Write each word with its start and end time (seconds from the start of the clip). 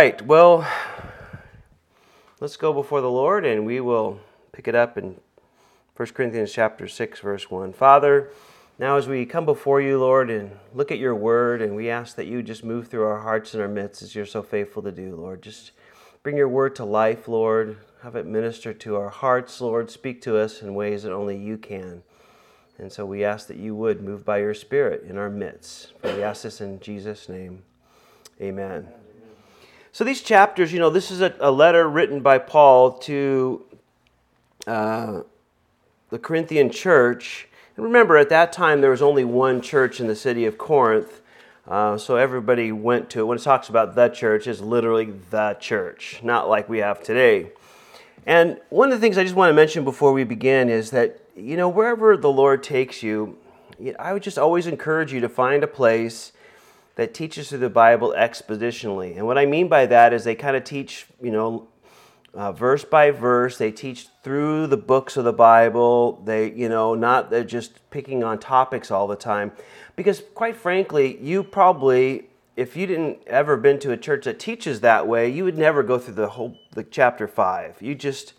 right, 0.00 0.22
well, 0.22 0.66
let's 2.40 2.56
go 2.56 2.72
before 2.72 3.02
the 3.02 3.10
Lord 3.10 3.44
and 3.44 3.66
we 3.66 3.80
will 3.80 4.18
pick 4.50 4.66
it 4.66 4.74
up 4.74 4.96
in 4.96 5.20
1 5.94 6.08
Corinthians 6.14 6.50
chapter 6.50 6.88
6 6.88 7.20
verse 7.20 7.50
1. 7.50 7.74
Father, 7.74 8.30
now 8.78 8.96
as 8.96 9.06
we 9.06 9.26
come 9.26 9.44
before 9.44 9.78
you, 9.82 10.00
Lord, 10.00 10.30
and 10.30 10.52
look 10.72 10.90
at 10.90 10.96
your 10.96 11.14
word 11.14 11.60
and 11.60 11.76
we 11.76 11.90
ask 11.90 12.16
that 12.16 12.26
you 12.26 12.42
just 12.42 12.64
move 12.64 12.88
through 12.88 13.02
our 13.02 13.20
hearts 13.20 13.52
and 13.52 13.62
our 13.62 13.68
midst 13.68 14.00
as 14.00 14.14
you're 14.14 14.24
so 14.24 14.42
faithful 14.42 14.82
to 14.84 14.90
do, 14.90 15.14
Lord. 15.14 15.42
Just 15.42 15.72
bring 16.22 16.38
your 16.38 16.48
word 16.48 16.74
to 16.76 16.86
life, 16.86 17.28
Lord. 17.28 17.76
Have 18.02 18.16
it 18.16 18.24
minister 18.24 18.72
to 18.72 18.96
our 18.96 19.10
hearts, 19.10 19.60
Lord. 19.60 19.90
Speak 19.90 20.22
to 20.22 20.38
us 20.38 20.62
in 20.62 20.74
ways 20.74 21.02
that 21.02 21.12
only 21.12 21.36
you 21.36 21.58
can. 21.58 22.02
And 22.78 22.90
so 22.90 23.04
we 23.04 23.22
ask 23.22 23.48
that 23.48 23.58
you 23.58 23.74
would 23.74 24.00
move 24.00 24.24
by 24.24 24.38
your 24.38 24.54
Spirit 24.54 25.04
in 25.06 25.18
our 25.18 25.28
midst. 25.28 25.92
For 26.00 26.16
we 26.16 26.22
ask 26.22 26.44
this 26.44 26.62
in 26.62 26.80
Jesus' 26.80 27.28
name. 27.28 27.64
Amen. 28.40 28.88
So 29.92 30.04
these 30.04 30.22
chapters, 30.22 30.72
you 30.72 30.78
know, 30.78 30.90
this 30.90 31.10
is 31.10 31.20
a, 31.20 31.34
a 31.40 31.50
letter 31.50 31.88
written 31.88 32.20
by 32.20 32.38
Paul 32.38 32.92
to 33.00 33.64
uh, 34.66 35.22
the 36.10 36.18
Corinthian 36.18 36.70
church. 36.70 37.48
And 37.76 37.84
remember, 37.84 38.16
at 38.16 38.28
that 38.28 38.52
time, 38.52 38.80
there 38.80 38.90
was 38.90 39.02
only 39.02 39.24
one 39.24 39.60
church 39.60 40.00
in 40.00 40.06
the 40.06 40.14
city 40.14 40.44
of 40.44 40.58
Corinth. 40.58 41.20
Uh, 41.66 41.98
so 41.98 42.16
everybody 42.16 42.72
went 42.72 43.10
to 43.10 43.20
it. 43.20 43.24
When 43.24 43.38
it 43.38 43.42
talks 43.42 43.68
about 43.68 43.94
the 43.94 44.08
church, 44.08 44.46
it's 44.46 44.60
literally 44.60 45.12
the 45.30 45.56
church, 45.60 46.20
not 46.22 46.48
like 46.48 46.68
we 46.68 46.78
have 46.78 47.02
today. 47.02 47.52
And 48.26 48.60
one 48.70 48.92
of 48.92 48.98
the 48.98 49.00
things 49.00 49.18
I 49.18 49.22
just 49.22 49.34
want 49.34 49.50
to 49.50 49.54
mention 49.54 49.84
before 49.84 50.12
we 50.12 50.24
begin 50.24 50.68
is 50.68 50.90
that, 50.90 51.20
you 51.36 51.56
know, 51.56 51.68
wherever 51.68 52.16
the 52.16 52.30
Lord 52.30 52.62
takes 52.62 53.02
you, 53.02 53.38
I 53.98 54.12
would 54.12 54.22
just 54.22 54.38
always 54.38 54.66
encourage 54.66 55.12
you 55.12 55.20
to 55.20 55.28
find 55.28 55.64
a 55.64 55.66
place 55.66 56.32
that 57.00 57.14
teaches 57.14 57.48
through 57.48 57.56
the 57.56 57.70
Bible 57.70 58.14
expositionally. 58.14 59.16
And 59.16 59.26
what 59.26 59.38
I 59.38 59.46
mean 59.46 59.68
by 59.68 59.86
that 59.86 60.12
is 60.12 60.22
they 60.22 60.34
kind 60.34 60.54
of 60.54 60.64
teach, 60.64 61.06
you 61.22 61.30
know, 61.30 61.66
uh, 62.34 62.52
verse 62.52 62.84
by 62.84 63.10
verse. 63.10 63.56
They 63.56 63.72
teach 63.72 64.08
through 64.22 64.66
the 64.66 64.76
books 64.76 65.16
of 65.16 65.24
the 65.24 65.32
Bible. 65.32 66.20
They, 66.26 66.52
you 66.52 66.68
know, 66.68 66.94
not 66.94 67.30
they're 67.30 67.42
just 67.42 67.88
picking 67.88 68.22
on 68.22 68.38
topics 68.38 68.90
all 68.90 69.06
the 69.06 69.16
time. 69.16 69.52
Because 69.96 70.22
quite 70.34 70.58
frankly, 70.58 71.16
you 71.22 71.42
probably, 71.42 72.28
if 72.54 72.76
you 72.76 72.86
didn't 72.86 73.26
ever 73.26 73.56
been 73.56 73.78
to 73.78 73.92
a 73.92 73.96
church 73.96 74.26
that 74.26 74.38
teaches 74.38 74.80
that 74.80 75.08
way, 75.08 75.26
you 75.26 75.44
would 75.44 75.56
never 75.56 75.82
go 75.82 75.98
through 75.98 76.16
the 76.16 76.28
whole 76.28 76.58
the 76.72 76.84
chapter 76.84 77.26
five. 77.26 77.80
You 77.80 77.94
just 77.94 78.34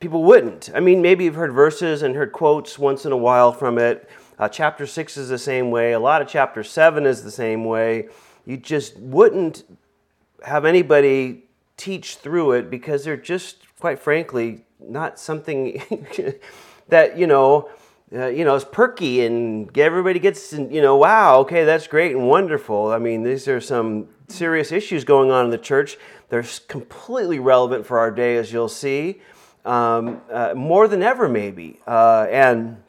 people 0.00 0.24
wouldn't. 0.24 0.70
I 0.74 0.80
mean, 0.80 1.02
maybe 1.02 1.24
you've 1.24 1.34
heard 1.34 1.52
verses 1.52 2.00
and 2.00 2.16
heard 2.16 2.32
quotes 2.32 2.78
once 2.78 3.04
in 3.04 3.12
a 3.12 3.16
while 3.18 3.52
from 3.52 3.76
it 3.76 4.08
uh, 4.38 4.48
chapter 4.48 4.86
6 4.86 5.16
is 5.16 5.28
the 5.28 5.38
same 5.38 5.70
way. 5.70 5.92
A 5.92 5.98
lot 5.98 6.22
of 6.22 6.28
chapter 6.28 6.62
7 6.62 7.06
is 7.06 7.22
the 7.22 7.30
same 7.30 7.64
way. 7.64 8.08
You 8.44 8.56
just 8.56 8.96
wouldn't 8.98 9.64
have 10.44 10.64
anybody 10.64 11.44
teach 11.76 12.16
through 12.16 12.52
it 12.52 12.70
because 12.70 13.04
they're 13.04 13.16
just, 13.16 13.66
quite 13.78 13.98
frankly, 13.98 14.64
not 14.80 15.18
something 15.18 15.82
that, 16.88 17.18
you 17.18 17.26
know, 17.26 17.70
uh, 18.14 18.26
you 18.26 18.44
know, 18.44 18.54
is 18.54 18.64
perky 18.64 19.24
and 19.24 19.76
everybody 19.76 20.18
gets, 20.18 20.52
you 20.52 20.80
know, 20.80 20.96
wow, 20.96 21.38
okay, 21.40 21.64
that's 21.64 21.86
great 21.86 22.14
and 22.14 22.28
wonderful. 22.28 22.92
I 22.92 22.98
mean, 22.98 23.22
these 23.22 23.48
are 23.48 23.60
some 23.60 24.08
serious 24.28 24.70
issues 24.70 25.04
going 25.04 25.30
on 25.30 25.46
in 25.46 25.50
the 25.50 25.58
church. 25.58 25.96
They're 26.28 26.44
completely 26.68 27.38
relevant 27.38 27.86
for 27.86 27.98
our 27.98 28.10
day, 28.10 28.36
as 28.36 28.52
you'll 28.52 28.68
see, 28.68 29.20
um, 29.64 30.20
uh, 30.30 30.54
more 30.54 30.86
than 30.86 31.02
ever, 31.02 31.28
maybe. 31.28 31.80
Uh, 31.86 32.26
and 32.30 32.83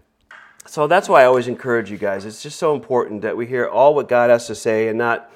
so 0.67 0.87
that's 0.87 1.07
why 1.07 1.21
I 1.21 1.25
always 1.25 1.47
encourage 1.47 1.91
you 1.91 1.97
guys. 1.97 2.25
It's 2.25 2.41
just 2.41 2.57
so 2.57 2.73
important 2.73 3.21
that 3.21 3.37
we 3.37 3.45
hear 3.45 3.67
all 3.67 3.93
what 3.93 4.07
God 4.07 4.29
has 4.29 4.47
to 4.47 4.55
say 4.55 4.87
and 4.87 4.97
not 4.97 5.31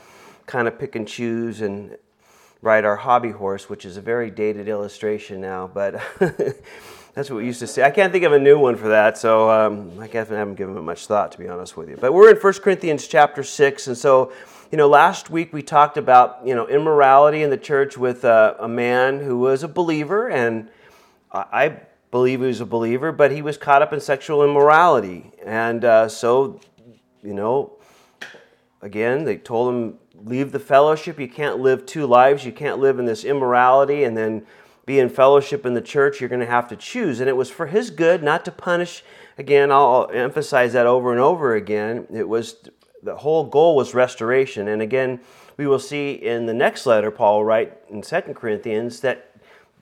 kind 0.47 0.67
of 0.67 0.79
pick 0.79 0.95
and 0.95 1.07
choose 1.07 1.61
and 1.61 1.95
ride 2.61 2.83
our 2.83 2.95
hobby 2.95 3.31
horse, 3.31 3.69
which 3.69 3.85
is 3.85 3.95
a 3.95 4.01
very 4.01 4.31
dated 4.31 4.67
illustration 4.67 5.39
now, 5.39 5.69
but 5.71 6.01
that's 7.13 7.29
what 7.29 7.37
we 7.37 7.45
used 7.45 7.59
to 7.59 7.67
say. 7.67 7.83
I 7.83 7.91
can't 7.91 8.11
think 8.11 8.25
of 8.25 8.33
a 8.33 8.39
new 8.39 8.59
one 8.59 8.75
for 8.75 8.89
that, 8.89 9.17
so 9.17 9.49
um, 9.49 9.99
I 9.99 10.07
haven't 10.07 10.55
given 10.55 10.75
it 10.75 10.81
much 10.81 11.05
thought, 11.05 11.31
to 11.33 11.37
be 11.37 11.47
honest 11.47 11.77
with 11.77 11.89
you. 11.89 11.95
But 11.95 12.13
we're 12.13 12.31
in 12.31 12.37
1 12.37 12.53
Corinthians 12.53 13.07
chapter 13.07 13.43
6, 13.43 13.87
and 13.87 13.97
so, 13.97 14.33
you 14.71 14.77
know, 14.77 14.89
last 14.89 15.29
week 15.29 15.53
we 15.53 15.61
talked 15.61 15.97
about, 15.97 16.45
you 16.45 16.55
know, 16.55 16.67
immorality 16.67 17.43
in 17.43 17.49
the 17.49 17.57
church 17.57 17.97
with 17.97 18.25
uh, 18.25 18.55
a 18.59 18.67
man 18.67 19.19
who 19.19 19.37
was 19.37 19.63
a 19.63 19.67
believer, 19.67 20.27
and 20.27 20.69
I 21.31 21.81
believe 22.11 22.41
he 22.41 22.47
was 22.47 22.61
a 22.61 22.65
believer, 22.65 23.11
but 23.11 23.31
he 23.31 23.41
was 23.41 23.57
caught 23.57 23.81
up 23.81 23.93
in 23.93 23.99
sexual 23.99 24.43
immorality. 24.43 25.31
And 25.45 25.85
uh, 25.85 26.09
so, 26.09 26.59
you 27.21 27.33
know, 27.33 27.73
again, 28.81 29.23
they 29.25 29.37
told 29.37 29.73
him, 29.73 29.97
leave 30.15 30.51
the 30.51 30.59
fellowship. 30.59 31.19
You 31.19 31.27
can't 31.27 31.59
live 31.59 31.85
two 31.85 32.05
lives. 32.05 32.45
You 32.45 32.51
can't 32.51 32.79
live 32.79 32.99
in 32.99 33.05
this 33.05 33.23
immorality 33.23 34.03
and 34.03 34.17
then 34.17 34.45
be 34.85 34.99
in 34.99 35.09
fellowship 35.09 35.65
in 35.65 35.75
the 35.75 35.81
church. 35.81 36.19
You're 36.19 36.29
going 36.29 36.41
to 36.41 36.47
have 36.47 36.67
to 36.69 36.75
choose. 36.75 37.19
And 37.19 37.29
it 37.29 37.35
was 37.35 37.49
for 37.49 37.67
his 37.67 37.89
good, 37.89 38.23
not 38.23 38.43
to 38.45 38.51
punish. 38.51 39.03
Again, 39.37 39.71
I'll 39.71 40.09
emphasize 40.11 40.73
that 40.73 40.85
over 40.85 41.11
and 41.11 41.21
over 41.21 41.55
again. 41.55 42.07
It 42.11 42.27
was 42.27 42.55
the 43.03 43.15
whole 43.15 43.45
goal 43.45 43.75
was 43.75 43.93
restoration. 43.93 44.67
And 44.67 44.81
again, 44.81 45.21
we 45.57 45.67
will 45.67 45.79
see 45.79 46.13
in 46.13 46.45
the 46.45 46.53
next 46.53 46.85
letter 46.85 47.11
Paul 47.11 47.43
write 47.43 47.77
in 47.89 48.03
Second 48.03 48.33
Corinthians 48.33 48.99
that 49.01 49.28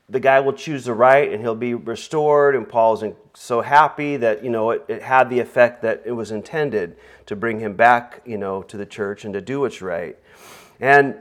the 0.10 0.20
guy 0.20 0.40
will 0.40 0.54
choose 0.54 0.86
the 0.86 0.94
right 0.94 1.32
and 1.32 1.42
he'll 1.42 1.56
be 1.56 1.74
restored. 1.74 2.56
And 2.56 2.68
paul's 2.68 3.04
so 3.34 3.62
happy 3.62 4.18
that 4.18 4.44
you 4.44 4.50
know 4.50 4.72
it, 4.72 4.86
it, 4.88 5.02
had 5.02 5.30
the 5.30 5.40
effect 5.40 5.82
that 5.82 6.02
it 6.06 6.12
was 6.12 6.32
intended 6.32 6.96
to 7.26 7.36
bring 7.36 7.60
him 7.60 7.76
back 7.76 8.22
you 8.26 8.38
know 8.38 8.64
to 8.64 8.78
the 8.78 8.86
church 8.86 9.26
and 9.26 9.34
to 9.34 9.42
do 9.42 9.62
what's 9.62 9.82
right. 9.82 10.18
And 10.80 11.16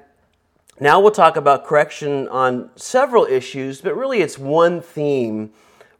now 0.79 1.01
we'll 1.01 1.11
talk 1.11 1.37
about 1.37 1.65
correction 1.65 2.29
on 2.29 2.71
several 2.77 3.25
issues 3.25 3.81
but 3.81 3.97
really 3.97 4.21
it's 4.21 4.39
one 4.39 4.81
theme 4.81 5.53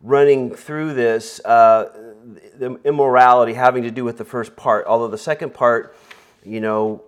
running 0.03 0.55
through 0.55 0.95
this 0.95 1.41
uh, 1.45 1.91
the 2.59 2.79
immorality 2.85 3.55
having 3.55 3.83
to 3.83 3.91
do 3.91 4.05
with 4.05 4.19
the 4.19 4.25
first 4.25 4.55
part. 4.57 4.87
Although 4.87 5.09
the 5.09 5.19
second 5.19 5.55
part 5.55 5.97
you 6.45 6.61
know 6.61 7.03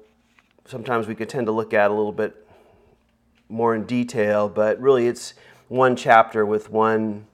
sometimes 0.67 1.07
we 1.07 1.15
could 1.15 1.29
tend 1.29 1.47
to 1.47 1.53
look 1.53 1.73
at 1.73 1.91
a 1.91 1.95
little 1.95 2.13
bit 2.13 2.45
more 3.49 3.75
in 3.75 3.85
detail 3.85 4.49
but 4.49 4.79
really 4.81 5.07
it's 5.07 5.35
one 5.69 5.97
chapter 5.97 6.45
with 6.45 6.71
one 6.71 7.27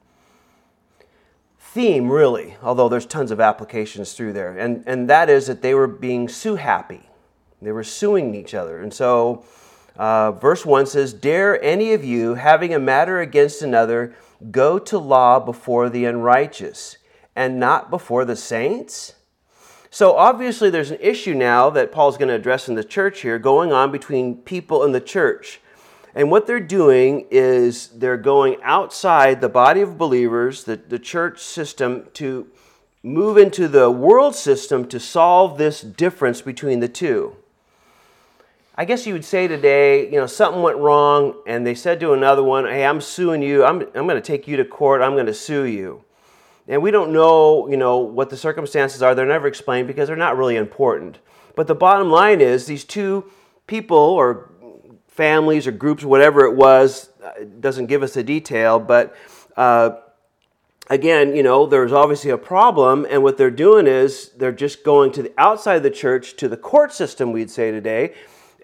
theme, 1.58 2.10
really, 2.10 2.56
although 2.62 2.88
there's 2.88 3.06
tons 3.06 3.30
of 3.30 3.40
applications 3.40 4.12
through 4.12 4.32
there. 4.32 4.56
And, 4.56 4.84
and 4.86 5.10
that 5.10 5.28
is 5.28 5.48
that 5.48 5.62
they 5.62 5.74
were 5.74 5.88
being 5.88 6.28
sue 6.28 6.54
happy. 6.56 7.08
They 7.60 7.72
were 7.72 7.84
suing 7.84 8.34
each 8.34 8.54
other. 8.54 8.80
And 8.80 8.92
so, 8.92 9.44
uh, 9.96 10.32
verse 10.32 10.66
1 10.66 10.86
says, 10.86 11.12
Dare 11.12 11.62
any 11.62 11.92
of 11.92 12.04
you, 12.04 12.34
having 12.34 12.74
a 12.74 12.78
matter 12.78 13.20
against 13.20 13.62
another, 13.62 14.14
go 14.50 14.78
to 14.78 14.98
law 14.98 15.40
before 15.40 15.88
the 15.88 16.04
unrighteous 16.04 16.98
and 17.34 17.58
not 17.58 17.90
before 17.90 18.24
the 18.24 18.36
saints? 18.36 19.14
So, 19.90 20.16
obviously, 20.16 20.70
there's 20.70 20.90
an 20.90 20.98
issue 21.00 21.34
now 21.34 21.70
that 21.70 21.92
Paul's 21.92 22.16
going 22.16 22.28
to 22.28 22.34
address 22.34 22.68
in 22.68 22.74
the 22.74 22.84
church 22.84 23.20
here 23.20 23.38
going 23.38 23.72
on 23.72 23.92
between 23.92 24.36
people 24.38 24.82
in 24.84 24.92
the 24.92 25.00
church. 25.00 25.60
And 26.14 26.30
what 26.30 26.47
they're 26.47 26.60
doing 26.60 27.26
is 27.30 27.88
they're 27.88 28.16
going 28.16 28.56
outside 28.62 29.41
the 29.41 29.48
body 29.48 29.80
of 29.80 29.98
believers, 29.98 30.64
the, 30.64 30.76
the 30.76 30.98
church 30.98 31.41
system, 31.41 32.06
to 32.14 32.47
move 33.02 33.36
into 33.36 33.66
the 33.66 33.91
world 33.91 34.34
system 34.34 34.86
to 34.88 35.00
solve 35.00 35.58
this 35.58 35.80
difference 35.80 36.41
between 36.41 36.80
the 36.80 36.88
two. 36.88 37.36
I 38.76 38.84
guess 38.84 39.06
you 39.06 39.12
would 39.12 39.25
say 39.25 39.47
today, 39.47 40.06
you 40.06 40.16
know, 40.16 40.26
something 40.26 40.62
went 40.62 40.78
wrong, 40.78 41.34
and 41.47 41.66
they 41.66 41.75
said 41.75 42.00
to 42.00 42.12
another 42.12 42.42
one, 42.42 42.64
Hey, 42.64 42.84
I'm 42.84 43.00
suing 43.00 43.42
you. 43.42 43.64
I'm, 43.64 43.81
I'm 43.94 44.06
going 44.06 44.16
to 44.16 44.20
take 44.20 44.48
you 44.48 44.56
to 44.56 44.64
court. 44.64 45.00
I'm 45.00 45.12
going 45.12 45.26
to 45.26 45.34
sue 45.34 45.64
you. 45.64 46.04
And 46.66 46.82
we 46.82 46.91
don't 46.91 47.12
know, 47.12 47.69
you 47.69 47.76
know, 47.76 47.98
what 47.98 48.31
the 48.31 48.36
circumstances 48.36 49.02
are. 49.02 49.14
They're 49.14 49.26
never 49.26 49.46
explained 49.46 49.86
because 49.86 50.08
they're 50.08 50.16
not 50.16 50.36
really 50.36 50.56
important. 50.56 51.19
But 51.54 51.66
the 51.66 51.75
bottom 51.75 52.10
line 52.10 52.41
is 52.41 52.66
these 52.66 52.84
two 52.84 53.31
people 53.66 53.96
or 53.96 54.50
families 55.14 55.66
or 55.66 55.72
groups, 55.72 56.02
whatever 56.02 56.44
it 56.44 56.54
was. 56.54 57.08
It 57.38 57.61
doesn't 57.61 57.87
give 57.87 58.02
us 58.02 58.16
a 58.16 58.22
detail, 58.22 58.81
but 58.81 59.16
uh, 59.56 59.90
again, 60.90 61.37
you 61.37 61.43
know, 61.43 61.66
there's 61.66 61.93
obviously 61.93 62.31
a 62.31 62.38
problem, 62.38 63.06
and 63.08 63.22
what 63.22 63.38
they're 63.38 63.50
doing 63.50 63.87
is 63.87 64.31
they're 64.37 64.52
just 64.52 64.84
going 64.84 65.12
to 65.12 65.22
the 65.22 65.32
outside 65.38 65.76
of 65.76 65.82
the 65.84 65.90
church 65.90 66.34
to 66.37 66.49
the 66.49 66.56
court 66.56 66.93
system, 66.93 67.31
we'd 67.31 67.50
say 67.50 67.70
today, 67.70 68.14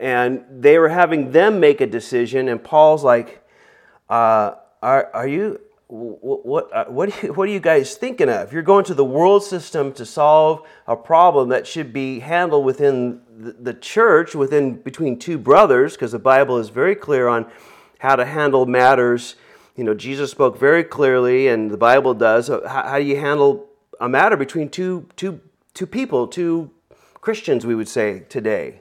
and 0.00 0.44
they 0.50 0.76
were 0.78 0.88
having 0.88 1.30
them 1.30 1.60
make 1.60 1.80
a 1.80 1.86
decision, 1.86 2.48
and 2.48 2.62
Paul's 2.62 3.04
like, 3.04 3.46
uh, 4.08 4.54
are, 4.82 5.08
are 5.14 5.28
you 5.28 5.60
what 5.86 6.46
what 6.46 6.72
uh, 6.72 6.84
what, 6.84 7.08
are 7.08 7.26
you, 7.26 7.32
what 7.32 7.48
are 7.48 7.52
you 7.52 7.60
guys 7.60 7.96
thinking 7.96 8.28
of? 8.28 8.52
You're 8.52 8.62
going 8.62 8.84
to 8.84 8.94
the 8.94 9.04
world 9.04 9.42
system 9.42 9.92
to 9.94 10.06
solve 10.06 10.66
a 10.86 10.96
problem 10.96 11.48
that 11.48 11.66
should 11.66 11.92
be 11.92 12.20
handled 12.20 12.64
within 12.64 13.20
the, 13.40 13.74
church, 13.74 14.34
within 14.34 14.74
between 14.74 15.18
two 15.18 15.38
brothers, 15.38 15.94
because 15.94 16.12
the 16.12 16.18
Bible 16.18 16.58
is 16.58 16.68
very 16.68 16.94
clear 16.94 17.28
on 17.28 17.50
how 17.98 18.16
to 18.16 18.24
handle 18.24 18.66
matters. 18.66 19.36
You 19.76 19.84
know, 19.84 19.94
Jesus 19.94 20.30
spoke 20.30 20.58
very 20.58 20.84
clearly, 20.84 21.48
and 21.48 21.70
the 21.70 21.76
Bible 21.76 22.14
does. 22.14 22.48
How, 22.48 22.62
how 22.66 22.98
do 22.98 23.04
you 23.04 23.16
handle 23.16 23.68
a 24.00 24.08
matter 24.08 24.36
between 24.36 24.68
two 24.68 25.06
two 25.16 25.40
two 25.74 25.86
people, 25.86 26.26
two 26.26 26.70
Christians, 27.20 27.64
we 27.64 27.74
would 27.74 27.88
say 27.88 28.20
today? 28.28 28.80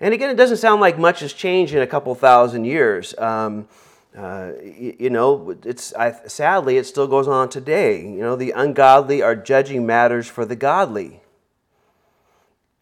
And 0.00 0.12
again, 0.12 0.30
it 0.30 0.36
doesn't 0.36 0.56
sound 0.56 0.80
like 0.80 0.98
much 0.98 1.20
has 1.20 1.32
changed 1.32 1.74
in 1.74 1.82
a 1.82 1.86
couple 1.86 2.12
thousand 2.16 2.64
years. 2.64 3.16
Um, 3.18 3.68
uh, 4.16 4.52
you, 4.62 4.96
you, 4.98 5.10
know, 5.10 5.56
it's 5.64 5.94
I, 5.94 6.12
sadly 6.26 6.76
it 6.76 6.84
still 6.84 7.06
goes 7.06 7.28
on 7.28 7.48
today. 7.48 8.02
You 8.02 8.18
know, 8.18 8.36
the 8.36 8.50
ungodly 8.50 9.22
are 9.22 9.34
judging 9.34 9.86
matters 9.86 10.26
for 10.28 10.44
the 10.44 10.56
godly. 10.56 11.21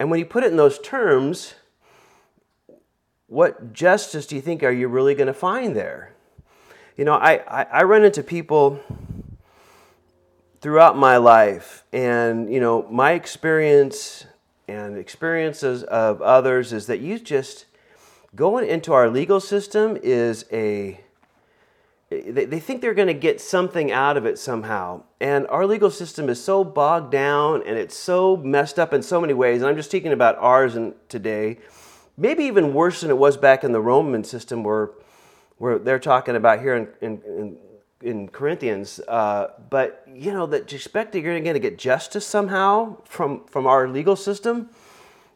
And 0.01 0.09
when 0.09 0.17
you 0.17 0.25
put 0.25 0.43
it 0.43 0.49
in 0.49 0.57
those 0.57 0.79
terms, 0.79 1.53
what 3.27 3.71
justice 3.71 4.25
do 4.25 4.35
you 4.35 4.41
think 4.41 4.63
are 4.63 4.71
you 4.71 4.87
really 4.87 5.13
going 5.13 5.27
to 5.27 5.33
find 5.33 5.75
there? 5.75 6.15
You 6.97 7.05
know, 7.05 7.13
I, 7.13 7.33
I, 7.47 7.63
I 7.71 7.83
run 7.83 8.03
into 8.03 8.23
people 8.23 8.79
throughout 10.59 10.97
my 10.97 11.17
life, 11.17 11.83
and 11.93 12.51
you 12.51 12.59
know, 12.59 12.87
my 12.89 13.11
experience 13.11 14.25
and 14.67 14.97
experiences 14.97 15.83
of 15.83 16.19
others 16.23 16.73
is 16.73 16.87
that 16.87 16.99
you 16.99 17.19
just 17.19 17.67
going 18.35 18.67
into 18.67 18.93
our 18.93 19.07
legal 19.07 19.39
system 19.39 19.99
is 20.01 20.45
a 20.51 20.99
they, 22.11 22.43
they 22.43 22.59
think 22.59 22.81
they're 22.81 22.93
going 22.93 23.07
to 23.07 23.13
get 23.13 23.39
something 23.39 23.89
out 23.89 24.17
of 24.17 24.25
it 24.25 24.37
somehow. 24.37 25.03
And 25.21 25.47
our 25.47 25.65
legal 25.65 25.89
system 25.89 26.27
is 26.27 26.43
so 26.43 26.65
bogged 26.65 27.09
down 27.09 27.63
and 27.65 27.77
it's 27.77 27.95
so 27.95 28.35
messed 28.35 28.77
up 28.77 28.93
in 28.93 29.01
so 29.01 29.21
many 29.21 29.33
ways. 29.33 29.61
And 29.61 29.69
I'm 29.69 29.77
just 29.77 29.89
speaking 29.89 30.11
about 30.11 30.37
ours 30.37 30.75
and 30.75 30.93
today, 31.07 31.59
maybe 32.17 32.43
even 32.43 32.73
worse 32.73 32.99
than 32.99 33.09
it 33.09 33.17
was 33.17 33.37
back 33.37 33.63
in 33.63 33.71
the 33.71 33.79
Roman 33.79 34.25
system 34.25 34.61
where, 34.61 34.91
where 35.57 35.79
they're 35.79 35.99
talking 35.99 36.35
about 36.35 36.59
here 36.59 36.75
in, 36.75 36.89
in, 36.99 37.21
in, 37.25 37.57
in 38.01 38.27
Corinthians. 38.27 38.99
Uh, 39.07 39.47
but, 39.69 40.05
you 40.13 40.33
know, 40.33 40.45
that 40.47 40.69
you 40.69 40.75
expect 40.75 41.13
that 41.13 41.21
you're 41.21 41.39
going 41.39 41.53
to 41.53 41.59
get 41.61 41.77
justice 41.77 42.27
somehow 42.27 42.97
from, 43.05 43.45
from 43.45 43.65
our 43.65 43.87
legal 43.87 44.17
system 44.17 44.69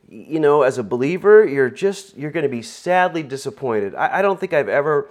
you 0.08 0.40
know, 0.40 0.62
as 0.62 0.78
a 0.78 0.84
believer, 0.84 1.48
you're 1.48 1.72
just 1.72 2.16
you're 2.16 2.30
going 2.30 2.44
to 2.44 2.50
be 2.50 2.62
sadly 2.62 3.24
disappointed. 3.24 3.96
I, 3.96 4.20
I, 4.20 4.22
don't 4.22 4.40
think 4.40 4.54
I've 4.54 4.70
ever 4.70 5.10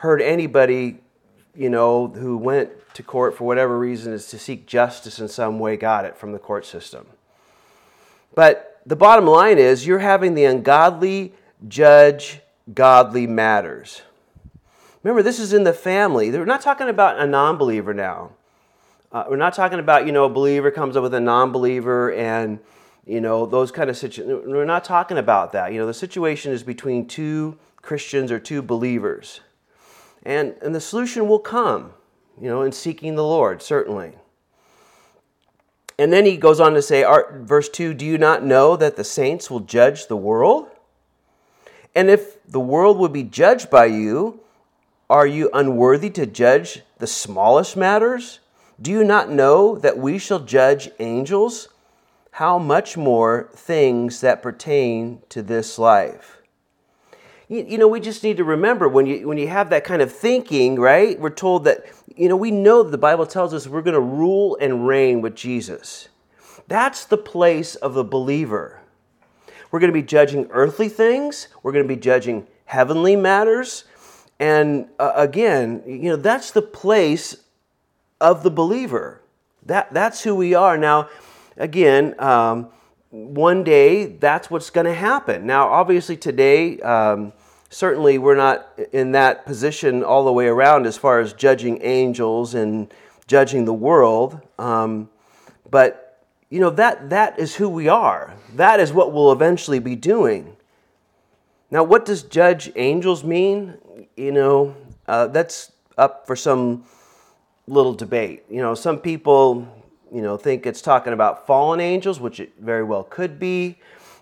heard 0.00 0.22
anybody, 0.22 0.98
you 1.54 1.68
know, 1.68 2.06
who 2.08 2.38
went 2.38 2.70
to 2.94 3.02
court 3.02 3.36
for 3.36 3.44
whatever 3.44 3.78
reason 3.78 4.14
is 4.14 4.28
to 4.28 4.38
seek 4.38 4.66
justice 4.66 5.18
in 5.18 5.28
some 5.28 5.58
way 5.58 5.76
got 5.76 6.06
it 6.06 6.16
from 6.16 6.32
the 6.32 6.38
court 6.38 6.64
system. 6.64 7.06
But 8.34 8.80
the 8.86 8.96
bottom 8.96 9.26
line 9.26 9.58
is 9.58 9.86
you're 9.86 9.98
having 9.98 10.34
the 10.34 10.44
ungodly 10.44 11.34
judge 11.68 12.40
godly 12.72 13.26
matters. 13.26 14.00
Remember, 15.02 15.22
this 15.22 15.38
is 15.38 15.52
in 15.52 15.64
the 15.64 15.74
family. 15.74 16.30
We're 16.30 16.46
not 16.46 16.62
talking 16.62 16.88
about 16.88 17.18
a 17.18 17.26
non 17.26 17.58
believer 17.58 17.92
now. 17.92 18.30
Uh, 19.12 19.24
we're 19.28 19.36
not 19.36 19.52
talking 19.52 19.80
about, 19.80 20.06
you 20.06 20.12
know, 20.12 20.24
a 20.24 20.30
believer 20.30 20.70
comes 20.70 20.96
up 20.96 21.02
with 21.02 21.12
a 21.12 21.20
non 21.20 21.52
believer 21.52 22.10
and, 22.14 22.58
you 23.06 23.20
know, 23.20 23.44
those 23.44 23.70
kind 23.70 23.90
of 23.90 23.98
situations. 23.98 24.46
We're 24.46 24.64
not 24.64 24.82
talking 24.82 25.18
about 25.18 25.52
that. 25.52 25.74
You 25.74 25.78
know, 25.78 25.86
the 25.86 25.92
situation 25.92 26.52
is 26.52 26.62
between 26.62 27.06
two 27.06 27.58
Christians 27.82 28.32
or 28.32 28.38
two 28.38 28.62
believers. 28.62 29.42
And, 30.24 30.54
and 30.62 30.74
the 30.74 30.80
solution 30.80 31.28
will 31.28 31.38
come, 31.38 31.92
you 32.40 32.48
know, 32.48 32.62
in 32.62 32.72
seeking 32.72 33.14
the 33.14 33.24
Lord, 33.24 33.62
certainly. 33.62 34.14
And 35.98 36.12
then 36.12 36.24
he 36.24 36.36
goes 36.36 36.60
on 36.60 36.74
to 36.74 36.82
say, 36.82 37.04
verse 37.34 37.68
2 37.68 37.94
Do 37.94 38.06
you 38.06 38.18
not 38.18 38.44
know 38.44 38.76
that 38.76 38.96
the 38.96 39.04
saints 39.04 39.50
will 39.50 39.60
judge 39.60 40.06
the 40.06 40.16
world? 40.16 40.68
And 41.94 42.08
if 42.08 42.42
the 42.46 42.60
world 42.60 42.98
would 42.98 43.12
be 43.12 43.22
judged 43.22 43.70
by 43.70 43.86
you, 43.86 44.40
are 45.08 45.26
you 45.26 45.50
unworthy 45.52 46.08
to 46.10 46.24
judge 46.24 46.82
the 46.98 47.06
smallest 47.06 47.76
matters? 47.76 48.38
Do 48.80 48.90
you 48.90 49.04
not 49.04 49.30
know 49.30 49.76
that 49.76 49.98
we 49.98 50.18
shall 50.18 50.40
judge 50.40 50.90
angels? 51.00 51.68
How 52.32 52.58
much 52.58 52.96
more 52.96 53.50
things 53.54 54.20
that 54.20 54.42
pertain 54.42 55.20
to 55.30 55.42
this 55.42 55.78
life? 55.78 56.39
You, 57.50 57.66
you 57.68 57.78
know, 57.78 57.88
we 57.88 58.00
just 58.00 58.22
need 58.22 58.36
to 58.38 58.44
remember 58.44 58.88
when 58.88 59.04
you 59.06 59.26
when 59.28 59.36
you 59.36 59.48
have 59.48 59.70
that 59.70 59.84
kind 59.84 60.00
of 60.00 60.10
thinking, 60.10 60.78
right? 60.78 61.18
We're 61.18 61.30
told 61.30 61.64
that 61.64 61.84
you 62.16 62.28
know 62.28 62.36
we 62.36 62.52
know 62.52 62.82
the 62.82 62.96
Bible 62.96 63.26
tells 63.26 63.52
us 63.52 63.66
we're 63.66 63.82
going 63.82 63.94
to 63.94 64.00
rule 64.00 64.56
and 64.60 64.86
reign 64.86 65.20
with 65.20 65.34
Jesus. 65.34 66.08
That's 66.68 67.04
the 67.04 67.18
place 67.18 67.74
of 67.74 67.94
the 67.94 68.04
believer. 68.04 68.80
We're 69.70 69.80
going 69.80 69.92
to 69.92 70.00
be 70.00 70.06
judging 70.06 70.48
earthly 70.50 70.88
things. 70.88 71.48
We're 71.62 71.72
going 71.72 71.84
to 71.84 71.88
be 71.88 72.00
judging 72.00 72.46
heavenly 72.66 73.16
matters. 73.16 73.84
And 74.38 74.88
uh, 74.98 75.12
again, 75.16 75.82
you 75.86 76.10
know, 76.10 76.16
that's 76.16 76.52
the 76.52 76.62
place 76.62 77.36
of 78.20 78.42
the 78.42 78.50
believer. 78.50 79.20
That, 79.66 79.92
that's 79.92 80.22
who 80.22 80.34
we 80.34 80.54
are. 80.54 80.78
Now, 80.78 81.08
again, 81.56 82.14
um, 82.18 82.68
one 83.10 83.64
day 83.64 84.06
that's 84.06 84.50
what's 84.50 84.70
going 84.70 84.86
to 84.86 84.94
happen. 84.94 85.46
Now, 85.46 85.68
obviously, 85.68 86.16
today, 86.16 86.80
um, 86.80 87.32
certainly 87.70 88.18
we're 88.18 88.36
not 88.36 88.68
in 88.92 89.12
that 89.12 89.46
position 89.46 90.04
all 90.04 90.24
the 90.24 90.32
way 90.32 90.46
around 90.46 90.86
as 90.86 90.98
far 90.98 91.20
as 91.20 91.32
judging 91.32 91.80
angels 91.82 92.54
and 92.54 92.92
judging 93.26 93.64
the 93.64 93.72
world. 93.72 94.40
Um, 94.58 95.08
but 95.70 96.26
you 96.50 96.58
know 96.58 96.70
that 96.70 97.10
that 97.10 97.38
is 97.38 97.54
who 97.54 97.68
we 97.68 97.88
are. 97.88 98.34
That 98.56 98.80
is 98.80 98.92
what 98.92 99.12
we'll 99.12 99.32
eventually 99.32 99.78
be 99.78 99.94
doing. 99.94 100.56
Now, 101.70 101.84
what 101.84 102.04
does 102.04 102.24
judge 102.24 102.72
angels 102.74 103.22
mean? 103.22 103.74
You 104.16 104.32
know, 104.32 104.76
uh, 105.06 105.28
that's 105.28 105.70
up 105.96 106.26
for 106.26 106.34
some 106.34 106.84
little 107.68 107.94
debate. 107.94 108.42
You 108.50 108.60
know, 108.60 108.74
some 108.74 108.98
people, 108.98 109.68
you 110.12 110.20
know, 110.20 110.36
think 110.36 110.66
it's 110.66 110.82
talking 110.82 111.12
about 111.12 111.46
fallen 111.46 111.78
angels, 111.78 112.18
which 112.18 112.40
it 112.40 112.54
very 112.58 112.82
well 112.82 113.04
could 113.04 113.38
be, 113.38 113.78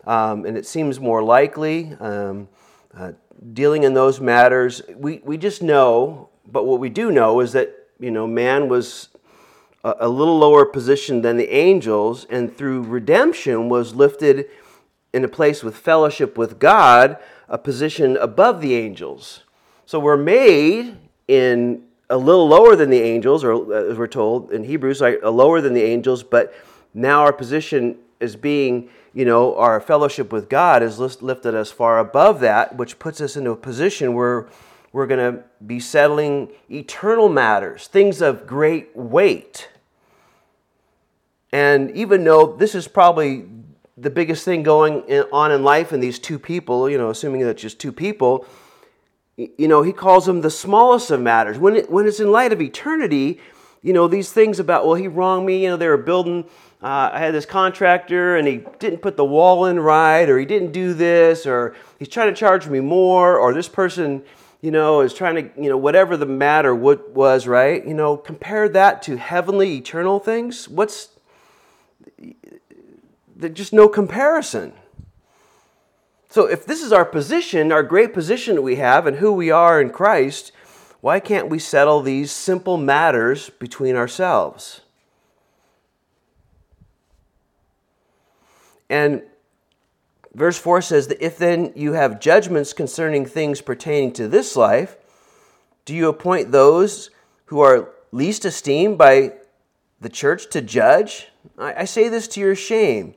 um, 0.07 0.45
and 0.45 0.59
it 0.59 0.67
seems 0.67 1.01
more 1.01 1.23
likely. 1.23 1.95
Um, 2.01 2.49
uh, 2.95 3.13
dealing 3.53 3.85
in 3.85 3.95
those 3.95 4.21
matters, 4.21 4.83
we, 4.97 5.21
we 5.25 5.37
just 5.37 5.63
know, 5.63 6.29
but 6.51 6.65
what 6.65 6.81
we 6.81 6.89
do 6.89 7.11
know 7.11 7.41
is 7.41 7.53
that, 7.53 7.75
you 8.01 8.11
know, 8.11 8.27
man 8.27 8.69
was 8.69 9.09
a, 9.85 9.95
a 10.01 10.09
little 10.09 10.39
lower 10.39 10.65
position 10.65 11.23
than 11.23 11.37
the 11.37 11.51
angels, 11.51 12.27
and 12.31 12.57
through 12.57 12.83
redemption 12.83 13.69
was 13.69 13.95
lifted 13.95 14.47
in 15.13 15.25
a 15.25 15.29
place 15.29 15.63
with 15.63 15.77
fellowship 15.77 16.37
with 16.37 16.59
God, 16.59 17.17
a 17.49 17.59
position 17.59 18.17
above 18.17 18.61
the 18.61 18.75
angels. 18.75 19.45
So 19.87 19.99
we're 19.99 20.17
made 20.17 20.97
in 21.29 21.85
a 22.11 22.17
little 22.17 22.49
lower 22.49 22.77
than 22.77 22.91
the 22.91 23.01
angels, 23.01 23.45
or 23.45 23.75
as 23.75 23.97
we're 23.97 24.07
told 24.07 24.53
in 24.53 24.65
Hebrews, 24.65 25.01
like 25.01 25.21
a 25.23 25.31
lower 25.31 25.61
than 25.61 25.75
the 25.75 25.83
angels, 25.83 26.23
but 26.23 26.55
now 26.95 27.23
our 27.23 27.33
position 27.33 27.97
is 28.21 28.37
being 28.37 28.91
you 29.15 29.25
know, 29.25 29.57
our 29.57 29.81
fellowship 29.81 30.33
with 30.33 30.49
God 30.49 30.83
has 30.83 30.99
lifted 30.99 31.55
us 31.55 31.71
far 31.71 31.99
above 31.99 32.41
that, 32.41 32.77
which 32.77 32.99
puts 32.99 33.21
us 33.21 33.37
into 33.37 33.51
a 33.51 33.57
position 33.57 34.15
where 34.15 34.49
we're 34.93 35.07
going 35.07 35.35
to 35.35 35.43
be 35.67 35.81
settling 35.81 36.49
eternal 36.71 37.29
matters, 37.29 37.87
things 37.87 38.23
of 38.23 38.47
great 38.47 38.97
weight. 38.97 39.69
And 41.53 41.91
even 41.93 42.25
though 42.25 42.57
this 42.57 42.75
is 42.75 42.89
probably 42.89 43.47
the 43.97 44.11
biggest 44.11 44.45
thing 44.45 44.63
going 44.63 45.03
on 45.33 45.51
in 45.53 45.65
life 45.65 45.93
in 45.93 46.01
these 46.01 46.19
two 46.19 46.39
people, 46.39 46.89
you 46.89 46.99
know, 46.99 47.11
assuming 47.11 47.41
that 47.43 47.57
just 47.57 47.81
two 47.81 47.93
people, 47.93 48.47
you 49.37 49.69
know, 49.69 49.83
he 49.83 49.93
calls 49.93 50.27
them 50.27 50.41
the 50.41 50.51
smallest 50.51 51.11
of 51.11 51.21
matters. 51.21 51.59
When, 51.59 51.77
it, 51.77 51.91
when 51.91 52.07
it's 52.07 52.21
in 52.21 52.31
light 52.31 52.53
of 52.53 52.61
eternity, 52.61 53.41
you 53.83 53.93
know, 53.93 54.09
these 54.09 54.33
things 54.33 54.59
about, 54.59 54.87
well, 54.87 54.95
he 54.95 55.09
wronged 55.09 55.47
me, 55.47 55.63
you 55.63 55.71
know, 55.71 55.77
they 55.77 55.89
were 55.89 55.97
building 55.97 56.45
uh, 56.81 57.11
I 57.13 57.19
had 57.19 57.35
this 57.35 57.47
contractor 57.47 58.37
and 58.37 58.47
he 58.47 58.65
didn't 58.79 59.01
put 59.01 59.17
the 59.17 59.25
wall 59.25 59.67
in 59.67 59.81
right, 59.81 60.29
or 60.29 60.39
he 60.39 60.47
didn't 60.47 60.71
do 60.71 60.95
this, 60.95 61.45
or 61.45 61.75
he's 61.99 62.09
trying 62.09 62.33
to 62.33 62.39
charge 62.39 62.69
me 62.69 62.79
more, 62.79 63.37
or 63.37 63.53
this 63.53 63.69
person, 63.69 64.23
you 64.61 64.71
know, 64.71 65.01
is 65.01 65.13
trying 65.13 65.35
to, 65.35 65.63
you 65.63 65.69
know, 65.69 65.77
whatever 65.77 66.17
the 66.17 66.27
matter 66.27 66.75
what 66.75 67.11
was, 67.11 67.49
right? 67.49 67.85
You 67.85 67.95
know, 67.95 68.17
compare 68.17 68.69
that 68.69 69.03
to 69.03 69.17
heavenly, 69.17 69.77
eternal 69.77 70.21
things. 70.21 70.69
What's, 70.69 71.09
just 73.53 73.73
no 73.73 73.89
comparison. 73.89 74.73
So 76.29 76.47
if 76.47 76.65
this 76.65 76.83
is 76.83 76.93
our 76.93 77.05
position, 77.05 77.73
our 77.73 77.83
great 77.83 78.13
position 78.13 78.55
that 78.55 78.63
we 78.63 78.77
have, 78.77 79.07
and 79.07 79.17
who 79.17 79.33
we 79.33 79.51
are 79.51 79.81
in 79.81 79.91
Christ, 79.91 80.53
why 81.01 81.19
can't 81.21 81.49
we 81.49 81.59
settle 81.59 82.03
these 82.03 82.31
simple 82.31 82.77
matters 82.77 83.51
between 83.51 83.97
ourselves? 83.97 84.83
And 88.89 89.23
verse 90.35 90.59
4 90.59 90.83
says 90.83 91.09
that 91.09 91.25
if 91.25 91.39
then 91.39 91.73
you 91.75 91.93
have 91.93 92.21
judgments 92.21 92.73
concerning 92.73 93.27
things 93.27 93.61
pertaining 93.61 94.13
to 94.15 94.29
this 94.29 94.57
life, 94.57 94.97
do 95.85 95.95
you 95.95 96.09
appoint 96.09 96.53
those 96.53 97.11
who 97.47 97.61
are 97.61 97.91
least 98.13 98.45
esteemed 98.45 98.99
by 98.99 99.33
the 100.01 100.09
church 100.09 100.49
to 100.51 100.61
judge? 100.61 101.29
I, 101.59 101.85
say 101.85 102.09
this 102.09 102.29
to 102.29 102.41
your 102.41 102.55
shame. 102.55 103.15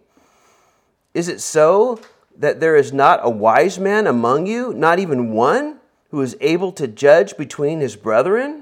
Is 1.13 1.27
it 1.27 1.41
so 1.41 1.99
that 2.37 2.59
there 2.59 2.75
is 2.75 2.93
not 2.93 3.19
a 3.23 3.29
wise 3.29 3.77
man 3.77 4.07
among 4.07 4.47
you, 4.47 4.73
not 4.73 4.99
even 4.99 5.31
one, 5.31 5.79
who 6.09 6.21
is 6.21 6.37
able 6.41 6.71
to 6.73 6.87
judge 6.87 7.37
between 7.37 7.79
his 7.79 7.95
brethren? 7.95 8.60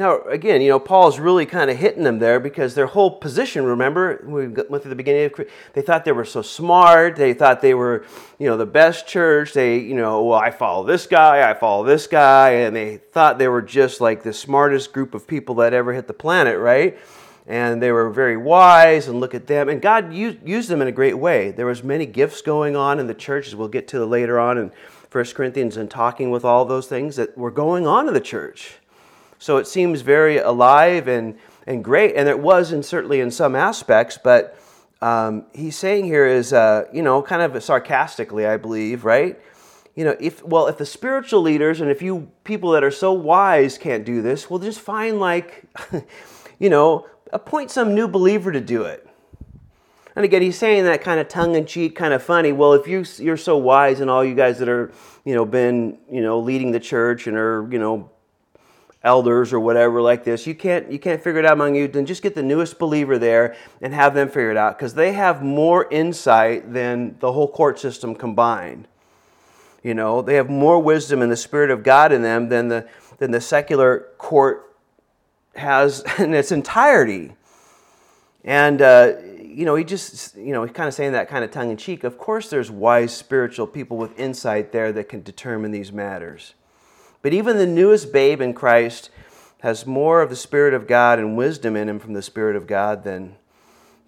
Now, 0.00 0.22
again, 0.22 0.62
you 0.62 0.70
know, 0.70 0.80
Paul's 0.80 1.18
really 1.18 1.44
kind 1.44 1.68
of 1.68 1.76
hitting 1.76 2.04
them 2.04 2.20
there 2.20 2.40
because 2.40 2.74
their 2.74 2.86
whole 2.86 3.10
position, 3.10 3.66
remember, 3.66 4.24
we 4.26 4.48
went 4.48 4.82
through 4.82 4.88
the 4.88 4.94
beginning 4.94 5.26
of, 5.26 5.46
they 5.74 5.82
thought 5.82 6.06
they 6.06 6.12
were 6.12 6.24
so 6.24 6.40
smart. 6.40 7.16
They 7.16 7.34
thought 7.34 7.60
they 7.60 7.74
were, 7.74 8.06
you 8.38 8.48
know, 8.48 8.56
the 8.56 8.64
best 8.64 9.06
church. 9.06 9.52
They, 9.52 9.76
you 9.76 9.94
know, 9.94 10.24
well, 10.24 10.38
I 10.38 10.52
follow 10.52 10.86
this 10.86 11.06
guy, 11.06 11.50
I 11.50 11.52
follow 11.52 11.84
this 11.84 12.06
guy. 12.06 12.52
And 12.52 12.74
they 12.74 12.96
thought 12.96 13.36
they 13.36 13.48
were 13.48 13.60
just 13.60 14.00
like 14.00 14.22
the 14.22 14.32
smartest 14.32 14.94
group 14.94 15.12
of 15.12 15.26
people 15.26 15.56
that 15.56 15.74
ever 15.74 15.92
hit 15.92 16.06
the 16.06 16.14
planet, 16.14 16.58
right? 16.58 16.98
And 17.46 17.82
they 17.82 17.92
were 17.92 18.08
very 18.08 18.38
wise, 18.38 19.06
and 19.06 19.20
look 19.20 19.34
at 19.34 19.48
them. 19.48 19.68
And 19.68 19.82
God 19.82 20.14
used, 20.14 20.38
used 20.48 20.70
them 20.70 20.80
in 20.80 20.88
a 20.88 20.92
great 20.92 21.18
way. 21.18 21.50
There 21.50 21.66
was 21.66 21.84
many 21.84 22.06
gifts 22.06 22.40
going 22.40 22.74
on 22.74 23.00
in 23.00 23.06
the 23.06 23.12
church, 23.12 23.48
as 23.48 23.54
we'll 23.54 23.68
get 23.68 23.86
to 23.88 24.02
later 24.06 24.40
on 24.40 24.56
in 24.56 24.72
1 25.12 25.24
Corinthians 25.34 25.76
and 25.76 25.90
talking 25.90 26.30
with 26.30 26.46
all 26.46 26.64
those 26.64 26.86
things 26.86 27.16
that 27.16 27.36
were 27.36 27.50
going 27.50 27.86
on 27.86 28.08
in 28.08 28.14
the 28.14 28.20
church. 28.20 28.76
So 29.40 29.56
it 29.56 29.66
seems 29.66 30.02
very 30.02 30.36
alive 30.36 31.08
and, 31.08 31.38
and 31.66 31.82
great, 31.82 32.14
and 32.14 32.28
it 32.28 32.38
was 32.38 32.72
and 32.72 32.84
certainly 32.84 33.20
in 33.20 33.30
some 33.30 33.56
aspects, 33.56 34.18
but 34.22 34.58
um, 35.00 35.46
he's 35.54 35.76
saying 35.76 36.04
here 36.04 36.26
is, 36.26 36.52
uh, 36.52 36.84
you 36.92 37.00
know, 37.00 37.22
kind 37.22 37.40
of 37.40 37.64
sarcastically, 37.64 38.46
I 38.46 38.58
believe, 38.58 39.06
right? 39.06 39.40
You 39.96 40.04
know, 40.04 40.16
if, 40.20 40.44
well, 40.44 40.66
if 40.66 40.76
the 40.76 40.84
spiritual 40.84 41.40
leaders 41.40 41.80
and 41.80 41.90
if 41.90 42.02
you 42.02 42.30
people 42.44 42.72
that 42.72 42.84
are 42.84 42.90
so 42.90 43.14
wise 43.14 43.78
can't 43.78 44.04
do 44.04 44.20
this, 44.20 44.50
well, 44.50 44.58
just 44.58 44.78
find 44.78 45.20
like, 45.20 45.64
you 46.58 46.68
know, 46.68 47.06
appoint 47.32 47.70
some 47.70 47.94
new 47.94 48.08
believer 48.08 48.52
to 48.52 48.60
do 48.60 48.82
it. 48.82 49.08
And 50.16 50.24
again, 50.26 50.42
he's 50.42 50.58
saying 50.58 50.84
that 50.84 51.00
kind 51.00 51.18
of 51.18 51.28
tongue 51.28 51.54
in 51.54 51.64
cheek, 51.64 51.96
kind 51.96 52.12
of 52.12 52.22
funny. 52.22 52.52
Well, 52.52 52.74
if 52.74 52.86
you 52.86 53.06
you're 53.24 53.38
so 53.38 53.56
wise, 53.56 54.00
and 54.00 54.10
all 54.10 54.22
you 54.22 54.34
guys 54.34 54.58
that 54.58 54.68
are, 54.68 54.92
you 55.24 55.34
know, 55.34 55.46
been, 55.46 55.96
you 56.10 56.20
know, 56.20 56.40
leading 56.40 56.72
the 56.72 56.80
church 56.80 57.26
and 57.26 57.38
are, 57.38 57.66
you 57.70 57.78
know, 57.78 58.10
elders 59.02 59.52
or 59.52 59.58
whatever 59.58 60.02
like 60.02 60.24
this 60.24 60.46
you 60.46 60.54
can't 60.54 60.92
you 60.92 60.98
can't 60.98 61.22
figure 61.22 61.40
it 61.40 61.46
out 61.46 61.54
among 61.54 61.74
you 61.74 61.88
then 61.88 62.04
just 62.04 62.22
get 62.22 62.34
the 62.34 62.42
newest 62.42 62.78
believer 62.78 63.18
there 63.18 63.56
and 63.80 63.94
have 63.94 64.14
them 64.14 64.28
figure 64.28 64.50
it 64.50 64.56
out 64.58 64.76
because 64.76 64.92
they 64.92 65.12
have 65.12 65.42
more 65.42 65.88
insight 65.90 66.70
than 66.72 67.16
the 67.20 67.32
whole 67.32 67.48
court 67.48 67.78
system 67.78 68.14
combined. 68.14 68.86
You 69.82 69.94
know 69.94 70.20
they 70.20 70.34
have 70.34 70.50
more 70.50 70.78
wisdom 70.78 71.22
and 71.22 71.32
the 71.32 71.36
spirit 71.36 71.70
of 71.70 71.82
god 71.82 72.12
in 72.12 72.20
them 72.20 72.50
than 72.50 72.68
the 72.68 72.86
than 73.16 73.30
the 73.30 73.40
secular 73.40 74.08
court 74.18 74.76
has 75.54 76.04
in 76.18 76.34
its 76.34 76.52
entirety. 76.52 77.32
And 78.44 78.82
uh, 78.82 79.14
you 79.42 79.64
know 79.64 79.76
he 79.76 79.84
just 79.84 80.36
you 80.36 80.52
know 80.52 80.64
he's 80.64 80.74
kind 80.74 80.88
of 80.88 80.92
saying 80.92 81.12
that 81.12 81.30
kind 81.30 81.42
of 81.42 81.50
tongue 81.50 81.70
in 81.70 81.78
cheek. 81.78 82.04
Of 82.04 82.18
course 82.18 82.50
there's 82.50 82.70
wise 82.70 83.16
spiritual 83.16 83.66
people 83.66 83.96
with 83.96 84.18
insight 84.18 84.72
there 84.72 84.92
that 84.92 85.08
can 85.08 85.22
determine 85.22 85.70
these 85.70 85.90
matters 85.90 86.52
but 87.22 87.32
even 87.32 87.58
the 87.58 87.66
newest 87.66 88.12
babe 88.12 88.40
in 88.40 88.54
Christ 88.54 89.10
has 89.60 89.86
more 89.86 90.22
of 90.22 90.30
the 90.30 90.36
Spirit 90.36 90.74
of 90.74 90.86
God 90.86 91.18
and 91.18 91.36
wisdom 91.36 91.76
in 91.76 91.88
him 91.88 91.98
from 91.98 92.14
the 92.14 92.22
Spirit 92.22 92.56
of 92.56 92.66
God 92.66 93.04
than, 93.04 93.36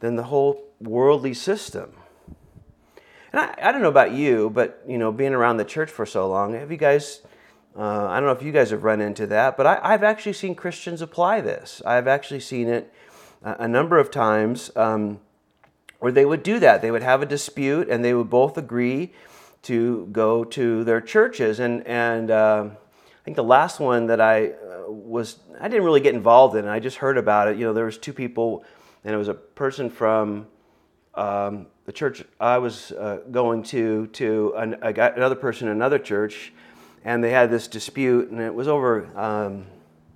than 0.00 0.16
the 0.16 0.24
whole 0.24 0.64
worldly 0.80 1.34
system. 1.34 1.92
And 3.32 3.40
I, 3.40 3.54
I 3.62 3.72
don't 3.72 3.82
know 3.82 3.88
about 3.88 4.12
you, 4.12 4.50
but 4.50 4.82
you 4.86 4.98
know, 4.98 5.12
being 5.12 5.34
around 5.34 5.58
the 5.58 5.64
church 5.64 5.90
for 5.90 6.06
so 6.06 6.28
long, 6.28 6.54
have 6.54 6.70
you 6.70 6.76
guys? 6.76 7.22
Uh, 7.76 8.06
I 8.06 8.16
don't 8.16 8.26
know 8.26 8.32
if 8.32 8.42
you 8.42 8.52
guys 8.52 8.70
have 8.70 8.84
run 8.84 9.00
into 9.00 9.26
that, 9.28 9.56
but 9.56 9.66
I, 9.66 9.92
have 9.92 10.02
actually 10.02 10.34
seen 10.34 10.54
Christians 10.54 11.00
apply 11.00 11.40
this. 11.40 11.80
I've 11.86 12.06
actually 12.06 12.40
seen 12.40 12.68
it 12.68 12.92
a, 13.42 13.64
a 13.64 13.68
number 13.68 13.98
of 13.98 14.10
times 14.10 14.70
um, 14.76 15.20
where 15.98 16.12
they 16.12 16.26
would 16.26 16.42
do 16.42 16.58
that. 16.58 16.82
They 16.82 16.90
would 16.90 17.02
have 17.02 17.22
a 17.22 17.26
dispute, 17.26 17.88
and 17.88 18.04
they 18.04 18.12
would 18.12 18.28
both 18.28 18.58
agree 18.58 19.14
to 19.62 20.06
go 20.12 20.44
to 20.44 20.84
their 20.84 21.00
churches, 21.00 21.60
and 21.60 21.86
and 21.86 22.30
uh, 22.30 22.68
I 23.22 23.24
think 23.24 23.36
the 23.36 23.44
last 23.44 23.78
one 23.78 24.08
that 24.08 24.20
I 24.20 24.48
uh, 24.48 24.90
was, 24.90 25.38
I 25.60 25.68
didn't 25.68 25.84
really 25.84 26.00
get 26.00 26.12
involved 26.12 26.56
in. 26.56 26.66
I 26.66 26.80
just 26.80 26.96
heard 26.96 27.16
about 27.16 27.46
it. 27.46 27.56
You 27.56 27.64
know, 27.64 27.72
there 27.72 27.84
was 27.84 27.96
two 27.96 28.12
people, 28.12 28.64
and 29.04 29.14
it 29.14 29.16
was 29.16 29.28
a 29.28 29.34
person 29.34 29.90
from 29.90 30.48
um, 31.14 31.66
the 31.84 31.92
church 31.92 32.24
I 32.40 32.58
was 32.58 32.90
uh, 32.90 33.20
going 33.30 33.62
to, 33.64 34.08
to 34.08 34.54
an, 34.56 34.74
another 34.82 35.36
person 35.36 35.68
in 35.68 35.72
another 35.72 36.00
church, 36.00 36.52
and 37.04 37.22
they 37.22 37.30
had 37.30 37.48
this 37.48 37.68
dispute, 37.68 38.30
and 38.30 38.40
it 38.40 38.52
was 38.52 38.66
over 38.66 39.06
um, 39.16 39.66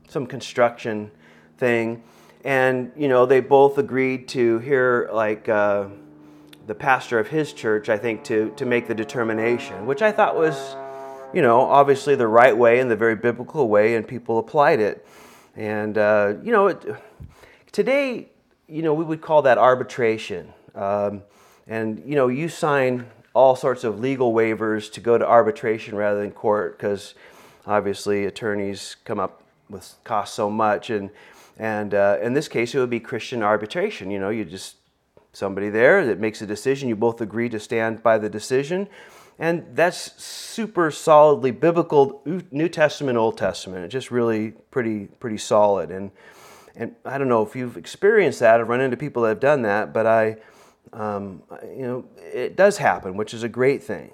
some 0.09 0.27
construction 0.27 1.13
thing. 1.59 2.03
And, 2.45 2.91
you 2.97 3.07
know, 3.07 3.25
they 3.25 3.39
both 3.39 3.79
agreed 3.79 4.27
to 4.31 4.59
hear, 4.59 5.09
like, 5.13 5.49
uh, 5.49 5.87
the 6.67 6.75
pastor 6.75 7.21
of 7.21 7.29
his 7.29 7.53
church, 7.53 7.89
I 7.89 7.99
think, 7.99 8.25
to, 8.25 8.53
to 8.57 8.67
make 8.67 8.89
the 8.89 8.95
determination, 8.95 9.87
which 9.87 10.03
I 10.03 10.11
thought 10.11 10.35
was 10.35 10.75
you 11.37 11.43
know, 11.43 11.61
obviously 11.61 12.15
the 12.15 12.27
right 12.27 12.57
way 12.57 12.81
and 12.81 12.91
the 12.91 12.97
very 12.97 13.15
biblical 13.15 13.69
way, 13.69 13.95
and 13.97 14.09
people 14.09 14.39
applied 14.39 14.81
it. 14.81 15.07
And, 15.55 15.99
uh, 15.99 16.37
you 16.43 16.51
know, 16.51 16.69
it, 16.69 16.83
today, 17.73 18.31
you 18.67 18.81
know, 18.81 18.95
we 18.95 19.05
would 19.05 19.21
call 19.21 19.43
that 19.43 19.59
arbitration. 19.59 20.55
Um, 20.75 21.23
and, 21.67 22.03
you 22.07 22.15
know, 22.15 22.29
you 22.29 22.49
sign 22.49 23.07
all 23.35 23.55
sorts 23.55 23.85
of 23.85 24.01
legal 24.01 24.33
waivers 24.33 24.91
to 24.93 25.01
go 25.01 25.19
to 25.19 25.27
arbitration 25.27 25.95
rather 25.95 26.23
than 26.23 26.31
court 26.31 26.79
because 26.79 27.13
obviously 27.67 28.25
attorneys 28.25 28.97
come 29.05 29.21
up 29.21 29.43
with 29.69 29.95
cost 30.05 30.33
so 30.33 30.49
much. 30.49 30.89
And, 30.89 31.11
and 31.59 31.93
uh, 31.93 32.17
in 32.23 32.33
this 32.33 32.49
case, 32.49 32.75
it 32.75 32.79
would 32.79 32.89
be 32.89 32.99
Christian 32.99 33.43
arbitration. 33.43 34.11
You 34.11 34.21
know, 34.21 34.31
you 34.31 34.47
just, 34.47 34.77
somebody 35.35 35.69
there 35.69 36.07
that 36.07 36.19
makes 36.19 36.41
a 36.41 36.47
decision, 36.47 36.89
you 36.89 36.97
both 36.97 37.21
agree 37.21 37.51
to 37.51 37.61
stand 37.61 38.03
by 38.03 38.17
the 38.17 38.31
decision 38.31 38.89
and 39.39 39.67
that's 39.75 40.23
super 40.23 40.91
solidly 40.91 41.51
biblical 41.51 42.23
New 42.25 42.69
Testament, 42.69 43.19
Old 43.19 43.37
Testament. 43.37 43.85
It's 43.85 43.93
just 43.93 44.11
really 44.11 44.53
pretty 44.71 45.07
pretty 45.07 45.39
solid. 45.39 45.91
And 45.91 46.11
and 46.75 46.95
I 47.05 47.19
don't 47.19 47.29
know 47.29 47.43
if 47.43 47.57
you've 47.57 47.77
experienced 47.77 48.41
that 48.41 48.61
or 48.61 48.65
run 48.65 48.81
into 48.81 48.97
people 48.97 49.23
that 49.23 49.31
have 49.31 49.41
done 49.41 49.63
that, 49.63 49.95
but 49.95 50.07
I, 50.07 50.37
um, 50.93 51.43
you 51.63 51.83
know, 51.83 52.05
it 52.19 52.55
does 52.55 52.77
happen, 52.77 53.17
which 53.17 53.33
is 53.33 53.43
a 53.43 53.49
great 53.49 53.83
thing. 53.83 54.11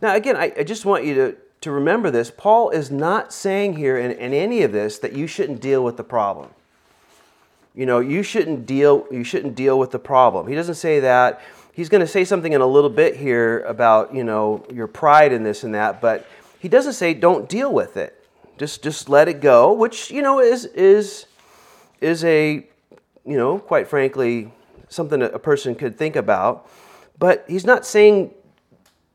Now, 0.00 0.14
again, 0.14 0.36
I, 0.36 0.52
I 0.58 0.64
just 0.64 0.84
want 0.84 1.04
you 1.04 1.14
to 1.14 1.36
to 1.62 1.70
remember 1.70 2.10
this. 2.10 2.30
Paul 2.30 2.70
is 2.70 2.90
not 2.90 3.32
saying 3.32 3.76
here 3.76 3.98
in, 3.98 4.12
in 4.12 4.32
any 4.34 4.62
of 4.62 4.72
this 4.72 4.98
that 4.98 5.14
you 5.14 5.26
shouldn't 5.26 5.60
deal 5.60 5.82
with 5.82 5.96
the 5.96 6.04
problem. 6.04 6.50
You 7.74 7.86
know, 7.86 8.00
you 8.00 8.22
shouldn't 8.22 8.66
deal 8.66 9.06
you 9.10 9.24
shouldn't 9.24 9.54
deal 9.54 9.78
with 9.78 9.90
the 9.90 9.98
problem. 9.98 10.48
He 10.48 10.54
doesn't 10.54 10.74
say 10.74 11.00
that 11.00 11.40
he's 11.76 11.90
going 11.90 12.00
to 12.00 12.06
say 12.06 12.24
something 12.24 12.54
in 12.54 12.62
a 12.62 12.66
little 12.66 12.90
bit 12.90 13.16
here 13.16 13.60
about 13.60 14.14
you 14.14 14.24
know 14.24 14.64
your 14.72 14.88
pride 14.88 15.32
in 15.32 15.44
this 15.44 15.62
and 15.62 15.74
that, 15.74 16.00
but 16.00 16.26
he 16.58 16.68
doesn't 16.68 16.94
say 16.94 17.14
don't 17.14 17.48
deal 17.48 17.72
with 17.72 17.96
it. 17.96 18.26
Just 18.58 18.82
just 18.82 19.08
let 19.08 19.28
it 19.28 19.40
go, 19.40 19.72
which 19.72 20.10
you 20.10 20.22
know 20.22 20.40
is 20.40 20.64
is 20.64 21.26
is 22.00 22.24
a 22.24 22.66
you 23.24 23.36
know 23.36 23.58
quite 23.58 23.86
frankly 23.86 24.50
something 24.88 25.20
a 25.22 25.38
person 25.38 25.74
could 25.74 25.96
think 25.96 26.16
about. 26.16 26.68
But 27.18 27.44
he's 27.46 27.64
not 27.64 27.86
saying 27.86 28.32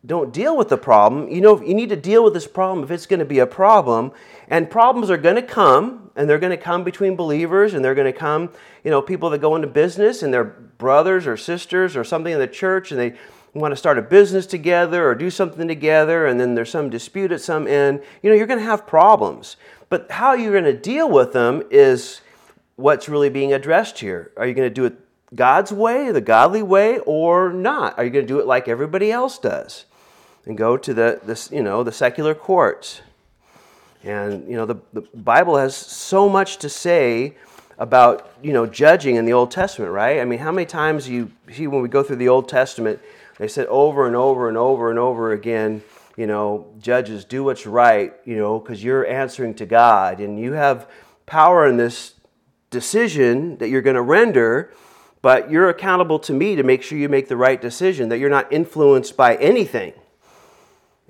don't 0.06 0.34
deal 0.34 0.58
with 0.58 0.70
the 0.70 0.78
problem. 0.78 1.30
You 1.30 1.42
know, 1.42 1.62
you 1.62 1.76
need 1.76 1.90
to 1.90 1.96
deal 1.96 2.24
with 2.24 2.34
this 2.34 2.48
problem 2.48 2.84
if 2.84 2.90
it's 2.90 3.06
going 3.06 3.20
to 3.20 3.26
be 3.26 3.40
a 3.40 3.46
problem. 3.46 4.12
And 4.48 4.70
problems 4.70 5.12
are 5.12 5.18
going 5.18 5.36
to 5.36 5.44
come, 5.44 6.01
and 6.16 6.30
they're 6.30 6.40
going 6.40 6.52
to 6.52 6.58
come 6.58 6.84
between 6.84 7.16
believers, 7.16 7.74
and 7.74 7.84
they're 7.84 7.96
going 7.96 8.12
to 8.12 8.18
come, 8.18 8.50
you 8.84 8.92
know, 8.92 9.02
people 9.02 9.30
that 9.30 9.40
go 9.40 9.56
into 9.56 9.68
business 9.68 10.24
and 10.24 10.34
their 10.34 10.44
brothers 10.44 11.28
or 11.28 11.38
sisters 11.38 11.96
or 11.96 12.04
something 12.04 12.34
in 12.34 12.40
the 12.40 12.48
church, 12.48 12.92
and 12.92 13.00
they 13.00 13.16
want 13.54 13.72
to 13.72 13.76
start 13.76 13.98
a 13.98 14.02
business 14.02 14.46
together 14.46 15.08
or 15.08 15.16
do 15.16 15.30
something 15.30 15.68
together, 15.68 16.26
and 16.26 16.40
then 16.40 16.56
there's 16.56 16.70
some 16.70 16.90
dispute 16.90 17.32
at 17.32 17.42
some 17.42 17.68
end. 17.68 18.02
You 18.22 18.30
know, 18.30 18.36
you're 18.36 18.48
going 18.48 18.60
to 18.60 18.66
have 18.66 18.88
problems. 18.88 19.58
But 19.90 20.10
how 20.12 20.34
you're 20.34 20.54
going 20.54 20.64
to 20.64 20.78
deal 20.78 21.10
with 21.10 21.34
them 21.34 21.64
is 21.70 22.22
what's 22.76 23.10
really 23.10 23.30
being 23.30 23.54
addressed 23.54 24.00
here. 24.00 24.32
Are 24.38 24.48
you 24.48 24.54
going 24.54 24.70
to 24.70 24.74
do 24.74 24.86
it 24.86 24.98
God's 25.36 25.72
way, 25.72 26.12
the 26.12 26.22
godly 26.22 26.64
way, 26.64 27.00
or 27.00 27.52
not? 27.52 27.98
Are 27.98 28.06
you 28.06 28.10
going 28.10 28.26
to 28.26 28.34
do 28.34 28.40
it 28.40 28.48
like 28.48 28.68
everybody 28.68 29.12
else 29.12 29.38
does? 29.38 29.86
and 30.46 30.58
go 30.58 30.78
to 30.78 30.94
the, 30.94 31.20
the, 31.24 31.56
you 31.56 31.64
know, 31.64 31.84
the 31.84 31.92
secular 31.92 32.34
courts. 32.34 33.02
And 34.04 34.48
you 34.50 34.56
know, 34.56 34.66
the, 34.66 34.76
the 34.94 35.02
Bible 35.14 35.58
has 35.58 35.76
so 35.76 36.28
much 36.28 36.58
to 36.58 36.70
say 36.70 37.36
about 37.78 38.32
you 38.42 38.54
know 38.54 38.66
judging 38.66 39.16
in 39.16 39.26
the 39.26 39.34
Old 39.34 39.52
Testament, 39.52 39.92
right? 39.92 40.20
I 40.20 40.26
mean, 40.26 40.40
how 40.40 40.52
many 40.52 40.66
times 40.66 41.08
you 41.08 41.32
see 41.52 41.68
when 41.68 41.82
we 41.82 41.90
go 41.90 42.04
through 42.04 42.18
the 42.18 42.30
Old 42.30 42.50
Testament, 42.50 43.00
they 43.38 43.48
said 43.48 43.68
over 43.68 44.08
and 44.08 44.16
over 44.16 44.48
and 44.48 44.58
over 44.58 44.90
and 44.90 45.00
over 45.00 45.34
again, 45.34 45.84
you 46.18 46.28
know, 46.28 46.68
judges 46.80 47.26
do 47.26 47.44
what's 47.44 47.66
right, 47.66 48.14
you 48.26 48.38
know, 48.38 48.60
because 48.60 48.84
you're 48.84 49.06
answering 49.06 49.54
to 49.56 49.66
God 49.66 50.20
and 50.20 50.40
you 50.40 50.54
have 50.54 50.90
power 51.26 51.68
in 51.68 51.78
this 51.78 52.14
decision 52.70 53.58
that 53.58 53.70
you're 53.70 53.82
going 53.82 53.96
to 53.96 54.02
render, 54.02 54.74
but 55.22 55.52
you're 55.52 55.70
accountable 55.70 56.20
to 56.20 56.34
me 56.34 56.56
to 56.56 56.64
make 56.64 56.84
sure 56.84 56.98
you 56.98 57.10
make 57.10 57.28
the 57.28 57.38
right 57.38 57.62
decision, 57.62 58.10
that 58.10 58.18
you're 58.18 58.30
not 58.30 58.52
influenced 58.52 59.16
by 59.16 59.36
anything. 59.36 59.94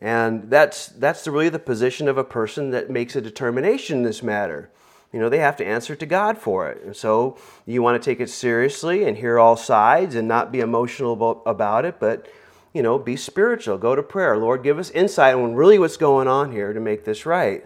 And 0.02 0.50
that's, 0.50 0.88
that's 0.88 1.28
really 1.28 1.50
the 1.50 1.60
position 1.60 2.08
of 2.08 2.18
a 2.18 2.24
person 2.24 2.72
that 2.72 2.90
makes 2.90 3.16
a 3.16 3.22
determination 3.22 4.00
in 4.00 4.04
this 4.04 4.24
matter. 4.24 4.72
You 5.14 5.20
know, 5.20 5.30
they 5.30 5.38
have 5.38 5.58
to 5.58 5.66
answer 5.66 5.96
to 5.96 6.06
God 6.06 6.38
for 6.38 6.70
it. 6.70 6.82
And 6.84 6.96
so 6.96 7.38
you 7.68 7.84
want 7.84 8.02
to 8.02 8.10
take 8.10 8.20
it 8.20 8.30
seriously 8.30 9.04
and 9.04 9.18
hear 9.18 9.38
all 9.38 9.56
sides 9.56 10.16
and 10.16 10.28
not 10.28 10.52
be 10.52 10.60
emotional 10.62 11.44
about 11.46 11.86
it, 11.86 12.00
but, 12.00 12.28
you 12.74 12.82
know, 12.82 12.98
be 12.98 13.16
spiritual. 13.16 13.78
Go 13.78 13.94
to 13.94 14.02
prayer. 14.02 14.38
Lord, 14.38 14.64
give 14.64 14.80
us 14.80 14.90
insight 14.90 15.36
on 15.36 15.54
really 15.54 15.78
what's 15.78 15.98
going 15.98 16.28
on 16.28 16.52
here 16.52 16.74
to 16.74 16.80
make 16.80 17.06
this 17.06 17.26
right. 17.26 17.66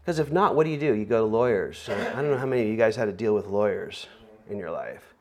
Because 0.00 0.18
if 0.18 0.32
not, 0.32 0.54
what 0.54 0.64
do 0.64 0.70
you 0.70 0.78
do? 0.78 0.94
You 0.94 1.04
go 1.04 1.18
to 1.18 1.26
lawyers. 1.26 1.86
I 1.88 2.14
don't 2.14 2.30
know 2.30 2.38
how 2.38 2.46
many 2.46 2.62
of 2.62 2.68
you 2.68 2.76
guys 2.76 2.96
had 2.96 3.04
to 3.04 3.12
deal 3.12 3.34
with 3.34 3.46
lawyers 3.46 4.06
in 4.48 4.56
your 4.56 4.70
life. 4.70 5.12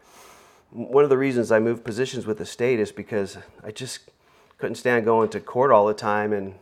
One 0.69 1.03
of 1.03 1.09
the 1.09 1.17
reasons 1.17 1.51
I 1.51 1.59
moved 1.59 1.83
positions 1.83 2.25
with 2.25 2.37
the 2.37 2.45
state 2.45 2.79
is 2.79 2.93
because 2.93 3.37
I 3.63 3.71
just 3.71 4.11
couldn't 4.57 4.75
stand 4.75 5.05
going 5.05 5.29
to 5.29 5.39
court 5.39 5.71
all 5.71 5.87
the 5.87 5.93
time 5.93 6.33
and 6.33 6.55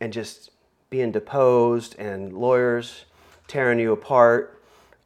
and 0.00 0.12
just 0.12 0.50
being 0.90 1.10
deposed 1.10 1.98
and 1.98 2.32
lawyers 2.32 3.06
tearing 3.48 3.78
you 3.78 3.92
apart 3.92 4.56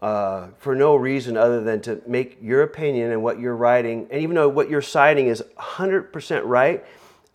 uh, 0.02 0.48
for 0.58 0.74
no 0.74 0.96
reason 0.96 1.36
other 1.36 1.62
than 1.62 1.80
to 1.82 2.00
make 2.06 2.38
your 2.40 2.62
opinion 2.62 3.10
and 3.10 3.22
what 3.22 3.38
you're 3.38 3.56
writing, 3.56 4.06
and 4.10 4.22
even 4.22 4.34
though 4.34 4.48
what 4.48 4.70
you're 4.70 4.80
citing 4.80 5.26
is 5.26 5.42
100% 5.58 6.42
right 6.44 6.84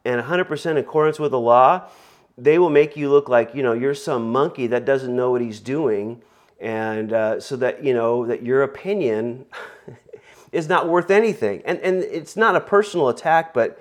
and 0.04 0.22
100% 0.22 0.72
in 0.72 0.78
accordance 0.78 1.20
with 1.20 1.32
the 1.32 1.40
law, 1.40 1.88
they 2.38 2.58
will 2.58 2.70
make 2.70 2.98
you 2.98 3.10
look 3.10 3.30
like 3.30 3.54
you 3.56 3.64
know 3.64 3.74
you're 3.74 3.94
some 3.94 4.32
monkey 4.32 4.68
that 4.68 4.84
doesn't 4.84 5.16
know 5.16 5.32
what 5.32 5.42
he's 5.42 5.60
doing, 5.60 6.22
and 6.60 7.14
uh, 7.14 7.40
so 7.40 7.56
that 7.56 7.84
you 7.84 7.94
know 7.94 8.26
that 8.26 8.44
your 8.44 8.64
opinion 8.64 9.46
is 10.52 10.68
not 10.68 10.90
worth 10.90 11.10
anything. 11.10 11.62
And 11.66 11.80
and 11.80 12.04
it's 12.04 12.36
not 12.36 12.56
a 12.56 12.60
personal 12.60 13.10
attack, 13.10 13.54
but 13.54 13.80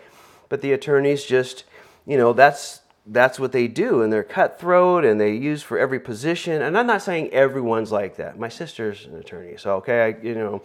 but 0.49 0.61
the 0.61 0.73
attorneys 0.73 1.25
just 1.25 1.65
you 2.07 2.17
know 2.17 2.33
that's 2.33 2.81
that's 3.07 3.39
what 3.39 3.53
they 3.53 3.69
do 3.69 4.03
and 4.03 4.13
they're 4.13 4.25
cutthroat 4.25 5.05
and 5.05 5.21
they 5.21 5.35
use 5.35 5.63
for 5.63 5.79
every 5.79 6.01
position. 6.01 6.63
And 6.63 6.77
i'm 6.79 6.87
not 6.87 7.03
saying 7.03 7.31
everyone's 7.31 7.93
like 7.93 8.17
that. 8.17 8.39
My 8.39 8.49
sister's 8.49 9.07
an 9.07 9.17
attorney 9.17 9.57
so 9.57 9.77
okay 9.77 10.05
I, 10.05 10.23
you 10.23 10.35
know 10.35 10.63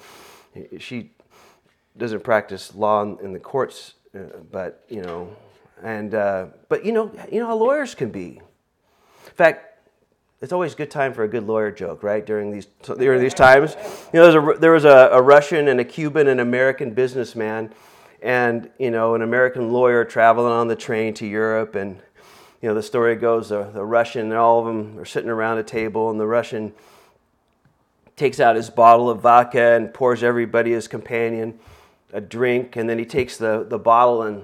she 0.79 1.11
doesn't 1.97 2.23
practice 2.23 2.73
law 2.75 3.03
in 3.03 3.33
the 3.33 3.39
courts 3.39 3.95
uh, 4.15 4.19
but 4.51 4.83
you 4.89 5.01
know 5.01 5.35
and 5.83 6.13
uh, 6.13 6.47
but 6.67 6.85
you 6.85 6.91
know 6.91 7.11
you 7.31 7.39
know 7.39 7.47
how 7.47 7.55
lawyers 7.55 7.95
can 7.95 8.09
be. 8.09 8.41
In 9.25 9.33
fact 9.35 9.65
it's 10.41 10.53
always 10.53 10.73
a 10.73 10.75
good 10.77 10.89
time 10.89 11.13
for 11.13 11.23
a 11.23 11.27
good 11.27 11.45
lawyer 11.45 11.71
joke, 11.71 12.01
right? 12.01 12.25
During 12.25 12.51
these 12.51 12.67
during 12.83 13.21
these 13.21 13.33
times, 13.33 13.75
you 14.13 14.19
know, 14.19 14.51
a, 14.51 14.57
there 14.57 14.71
was 14.71 14.85
a, 14.85 15.09
a 15.11 15.21
Russian 15.21 15.67
and 15.67 15.79
a 15.79 15.83
Cuban 15.83 16.27
and 16.27 16.39
American 16.39 16.91
businessman, 16.91 17.73
and 18.21 18.69
you 18.77 18.91
know, 18.91 19.15
an 19.15 19.21
American 19.21 19.71
lawyer 19.71 20.03
traveling 20.05 20.51
on 20.51 20.67
the 20.67 20.75
train 20.75 21.13
to 21.15 21.25
Europe, 21.25 21.75
and 21.75 21.99
you 22.61 22.67
know, 22.67 22.75
the 22.75 22.83
story 22.83 23.15
goes 23.15 23.49
the, 23.49 23.63
the 23.63 23.85
Russian, 23.85 24.33
all 24.33 24.59
of 24.59 24.65
them 24.65 24.99
are 24.99 25.05
sitting 25.05 25.29
around 25.29 25.59
a 25.59 25.63
table, 25.63 26.09
and 26.09 26.19
the 26.19 26.27
Russian 26.27 26.73
takes 28.19 28.41
out 28.41 28.57
his 28.57 28.69
bottle 28.69 29.09
of 29.09 29.21
vodka 29.21 29.75
and 29.75 29.93
pours 29.93 30.23
everybody, 30.23 30.71
his 30.71 30.89
companion, 30.89 31.57
a 32.11 32.19
drink, 32.19 32.75
and 32.75 32.89
then 32.89 32.99
he 32.99 33.05
takes 33.05 33.37
the, 33.37 33.65
the 33.69 33.79
bottle 33.79 34.23
and, 34.23 34.43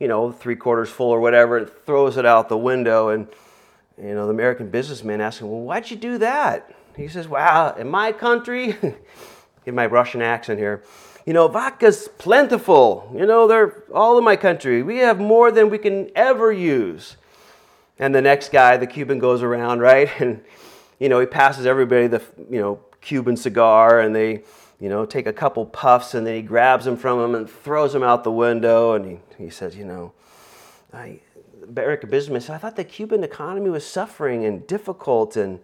you 0.00 0.08
know, 0.08 0.32
three 0.32 0.56
quarters 0.56 0.90
full 0.90 1.10
or 1.10 1.20
whatever, 1.20 1.56
and 1.56 1.70
throws 1.86 2.16
it 2.16 2.26
out 2.26 2.48
the 2.48 2.58
window. 2.58 3.10
And, 3.10 3.28
you 3.96 4.12
know, 4.14 4.24
the 4.24 4.32
American 4.32 4.70
businessman 4.70 5.20
asks 5.20 5.40
him, 5.40 5.48
Well, 5.48 5.60
why'd 5.60 5.88
you 5.88 5.96
do 5.96 6.18
that? 6.18 6.74
He 6.96 7.06
says, 7.06 7.28
Well, 7.28 7.76
in 7.76 7.88
my 7.88 8.10
country, 8.10 8.76
in 9.66 9.74
my 9.76 9.86
Russian 9.86 10.20
accent 10.20 10.58
here, 10.58 10.82
you 11.26 11.32
know, 11.32 11.48
vodka's 11.48 12.08
plentiful. 12.18 13.12
You 13.14 13.26
know, 13.26 13.48
they're 13.48 13.82
all 13.92 14.16
in 14.16 14.24
my 14.24 14.36
country. 14.36 14.82
We 14.84 14.98
have 14.98 15.18
more 15.18 15.50
than 15.50 15.68
we 15.68 15.78
can 15.78 16.08
ever 16.14 16.52
use. 16.52 17.16
And 17.98 18.14
the 18.14 18.22
next 18.22 18.52
guy, 18.52 18.76
the 18.76 18.86
Cuban, 18.86 19.18
goes 19.18 19.42
around, 19.42 19.80
right? 19.80 20.08
And, 20.20 20.42
you 20.98 21.10
know, 21.10 21.20
he 21.20 21.26
passes 21.26 21.66
everybody 21.66 22.06
the, 22.06 22.22
you 22.48 22.58
know, 22.58 22.80
Cuban 23.02 23.36
cigar 23.36 24.00
and 24.00 24.16
they, 24.16 24.44
you 24.80 24.88
know, 24.88 25.04
take 25.04 25.26
a 25.26 25.32
couple 25.32 25.66
puffs 25.66 26.14
and 26.14 26.26
then 26.26 26.36
he 26.36 26.42
grabs 26.42 26.86
them 26.86 26.96
from 26.96 27.22
him 27.22 27.34
and 27.34 27.50
throws 27.50 27.92
them 27.92 28.02
out 28.02 28.24
the 28.24 28.32
window. 28.32 28.94
And 28.94 29.04
he, 29.04 29.44
he 29.44 29.50
says, 29.50 29.76
you 29.76 29.84
know, 29.84 30.12
I, 30.94 31.20
Eric 31.76 32.06
said, 32.10 32.50
I 32.50 32.58
thought 32.58 32.76
the 32.76 32.84
Cuban 32.84 33.22
economy 33.24 33.68
was 33.68 33.84
suffering 33.84 34.46
and 34.46 34.66
difficult 34.66 35.36
and, 35.36 35.60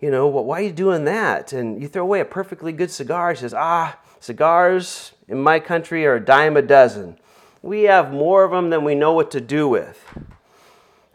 you 0.00 0.10
know, 0.10 0.28
why 0.28 0.60
are 0.60 0.64
you 0.64 0.72
doing 0.72 1.04
that? 1.06 1.52
And 1.52 1.82
you 1.82 1.88
throw 1.88 2.02
away 2.02 2.20
a 2.20 2.24
perfectly 2.24 2.72
good 2.72 2.90
cigar. 2.90 3.32
He 3.32 3.38
says, 3.38 3.54
ah, 3.54 3.98
cigars 4.20 5.12
in 5.28 5.40
my 5.40 5.60
country 5.60 6.06
are 6.06 6.16
a 6.16 6.24
dime 6.24 6.56
a 6.56 6.62
dozen. 6.62 7.18
We 7.62 7.82
have 7.84 8.12
more 8.12 8.44
of 8.44 8.50
them 8.50 8.70
than 8.70 8.84
we 8.84 8.94
know 8.94 9.12
what 9.12 9.30
to 9.32 9.40
do 9.40 9.68
with. 9.68 10.02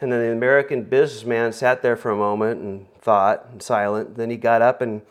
And 0.02 0.12
then 0.12 0.20
the 0.20 0.32
American 0.32 0.84
businessman 0.84 1.54
sat 1.54 1.82
there 1.82 1.96
for 1.96 2.12
a 2.12 2.16
moment 2.16 2.62
and 2.62 2.88
thought, 3.02 3.48
and 3.52 3.62
silent. 3.62 4.18
Then 4.18 4.30
he 4.30 4.38
got 4.38 4.62
up 4.62 4.82
and 4.82 5.02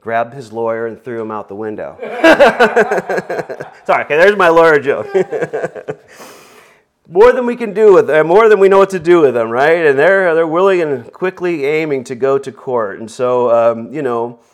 grabbed 0.00 0.34
his 0.34 0.52
lawyer 0.52 0.86
and 0.86 1.02
threw 1.02 1.20
him 1.20 1.30
out 1.30 1.48
the 1.48 1.54
window. 1.54 1.96
Sorry, 3.84 4.04
okay, 4.04 4.18
there's 4.18 4.36
my 4.36 4.48
lawyer 4.48 4.78
joke. 4.78 5.06
more 7.08 7.32
than 7.32 7.46
we 7.46 7.56
can 7.56 7.72
do 7.72 7.92
with 7.92 8.06
them, 8.06 8.26
more 8.26 8.48
than 8.48 8.58
we 8.60 8.68
know 8.68 8.78
what 8.78 8.90
to 8.90 8.98
do 8.98 9.20
with 9.22 9.34
them, 9.34 9.50
right? 9.50 9.86
And 9.86 9.98
they're 9.98 10.34
they're 10.34 10.46
willing 10.46 10.82
and 10.82 11.10
quickly 11.12 11.64
aiming 11.64 12.04
to 12.04 12.14
go 12.14 12.38
to 12.38 12.52
court. 12.52 13.00
And 13.00 13.10
so, 13.10 13.50
um, 13.50 13.92
you 13.92 14.02
know, 14.02 14.38
uh, 14.42 14.53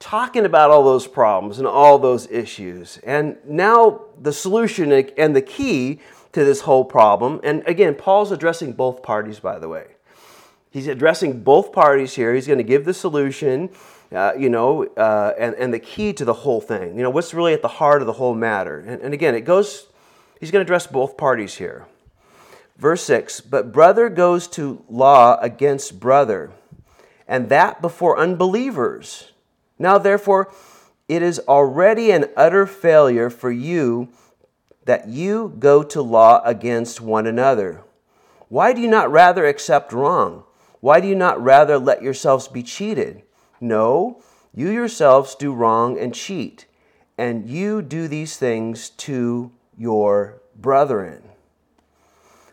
talking 0.00 0.46
about 0.46 0.70
all 0.70 0.82
those 0.82 1.06
problems 1.06 1.58
and 1.58 1.68
all 1.68 1.98
those 1.98 2.28
issues, 2.30 2.98
and 3.04 3.36
now 3.46 4.00
the 4.20 4.32
solution 4.32 4.90
and 4.90 5.36
the 5.36 5.42
key 5.42 6.00
to 6.32 6.44
this 6.44 6.62
whole 6.62 6.84
problem. 6.84 7.40
And 7.44 7.62
again, 7.66 7.94
Paul's 7.94 8.32
addressing 8.32 8.72
both 8.72 9.02
parties, 9.02 9.38
by 9.38 9.58
the 9.58 9.68
way. 9.68 9.86
He's 10.70 10.86
addressing 10.86 11.42
both 11.42 11.72
parties 11.72 12.14
here. 12.14 12.34
He's 12.34 12.46
going 12.46 12.58
to 12.58 12.64
give 12.64 12.84
the 12.84 12.94
solution, 12.94 13.70
uh, 14.12 14.32
you 14.38 14.48
know, 14.48 14.84
uh, 14.96 15.34
and, 15.36 15.54
and 15.56 15.74
the 15.74 15.80
key 15.80 16.12
to 16.14 16.24
the 16.24 16.32
whole 16.32 16.60
thing. 16.60 16.96
You 16.96 17.02
know, 17.02 17.10
what's 17.10 17.34
really 17.34 17.52
at 17.52 17.62
the 17.62 17.68
heart 17.68 18.00
of 18.00 18.06
the 18.06 18.12
whole 18.14 18.34
matter. 18.34 18.78
And, 18.78 19.02
and 19.02 19.12
again, 19.12 19.34
it 19.34 19.42
goes, 19.42 19.88
he's 20.38 20.50
going 20.50 20.64
to 20.64 20.66
address 20.66 20.86
both 20.86 21.16
parties 21.16 21.56
here. 21.56 21.86
Verse 22.78 23.02
6 23.02 23.40
But 23.42 23.72
brother 23.72 24.08
goes 24.08 24.46
to 24.48 24.84
law 24.88 25.38
against 25.40 26.00
brother, 26.00 26.52
and 27.26 27.48
that 27.48 27.82
before 27.82 28.18
unbelievers. 28.18 29.32
Now, 29.80 29.96
therefore, 29.96 30.52
it 31.08 31.22
is 31.22 31.40
already 31.48 32.10
an 32.10 32.26
utter 32.36 32.66
failure 32.66 33.30
for 33.30 33.50
you 33.50 34.10
that 34.84 35.08
you 35.08 35.56
go 35.58 35.82
to 35.82 36.02
law 36.02 36.42
against 36.44 37.00
one 37.00 37.26
another. 37.26 37.82
Why 38.48 38.74
do 38.74 38.82
you 38.82 38.88
not 38.88 39.10
rather 39.10 39.46
accept 39.46 39.92
wrong? 39.92 40.44
Why 40.80 41.00
do 41.00 41.08
you 41.08 41.14
not 41.14 41.42
rather 41.42 41.78
let 41.78 42.02
yourselves 42.02 42.46
be 42.46 42.62
cheated? 42.62 43.22
No, 43.58 44.22
you 44.54 44.68
yourselves 44.68 45.34
do 45.34 45.52
wrong 45.54 45.98
and 45.98 46.14
cheat, 46.14 46.66
and 47.16 47.48
you 47.48 47.80
do 47.80 48.06
these 48.06 48.36
things 48.36 48.90
to 48.90 49.50
your 49.78 50.42
brethren. 50.54 51.22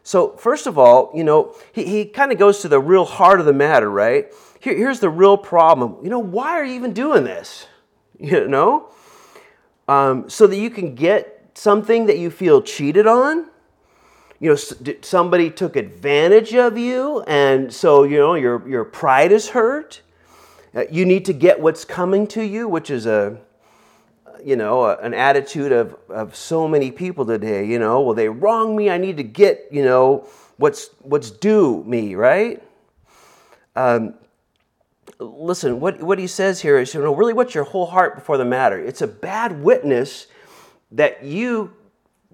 So, 0.04 0.38
first 0.38 0.68
of 0.68 0.78
all, 0.78 1.12
you 1.14 1.26
know, 1.26 1.54
he, 1.74 1.84
he 1.84 2.06
kind 2.06 2.32
of 2.32 2.38
goes 2.38 2.60
to 2.60 2.70
the 2.70 2.80
real 2.80 3.04
heart 3.04 3.42
of 3.42 3.46
the 3.46 3.52
matter, 3.52 3.90
right? 3.90 4.32
Here, 4.60 4.76
here's 4.76 5.00
the 5.00 5.10
real 5.10 5.38
problem. 5.38 5.98
You 6.04 6.10
know, 6.10 6.20
why 6.20 6.52
are 6.52 6.66
you 6.66 6.76
even 6.76 6.94
doing 6.94 7.24
this? 7.24 7.68
You 8.20 8.48
know? 8.48 8.90
Um, 9.88 10.28
so 10.28 10.48
that 10.48 10.58
you 10.58 10.72
can 10.72 10.96
get 10.96 11.52
something 11.54 12.08
that 12.08 12.18
you 12.18 12.32
feel 12.32 12.64
cheated 12.64 13.06
on 13.06 13.48
you 14.40 14.50
know 14.50 14.96
somebody 15.02 15.50
took 15.50 15.76
advantage 15.76 16.54
of 16.54 16.78
you 16.78 17.22
and 17.22 17.74
so 17.74 18.04
you 18.04 18.18
know 18.18 18.36
your 18.36 18.68
your 18.68 18.84
pride 18.84 19.32
is 19.32 19.50
hurt 19.50 20.02
uh, 20.76 20.84
you 20.92 21.06
need 21.06 21.26
to 21.26 21.34
get 21.34 21.60
what's 21.60 21.84
coming 21.84 22.28
to 22.28 22.44
you 22.44 22.68
which 22.68 22.90
is 22.90 23.06
a 23.06 23.38
you 24.44 24.56
know 24.56 24.86
a, 24.86 24.98
an 24.98 25.14
attitude 25.14 25.72
of 25.72 25.96
of 26.10 26.36
so 26.36 26.68
many 26.68 26.92
people 26.92 27.26
today 27.26 27.66
you 27.66 27.80
know 27.80 28.02
well 28.02 28.14
they 28.14 28.30
wrong 28.30 28.76
me 28.76 28.90
i 28.90 28.98
need 28.98 29.18
to 29.18 29.24
get 29.24 29.68
you 29.72 29.84
know 29.84 30.28
what's 30.58 30.90
what's 31.02 31.32
due 31.32 31.84
me 31.86 32.14
right 32.16 32.62
um, 33.76 34.16
listen 35.20 35.80
what 35.80 36.02
what 36.02 36.20
he 36.20 36.28
says 36.28 36.62
here 36.62 36.78
is 36.78 36.94
you 36.94 37.02
know 37.02 37.16
really 37.16 37.34
what's 37.34 37.56
your 37.56 37.64
whole 37.64 37.88
heart 37.88 38.16
before 38.16 38.38
the 38.38 38.46
matter? 38.46 38.80
It's 38.80 39.02
a 39.02 39.08
bad 39.08 39.64
witness 39.64 40.28
that 40.92 41.24
you 41.24 41.74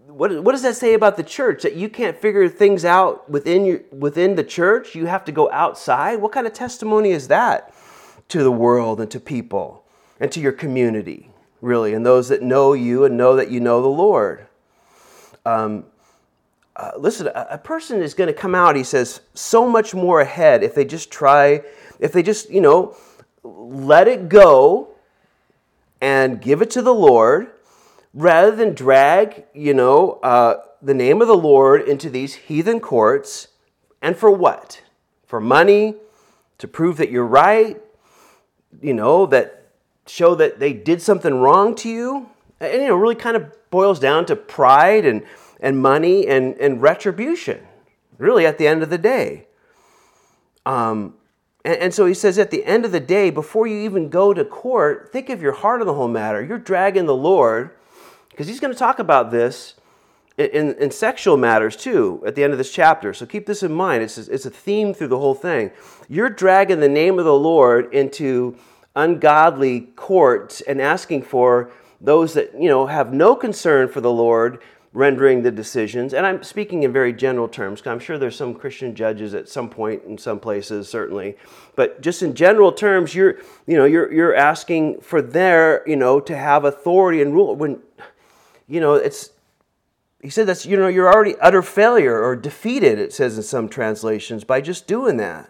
what, 0.07 0.43
what 0.43 0.51
does 0.51 0.61
that 0.61 0.75
say 0.75 0.93
about 0.93 1.17
the 1.17 1.23
church? 1.23 1.63
That 1.63 1.75
you 1.75 1.89
can't 1.89 2.15
figure 2.15 2.47
things 2.47 2.85
out 2.85 3.29
within 3.29 3.65
your 3.65 3.81
within 3.91 4.35
the 4.35 4.43
church? 4.43 4.95
You 4.95 5.05
have 5.05 5.25
to 5.25 5.31
go 5.31 5.49
outside? 5.51 6.17
What 6.17 6.31
kind 6.31 6.45
of 6.45 6.53
testimony 6.53 7.11
is 7.11 7.27
that 7.29 7.73
to 8.29 8.43
the 8.43 8.51
world 8.51 8.99
and 9.01 9.09
to 9.11 9.19
people 9.19 9.85
and 10.19 10.31
to 10.31 10.39
your 10.39 10.51
community 10.51 11.29
really 11.61 11.93
and 11.93 12.05
those 12.05 12.27
that 12.29 12.41
know 12.41 12.73
you 12.73 13.05
and 13.05 13.17
know 13.17 13.35
that 13.35 13.49
you 13.49 13.59
know 13.59 13.81
the 13.81 13.87
lord? 13.87 14.47
Um, 15.45 15.85
uh, 16.75 16.91
listen 16.97 17.27
a, 17.27 17.47
a 17.51 17.57
person 17.57 18.01
is 18.01 18.13
going 18.13 18.27
to 18.27 18.33
come 18.33 18.55
out 18.55 18.75
he 18.75 18.83
says 18.83 19.21
so 19.35 19.69
much 19.69 19.93
more 19.93 20.21
ahead 20.21 20.63
if 20.63 20.73
they 20.73 20.83
just 20.83 21.11
try 21.11 21.61
if 22.03 22.11
they 22.11 22.21
just 22.21 22.49
you 22.49 22.61
know 22.61 22.95
let 23.43 24.07
it 24.07 24.29
go 24.29 24.89
and 26.01 26.41
give 26.41 26.61
it 26.61 26.69
to 26.69 26.81
the 26.81 26.93
lord 26.93 27.53
rather 28.13 28.55
than 28.55 28.73
drag, 28.73 29.45
you 29.53 29.73
know, 29.73 30.19
uh, 30.23 30.61
the 30.81 30.93
name 30.93 31.21
of 31.21 31.27
the 31.27 31.37
Lord 31.37 31.81
into 31.81 32.09
these 32.09 32.35
heathen 32.35 32.79
courts. 32.79 33.47
And 34.01 34.15
for 34.15 34.31
what? 34.31 34.81
For 35.25 35.39
money, 35.39 35.95
to 36.59 36.67
prove 36.67 36.97
that 36.97 37.09
you're 37.09 37.25
right, 37.25 37.81
you 38.81 38.93
know, 38.93 39.25
that 39.25 39.71
show 40.05 40.35
that 40.35 40.59
they 40.59 40.73
did 40.73 41.01
something 41.01 41.33
wrong 41.35 41.75
to 41.75 41.89
you. 41.89 42.29
And, 42.59 42.81
you 42.81 42.87
know, 42.89 42.95
really 42.95 43.15
kind 43.15 43.35
of 43.35 43.51
boils 43.69 43.99
down 43.99 44.25
to 44.27 44.35
pride 44.35 45.05
and, 45.05 45.23
and 45.59 45.79
money 45.79 46.27
and, 46.27 46.55
and 46.57 46.81
retribution, 46.81 47.59
really, 48.17 48.45
at 48.45 48.57
the 48.57 48.67
end 48.67 48.83
of 48.83 48.89
the 48.89 48.97
day. 48.97 49.47
Um, 50.65 51.15
and, 51.63 51.75
and 51.75 51.93
so 51.93 52.05
he 52.05 52.13
says 52.13 52.37
at 52.37 52.51
the 52.51 52.65
end 52.65 52.85
of 52.85 52.91
the 52.91 52.99
day, 52.99 53.29
before 53.29 53.67
you 53.67 53.77
even 53.79 54.09
go 54.09 54.33
to 54.33 54.43
court, 54.43 55.11
think 55.11 55.29
of 55.29 55.41
your 55.41 55.53
heart 55.53 55.81
of 55.81 55.87
the 55.87 55.93
whole 55.93 56.07
matter. 56.07 56.43
You're 56.43 56.57
dragging 56.57 57.05
the 57.05 57.15
Lord, 57.15 57.71
because 58.29 58.47
he's 58.47 58.59
going 58.59 58.73
to 58.73 58.79
talk 58.79 58.99
about 58.99 59.31
this 59.31 59.75
in, 60.37 60.47
in, 60.47 60.75
in, 60.75 60.91
sexual 60.91 61.37
matters 61.37 61.75
too 61.75 62.23
at 62.25 62.35
the 62.35 62.43
end 62.43 62.51
of 62.51 62.57
this 62.57 62.71
chapter. 62.71 63.13
So 63.13 63.25
keep 63.25 63.45
this 63.45 63.61
in 63.61 63.71
mind. 63.71 64.03
It's, 64.03 64.17
it's 64.17 64.45
a 64.45 64.49
theme 64.49 64.93
through 64.93 65.09
the 65.09 65.19
whole 65.19 65.35
thing. 65.35 65.71
You're 66.09 66.29
dragging 66.29 66.79
the 66.79 66.89
name 66.89 67.19
of 67.19 67.25
the 67.25 67.35
Lord 67.35 67.93
into 67.93 68.57
ungodly 68.95 69.81
courts 69.95 70.61
and 70.61 70.81
asking 70.81 71.23
for 71.23 71.71
those 72.01 72.33
that 72.33 72.53
you 72.59 72.67
know 72.67 72.85
have 72.85 73.13
no 73.13 73.35
concern 73.35 73.87
for 73.87 74.01
the 74.01 74.11
Lord 74.11 74.61
rendering 74.93 75.41
the 75.41 75.51
decisions. 75.51 76.13
And 76.13 76.25
I'm 76.25 76.43
speaking 76.43 76.83
in 76.83 76.93
very 76.93 77.13
general 77.13 77.47
terms, 77.47 77.79
because 77.79 77.91
I'm 77.91 77.99
sure 77.99 78.17
there's 78.17 78.35
some 78.35 78.53
Christian 78.53 78.93
judges 78.93 79.33
at 79.33 79.49
some 79.49 79.69
point 79.69 80.03
in 80.03 80.17
some 80.19 80.39
places, 80.39 80.87
certainly. 80.87 81.35
But 81.75 82.01
just 82.01 82.21
in 82.21 82.35
general 82.35 82.71
terms, 82.71 83.15
you're, 83.15 83.39
you 83.65 83.75
know, 83.75 83.85
you're, 83.85 84.13
you're 84.13 84.35
asking 84.35 85.01
for 85.01 85.21
their, 85.21 85.87
you 85.89 85.95
know, 85.95 86.19
to 86.19 86.37
have 86.37 86.63
authority 86.63 87.21
and 87.23 87.33
rule. 87.33 87.55
When, 87.55 87.81
you 88.67 88.79
know, 88.79 88.93
it's, 88.93 89.31
he 90.21 90.29
said 90.29 90.47
that's, 90.47 90.65
you 90.65 90.77
know, 90.77 90.87
you're 90.87 91.11
already 91.11 91.35
utter 91.41 91.63
failure 91.63 92.21
or 92.21 92.35
defeated, 92.35 92.99
it 92.99 93.11
says 93.11 93.35
in 93.35 93.43
some 93.43 93.67
translations, 93.67 94.43
by 94.43 94.61
just 94.61 94.87
doing 94.87 95.17
that. 95.17 95.49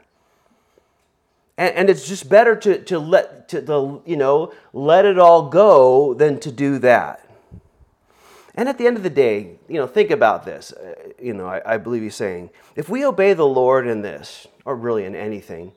And, 1.57 1.75
and 1.75 1.89
it's 1.89 2.07
just 2.07 2.29
better 2.29 2.55
to, 2.55 2.81
to 2.85 2.97
let, 2.97 3.49
to, 3.49 3.61
the, 3.61 4.01
you 4.05 4.15
know, 4.15 4.53
let 4.71 5.05
it 5.05 5.19
all 5.19 5.49
go 5.49 6.13
than 6.13 6.39
to 6.39 6.51
do 6.51 6.79
that. 6.79 7.22
And 8.55 8.69
at 8.69 8.77
the 8.77 8.85
end 8.85 8.97
of 8.97 9.03
the 9.03 9.09
day, 9.09 9.57
you 9.67 9.75
know, 9.75 9.87
think 9.87 10.11
about 10.11 10.45
this. 10.45 10.71
Uh, 10.71 10.93
you 11.19 11.33
know, 11.33 11.47
I, 11.47 11.73
I, 11.73 11.77
believe 11.77 12.03
he's 12.03 12.15
saying, 12.15 12.51
if 12.75 12.87
we 12.87 13.03
obey 13.03 13.33
the 13.33 13.47
Lord 13.47 13.87
in 13.87 14.01
this, 14.01 14.47
or 14.63 14.75
really 14.75 15.05
in 15.05 15.15
anything, 15.15 15.71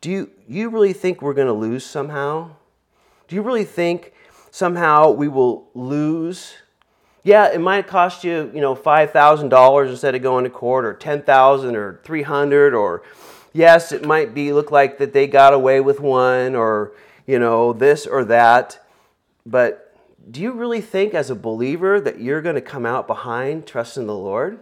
do 0.00 0.10
you, 0.10 0.30
you 0.46 0.68
really 0.68 0.92
think 0.92 1.22
we're 1.22 1.34
going 1.34 1.46
to 1.46 1.54
lose 1.54 1.84
somehow? 1.86 2.50
Do 3.28 3.36
you 3.36 3.42
really 3.42 3.64
think 3.64 4.12
somehow 4.50 5.10
we 5.10 5.28
will 5.28 5.70
lose? 5.74 6.54
Yeah, 7.24 7.50
it 7.50 7.60
might 7.60 7.86
cost 7.86 8.24
you, 8.24 8.50
you 8.52 8.60
know, 8.60 8.74
$5,000 8.74 9.88
instead 9.88 10.14
of 10.14 10.22
going 10.22 10.44
to 10.44 10.50
court, 10.50 10.84
or 10.84 10.92
10000 10.92 11.76
or 11.76 12.00
300 12.04 12.74
or 12.74 13.02
yes, 13.52 13.92
it 13.92 14.04
might 14.04 14.34
be 14.34 14.52
look 14.52 14.70
like 14.70 14.98
that 14.98 15.12
they 15.12 15.26
got 15.26 15.54
away 15.54 15.80
with 15.80 16.00
one, 16.00 16.54
or, 16.54 16.92
you 17.26 17.38
know, 17.38 17.72
this 17.72 18.06
or 18.06 18.24
that. 18.24 18.84
But 19.46 19.81
do 20.30 20.40
you 20.40 20.52
really 20.52 20.80
think 20.80 21.14
as 21.14 21.30
a 21.30 21.34
believer 21.34 22.00
that 22.00 22.20
you're 22.20 22.42
going 22.42 22.54
to 22.54 22.60
come 22.60 22.86
out 22.86 23.06
behind 23.06 23.66
trusting 23.66 24.06
the 24.06 24.14
Lord? 24.14 24.60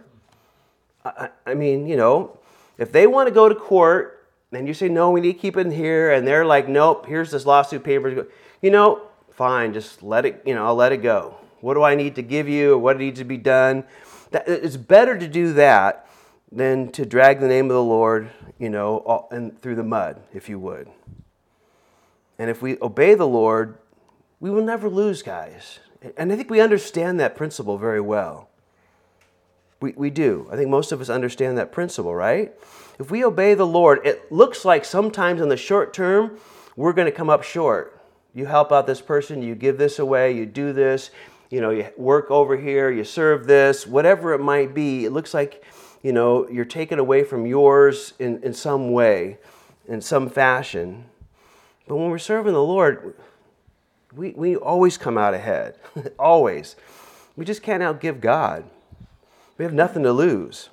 I, 1.05 1.29
I, 1.45 1.53
mean, 1.53 1.87
you 1.87 1.95
know, 1.95 2.37
if 2.77 2.91
they 2.91 3.07
want 3.07 3.27
to 3.27 3.33
go 3.33 3.49
to 3.49 3.55
court 3.55 4.27
and 4.51 4.67
you 4.67 4.73
say, 4.73 4.89
no, 4.89 5.11
we 5.11 5.21
need 5.21 5.33
to 5.33 5.39
keep 5.39 5.57
it 5.57 5.61
in 5.61 5.71
here, 5.71 6.11
and 6.11 6.27
they're 6.27 6.45
like, 6.45 6.67
nope, 6.67 7.05
here's 7.05 7.31
this 7.31 7.45
lawsuit 7.45 7.83
paper, 7.83 8.27
you 8.61 8.69
know, 8.69 9.01
fine, 9.29 9.73
just 9.73 10.03
let 10.03 10.25
it, 10.25 10.41
you 10.45 10.53
know, 10.53 10.65
I'll 10.65 10.75
let 10.75 10.91
it 10.91 10.97
go. 10.97 11.37
What 11.61 11.75
do 11.75 11.83
I 11.83 11.95
need 11.95 12.15
to 12.15 12.21
give 12.21 12.49
you 12.49 12.77
what 12.77 12.97
needs 12.97 13.19
to 13.19 13.25
be 13.25 13.37
done? 13.37 13.85
That, 14.31 14.47
it's 14.47 14.77
better 14.77 15.17
to 15.17 15.27
do 15.27 15.53
that 15.53 16.07
than 16.51 16.91
to 16.91 17.05
drag 17.05 17.39
the 17.39 17.47
name 17.47 17.65
of 17.65 17.75
the 17.75 17.83
Lord, 17.83 18.29
you 18.59 18.69
know, 18.69 18.97
all, 18.97 19.29
and 19.31 19.59
through 19.61 19.75
the 19.75 19.83
mud, 19.83 20.21
if 20.33 20.49
you 20.49 20.59
would. 20.59 20.89
And 22.37 22.49
if 22.49 22.61
we 22.61 22.77
obey 22.81 23.13
the 23.13 23.27
Lord, 23.27 23.77
we 24.41 24.49
will 24.49 24.63
never 24.63 24.89
lose, 24.89 25.21
guys. 25.21 25.79
And 26.17 26.33
I 26.33 26.35
think 26.35 26.49
we 26.49 26.59
understand 26.59 27.19
that 27.19 27.37
principle 27.37 27.77
very 27.77 28.01
well. 28.01 28.49
We, 29.79 29.93
we 29.95 30.09
do. 30.09 30.49
I 30.51 30.57
think 30.57 30.69
most 30.69 30.91
of 30.91 30.99
us 30.99 31.09
understand 31.09 31.57
that 31.57 31.71
principle, 31.71 32.13
right? 32.13 32.51
If 32.99 33.11
we 33.11 33.23
obey 33.23 33.53
the 33.53 33.67
Lord, 33.67 34.05
it 34.05 34.31
looks 34.31 34.65
like 34.65 34.83
sometimes 34.83 35.41
in 35.41 35.49
the 35.49 35.57
short 35.57 35.93
term, 35.93 36.37
we're 36.75 36.93
going 36.93 37.05
to 37.05 37.11
come 37.11 37.29
up 37.29 37.43
short. 37.43 37.99
You 38.33 38.47
help 38.47 38.71
out 38.71 38.87
this 38.87 39.01
person, 39.01 39.41
you 39.43 39.55
give 39.55 39.77
this 39.77 39.99
away, 39.99 40.35
you 40.35 40.45
do 40.45 40.73
this, 40.73 41.11
you 41.51 41.61
know, 41.61 41.69
you 41.69 41.87
work 41.97 42.31
over 42.31 42.57
here, 42.57 42.89
you 42.89 43.03
serve 43.03 43.45
this, 43.45 43.85
whatever 43.85 44.33
it 44.33 44.39
might 44.39 44.73
be. 44.73 45.05
It 45.05 45.11
looks 45.11 45.33
like, 45.33 45.63
you 46.01 46.13
know, 46.13 46.49
you're 46.49 46.65
taken 46.65 46.97
away 46.97 47.23
from 47.23 47.45
yours 47.45 48.13
in, 48.17 48.41
in 48.41 48.53
some 48.53 48.91
way, 48.91 49.37
in 49.87 50.01
some 50.01 50.29
fashion. 50.29 51.05
But 51.87 51.97
when 51.97 52.09
we're 52.09 52.19
serving 52.19 52.53
the 52.53 52.63
Lord, 52.63 53.15
we, 54.15 54.31
we 54.31 54.55
always 54.55 54.97
come 54.97 55.17
out 55.17 55.33
ahead. 55.33 55.75
always. 56.19 56.75
We 57.35 57.45
just 57.45 57.63
can't 57.63 57.81
outgive 57.81 58.19
God. 58.19 58.65
We 59.57 59.65
have 59.65 59.73
nothing 59.73 60.03
to 60.03 60.11
lose. 60.11 60.69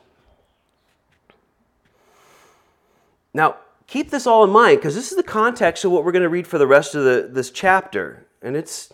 Now, 3.35 3.57
keep 3.87 4.11
this 4.11 4.27
all 4.27 4.45
in 4.45 4.51
mind 4.51 4.79
because 4.79 4.95
this 4.95 5.11
is 5.11 5.17
the 5.17 5.23
context 5.23 5.85
of 5.85 5.93
what 5.93 6.05
we're 6.05 6.13
going 6.13 6.23
to 6.23 6.29
read 6.29 6.47
for 6.47 6.59
the 6.59 6.67
rest 6.67 6.95
of 6.95 7.05
the, 7.05 7.29
this 7.31 7.51
chapter. 7.51 8.27
And 8.43 8.57
it's, 8.57 8.93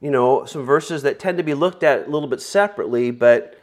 you 0.00 0.10
know, 0.10 0.44
some 0.44 0.64
verses 0.64 1.02
that 1.02 1.18
tend 1.18 1.38
to 1.38 1.44
be 1.44 1.54
looked 1.54 1.82
at 1.82 2.06
a 2.06 2.10
little 2.10 2.28
bit 2.28 2.40
separately, 2.40 3.10
but 3.10 3.58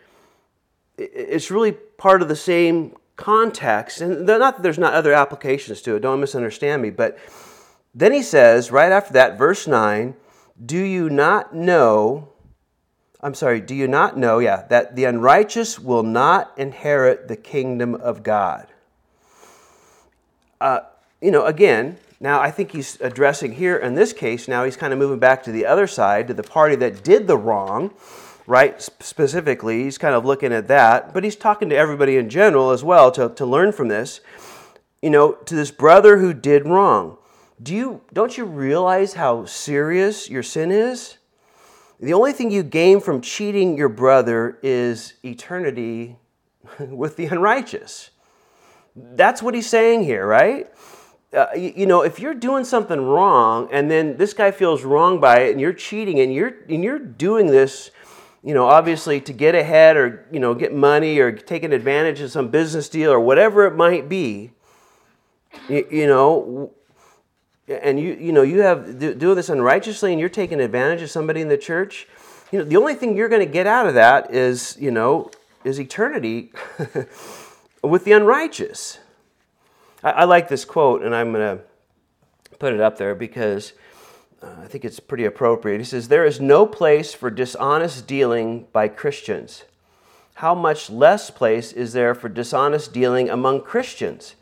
it's 0.98 1.52
really 1.52 1.74
part 1.74 2.22
of 2.22 2.28
the 2.28 2.36
same 2.36 2.96
context. 3.16 4.02
And 4.02 4.26
not 4.26 4.40
that 4.40 4.64
there's 4.64 4.80
not 4.80 4.94
other 4.94 5.14
applications 5.14 5.82
to 5.82 5.96
it, 5.96 6.02
don't 6.02 6.20
misunderstand 6.20 6.82
me, 6.82 6.90
but 6.90 7.18
then 7.96 8.12
he 8.12 8.22
says, 8.22 8.72
right 8.72 8.92
after 8.92 9.14
that, 9.14 9.38
verse 9.38 9.68
9, 9.68 10.16
Do 10.64 10.78
you 10.78 11.10
not 11.10 11.56
know, 11.56 12.28
I'm 13.22 13.34
sorry, 13.34 13.62
do 13.62 13.74
you 13.74 13.88
not 13.88 14.18
know, 14.18 14.40
yeah, 14.40 14.66
that 14.70 14.98
the 14.98 15.06
unrighteous 15.06 15.80
will 15.80 16.04
not 16.04 16.52
inherit 16.58 17.30
the 17.30 17.38
kingdom 17.38 17.96
of 17.96 18.22
God? 18.22 18.68
Uh, 20.60 20.82
you 21.22 21.32
know, 21.32 21.46
again, 21.46 21.98
now 22.20 22.42
I 22.42 22.52
think 22.52 22.72
he's 22.72 23.00
addressing 23.00 23.54
here 23.54 23.78
in 23.78 23.96
this 23.96 24.12
case, 24.12 24.50
now 24.50 24.66
he's 24.66 24.76
kind 24.76 24.92
of 24.92 25.00
moving 25.00 25.20
back 25.20 25.44
to 25.44 25.52
the 25.54 25.66
other 25.66 25.88
side, 25.88 26.28
to 26.28 26.34
the 26.34 26.44
party 26.44 26.76
that 26.76 27.02
did 27.02 27.28
the 27.28 27.38
wrong, 27.38 27.94
right? 28.46 28.82
Specifically, 28.82 29.84
he's 29.84 29.98
kind 29.98 30.16
of 30.16 30.26
looking 30.26 30.52
at 30.52 30.68
that, 30.68 31.14
but 31.14 31.24
he's 31.24 31.38
talking 31.38 31.70
to 31.70 31.78
everybody 31.78 32.18
in 32.18 32.30
general 32.30 32.72
as 32.72 32.84
well 32.84 33.10
to, 33.12 33.30
to 33.30 33.46
learn 33.46 33.72
from 33.72 33.88
this. 33.88 34.20
You 35.02 35.12
know, 35.12 35.34
to 35.34 35.56
this 35.56 35.72
brother 35.72 36.18
who 36.18 36.34
did 36.34 36.66
wrong 36.66 37.18
do 37.62 37.74
you 37.74 38.02
don't 38.12 38.38
you 38.38 38.46
realize 38.46 39.14
how 39.14 39.46
serious 39.46 40.30
your 40.30 40.44
sin 40.44 40.72
is? 40.72 41.18
The 42.00 42.14
only 42.14 42.34
thing 42.34 42.52
you 42.52 42.64
gain 42.64 43.00
from 43.00 43.22
cheating 43.22 43.78
your 43.78 43.90
brother 43.90 44.60
is 44.62 45.14
eternity 45.24 46.18
with 46.80 47.16
the 47.16 47.26
unrighteous. 47.28 48.12
That's 48.96 49.42
what 49.42 49.54
he's 49.54 49.70
saying 49.70 50.04
here, 50.04 50.26
right? 50.26 50.68
Uh, 51.34 51.48
you, 51.56 51.74
you, 51.76 51.86
know, 51.86 52.02
if 52.02 52.20
you're 52.20 52.34
doing 52.34 52.64
something 52.64 53.02
wrong 53.02 53.68
and 53.72 53.92
then 53.92 54.16
this 54.16 54.34
guy 54.34 54.52
feels 54.52 54.84
wrong 54.84 55.20
by 55.20 55.40
it 55.40 55.52
and 55.52 55.60
you're 55.60 55.74
cheating 55.74 56.20
and 56.20 56.34
you're 56.34 56.54
and 56.70 56.84
you're 56.84 57.00
doing 57.00 57.48
this, 57.48 57.92
you 58.44 58.54
know, 58.54 58.66
obviously 58.66 59.20
to 59.22 59.34
get 59.34 59.56
ahead 59.56 59.98
or, 59.98 60.28
you 60.32 60.40
know, 60.40 60.54
get 60.54 60.74
money 60.74 61.20
or 61.20 61.32
taking 61.32 61.74
advantage 61.74 62.22
of 62.22 62.32
some 62.32 62.50
business 62.50 62.88
deal 62.88 63.12
or 63.12 63.20
whatever 63.20 63.66
it 63.66 63.76
might 63.76 64.08
be, 64.08 64.52
you, 65.68 65.88
you 65.92 66.08
know, 66.08 66.72
and 67.68 68.00
you 68.00 68.14
you 68.14 68.32
know 68.32 68.44
you 68.44 68.62
have 68.62 69.00
doing 69.00 69.36
this 69.36 69.50
unrighteously 69.50 70.12
and 70.12 70.20
you're 70.20 70.30
taking 70.30 70.60
advantage 70.60 71.02
of 71.02 71.10
somebody 71.10 71.42
in 71.42 71.48
the 71.48 71.58
church. 71.58 72.08
You 72.52 72.60
know 72.60 72.66
the 72.66 72.78
only 72.78 72.94
thing 72.94 73.18
you're 73.18 73.30
going 73.30 73.46
to 73.46 73.52
get 73.52 73.68
out 73.68 73.88
of 73.88 73.96
that 73.96 74.34
is 74.34 74.78
you 74.80 74.92
know 74.92 75.32
is 75.64 75.80
eternity 75.80 76.52
with 77.84 78.06
the 78.06 78.12
unrighteous. 78.12 79.00
I, 80.04 80.12
I, 80.12 80.24
like 80.26 80.48
this 80.48 80.64
quote 80.64 81.02
and 81.02 81.16
i'm 81.16 81.34
going 81.34 81.58
to 81.58 81.64
put 82.60 82.74
it 82.74 82.80
up 82.80 82.98
there 82.98 83.16
because 83.16 83.74
uh, 84.44 84.56
i 84.62 84.68
think 84.68 84.86
it's 84.86 85.00
pretty 85.00 85.26
appropriate. 85.26 85.80
He 85.80 85.86
says 85.86 86.08
there 86.08 86.26
is 86.26 86.40
no 86.40 86.68
place 86.68 87.14
for 87.14 87.32
dishonest 87.32 88.06
dealing 88.06 88.68
by 88.72 88.88
christians. 88.88 89.64
How 90.36 90.54
much 90.54 90.90
less 90.90 91.32
place 91.32 91.72
is 91.72 91.94
there 91.94 92.14
for 92.14 92.30
dishonest 92.30 92.94
dealing 92.94 93.30
among 93.30 93.62
christians? 93.62 94.36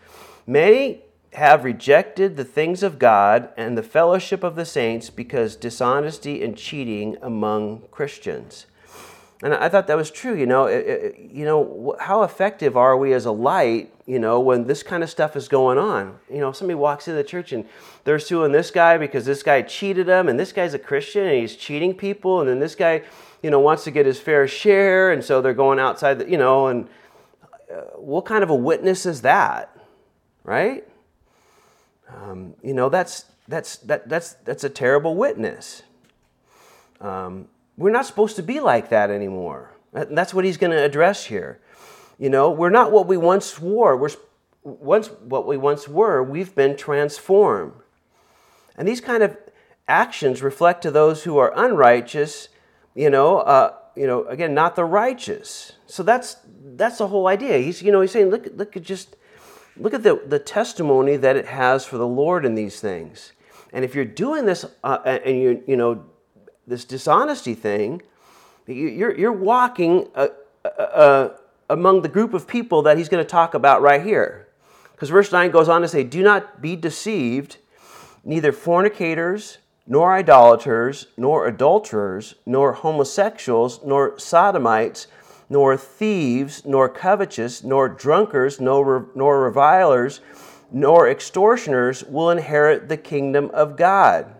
Many 0.46 1.04
have 1.36 1.63
rejected 1.63 2.38
the 2.38 2.46
things 2.46 2.84
of 2.84 3.00
God 3.00 3.50
and 3.58 3.78
the 3.78 3.84
fellowship 3.84 4.43
of 4.43 4.56
the 4.56 4.65
saints 4.65 5.10
because 5.10 5.56
dishonesty 5.56 6.43
and 6.43 6.58
cheating 6.58 7.17
among 7.22 7.84
Christians. 7.91 8.67
And 9.41 9.54
I 9.54 9.67
thought 9.67 9.88
that 9.88 9.98
was 9.98 10.10
true. 10.10 10.36
You 10.36 10.46
know, 10.46 10.67
it, 10.67 10.86
it, 10.88 11.32
you 11.32 11.43
know, 11.43 11.98
how 12.00 12.24
effective 12.24 12.78
are 12.78 12.96
we 12.96 13.12
as 13.12 13.26
a 13.26 13.32
light? 13.32 13.93
You 14.06 14.19
know, 14.19 14.39
when 14.39 14.67
this 14.67 14.84
kind 14.84 15.04
of 15.04 15.10
stuff 15.10 15.36
is 15.36 15.50
going 15.50 15.78
on. 15.78 16.17
You 16.32 16.39
know, 16.39 16.54
somebody 16.54 16.76
walks 16.76 17.10
into 17.10 17.17
the 17.17 17.26
church 17.26 17.52
and 17.52 17.65
they're 18.06 18.19
suing 18.19 18.54
this 18.54 18.72
guy 18.72 18.98
because 18.98 19.26
this 19.26 19.43
guy 19.43 19.62
cheated 19.62 20.08
them, 20.08 20.30
and 20.30 20.39
this 20.39 20.54
guy's 20.54 20.74
a 20.74 20.80
Christian 20.80 21.26
and 21.26 21.38
he's 21.38 21.58
cheating 21.58 21.93
people, 21.93 22.39
and 22.39 22.50
then 22.50 22.60
this 22.60 22.76
guy, 22.76 23.04
you 23.41 23.50
know, 23.50 23.60
wants 23.60 23.84
to 23.84 23.91
get 23.91 24.06
his 24.06 24.19
fair 24.19 24.48
share, 24.48 25.12
and 25.12 25.24
so 25.24 25.41
they're 25.41 25.54
going 25.54 25.80
outside. 25.80 26.19
The, 26.19 26.30
you 26.30 26.38
know, 26.38 26.67
and 26.67 26.88
uh, 27.69 27.82
what 27.96 28.26
kind 28.26 28.43
of 28.43 28.50
a 28.50 28.56
witness 28.56 29.06
is 29.06 29.22
that, 29.24 29.76
right? 30.43 30.88
Um, 32.13 32.54
you 32.62 32.73
know, 32.73 32.89
that's, 32.89 33.26
that's, 33.47 33.78
that, 33.78 34.08
that's, 34.08 34.34
that's 34.45 34.63
a 34.63 34.69
terrible 34.69 35.15
witness. 35.15 35.84
Um, 37.02 37.47
we're 37.78 37.91
not 37.91 38.06
supposed 38.06 38.36
to 38.36 38.43
be 38.43 38.60
like 38.60 38.89
that 38.89 39.10
anymore. 39.10 39.71
That's 39.91 40.34
what 40.34 40.45
he's 40.45 40.58
going 40.58 40.71
to 40.71 40.84
address 40.84 41.26
here. 41.26 41.60
You 42.17 42.30
know, 42.30 42.52
we're 42.52 42.69
not 42.69 42.91
what 42.91 43.08
we 43.08 43.17
once 43.17 43.60
were. 43.60 43.97
We're, 43.97 44.10
once 44.63 45.10
what 45.21 45.45
we 45.45 45.58
once 45.58 45.88
were, 45.88 46.23
we've 46.23 46.56
been 46.56 46.78
transformed. 46.78 47.73
And 48.78 48.88
these 48.88 49.02
kind 49.02 49.23
of 49.23 49.38
actions 49.88 50.41
reflect 50.41 50.82
to 50.84 50.91
those 50.91 51.23
who 51.23 51.38
are 51.38 51.52
unrighteous, 51.56 52.49
you 52.95 53.10
know, 53.10 53.39
uh, 53.39 53.73
you 53.95 54.08
know, 54.08 54.26
again, 54.26 54.54
not 54.54 54.76
the 54.76 54.86
righteous. 54.86 55.73
So 55.86 56.02
that's 56.02 56.38
that's 56.76 56.97
the 56.97 57.08
whole 57.08 57.28
idea. 57.28 57.58
He's, 57.58 57.82
you 57.82 57.91
know, 57.91 58.02
he's 58.02 58.12
saying, 58.12 58.30
look, 58.30 58.47
look 58.56 58.76
at 58.78 58.84
just 58.84 59.15
look 59.78 59.94
at 59.94 60.04
the, 60.04 60.22
the 60.26 60.40
testimony 60.40 61.16
that 61.18 61.36
it 61.36 61.48
has 61.48 61.86
for 61.86 61.98
the 61.98 62.08
Lord 62.08 62.46
in 62.46 62.56
these 62.56 62.80
things. 62.80 63.32
And 63.72 63.84
if 63.84 63.96
you're 63.96 64.06
doing 64.06 64.46
this 64.46 64.66
uh, 64.84 64.98
and 65.06 65.40
you 65.40 65.64
you 65.66 65.76
know 65.76 66.06
this 66.68 66.86
dishonesty 66.86 67.56
thing, 67.56 68.02
you're 68.68 69.18
you're 69.18 69.32
walking 69.32 70.08
uh, 70.16 70.28
uh, 70.64 70.68
uh, 70.68 71.38
among 71.70 72.02
the 72.02 72.10
group 72.10 72.34
of 72.34 72.48
people 72.48 72.84
that 72.84 72.98
he's 72.98 73.10
going 73.10 73.24
to 73.24 73.30
talk 73.30 73.54
about 73.54 73.82
right 73.82 74.04
here. 74.04 74.48
Because 74.92 75.10
verse 75.10 75.32
9 75.32 75.52
goes 75.52 75.68
on 75.68 75.82
to 75.82 75.88
say, 75.88 76.04
Do 76.04 76.24
not 76.24 76.62
be 76.62 76.76
deceived, 76.76 77.58
neither 78.24 78.52
fornicators, 78.52 79.58
nor 79.86 80.14
idolaters, 80.14 81.08
nor 81.18 81.48
adulterers, 81.48 82.36
nor 82.46 82.74
homosexuals, 82.74 83.84
nor 83.84 84.18
sodomites, 84.18 85.08
nor 85.49 85.77
thieves, 85.77 86.65
nor 86.65 86.89
covetous, 86.89 87.63
nor 87.63 87.89
drunkards, 87.89 88.60
nor, 88.60 89.10
nor 89.15 89.41
revilers, 89.41 90.21
nor 90.71 91.10
extortioners 91.10 92.03
will 92.03 92.29
inherit 92.29 92.89
the 92.89 92.97
kingdom 92.97 93.49
of 93.53 93.77
God. 93.77 94.34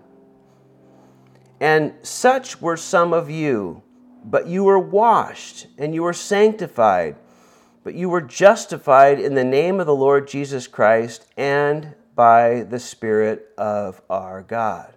And 1.59 1.93
such 2.01 2.61
were 2.61 2.77
some 2.77 3.13
of 3.13 3.29
you, 3.29 3.83
but 4.25 4.47
you 4.47 4.63
were 4.63 4.79
washed, 4.79 5.67
and 5.77 5.93
you 5.93 6.03
were 6.03 6.13
sanctified, 6.13 7.15
but 7.83 7.93
you 7.93 8.09
were 8.09 8.21
justified 8.21 9.19
in 9.19 9.35
the 9.35 9.43
name 9.43 9.79
of 9.79 9.85
the 9.85 9.95
Lord 9.95 10.27
Jesus 10.27 10.67
Christ 10.67 11.25
and 11.37 11.93
by 12.15 12.63
the 12.63 12.79
Spirit 12.79 13.49
of 13.57 14.01
our 14.09 14.41
God. 14.41 14.93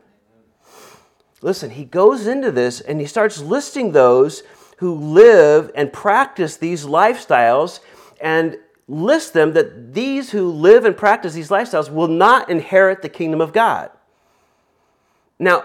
Listen, 1.43 1.71
he 1.71 1.85
goes 1.85 2.27
into 2.27 2.51
this 2.51 2.81
and 2.81 3.01
he 3.01 3.07
starts 3.07 3.41
listing 3.41 3.93
those 3.93 4.43
who 4.77 4.95
live 4.95 5.71
and 5.75 5.93
practice 5.93 6.57
these 6.57 6.85
lifestyles 6.85 7.81
and 8.21 8.57
list 8.89 9.33
them 9.33 9.53
that 9.55 9.95
these 9.95 10.31
who 10.31 10.51
live 10.51 10.85
and 10.85 10.97
practice 10.97 11.35
these 11.35 11.49
lifestyles 11.49 11.91
will 11.91 12.09
not 12.09 12.49
inherit 12.51 13.03
the 13.03 13.09
kingdom 13.09 13.41
of 13.41 13.53
God. 13.53 13.91
Now, 15.39 15.65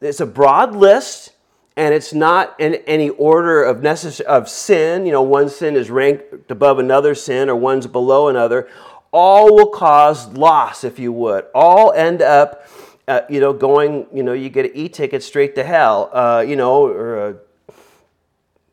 it's 0.00 0.20
a 0.20 0.26
broad 0.26 0.74
list 0.74 1.32
and 1.76 1.94
it's 1.94 2.12
not 2.12 2.54
in 2.58 2.74
any 2.86 3.10
order 3.10 3.62
of 3.62 3.78
necess- 3.78 4.20
of 4.20 4.48
sin. 4.48 5.06
You 5.06 5.12
know 5.12 5.22
one 5.22 5.48
sin 5.48 5.76
is 5.76 5.90
ranked 5.90 6.50
above 6.50 6.78
another 6.78 7.14
sin 7.14 7.48
or 7.48 7.56
one's 7.56 7.86
below 7.86 8.28
another. 8.28 8.68
All 9.12 9.54
will 9.54 9.68
cause 9.68 10.28
loss 10.28 10.84
if 10.84 10.98
you 10.98 11.12
would. 11.12 11.46
All 11.54 11.92
end 11.92 12.22
up 12.22 12.66
uh, 13.06 13.22
you 13.28 13.40
know 13.40 13.52
going 13.52 14.06
you 14.12 14.22
know 14.22 14.32
you 14.32 14.48
get 14.48 14.66
an 14.66 14.72
e-ticket 14.74 15.22
straight 15.22 15.54
to 15.54 15.64
hell 15.64 16.10
uh, 16.12 16.44
you 16.46 16.56
know 16.56 16.86
or 16.86 17.28
a, 17.28 17.36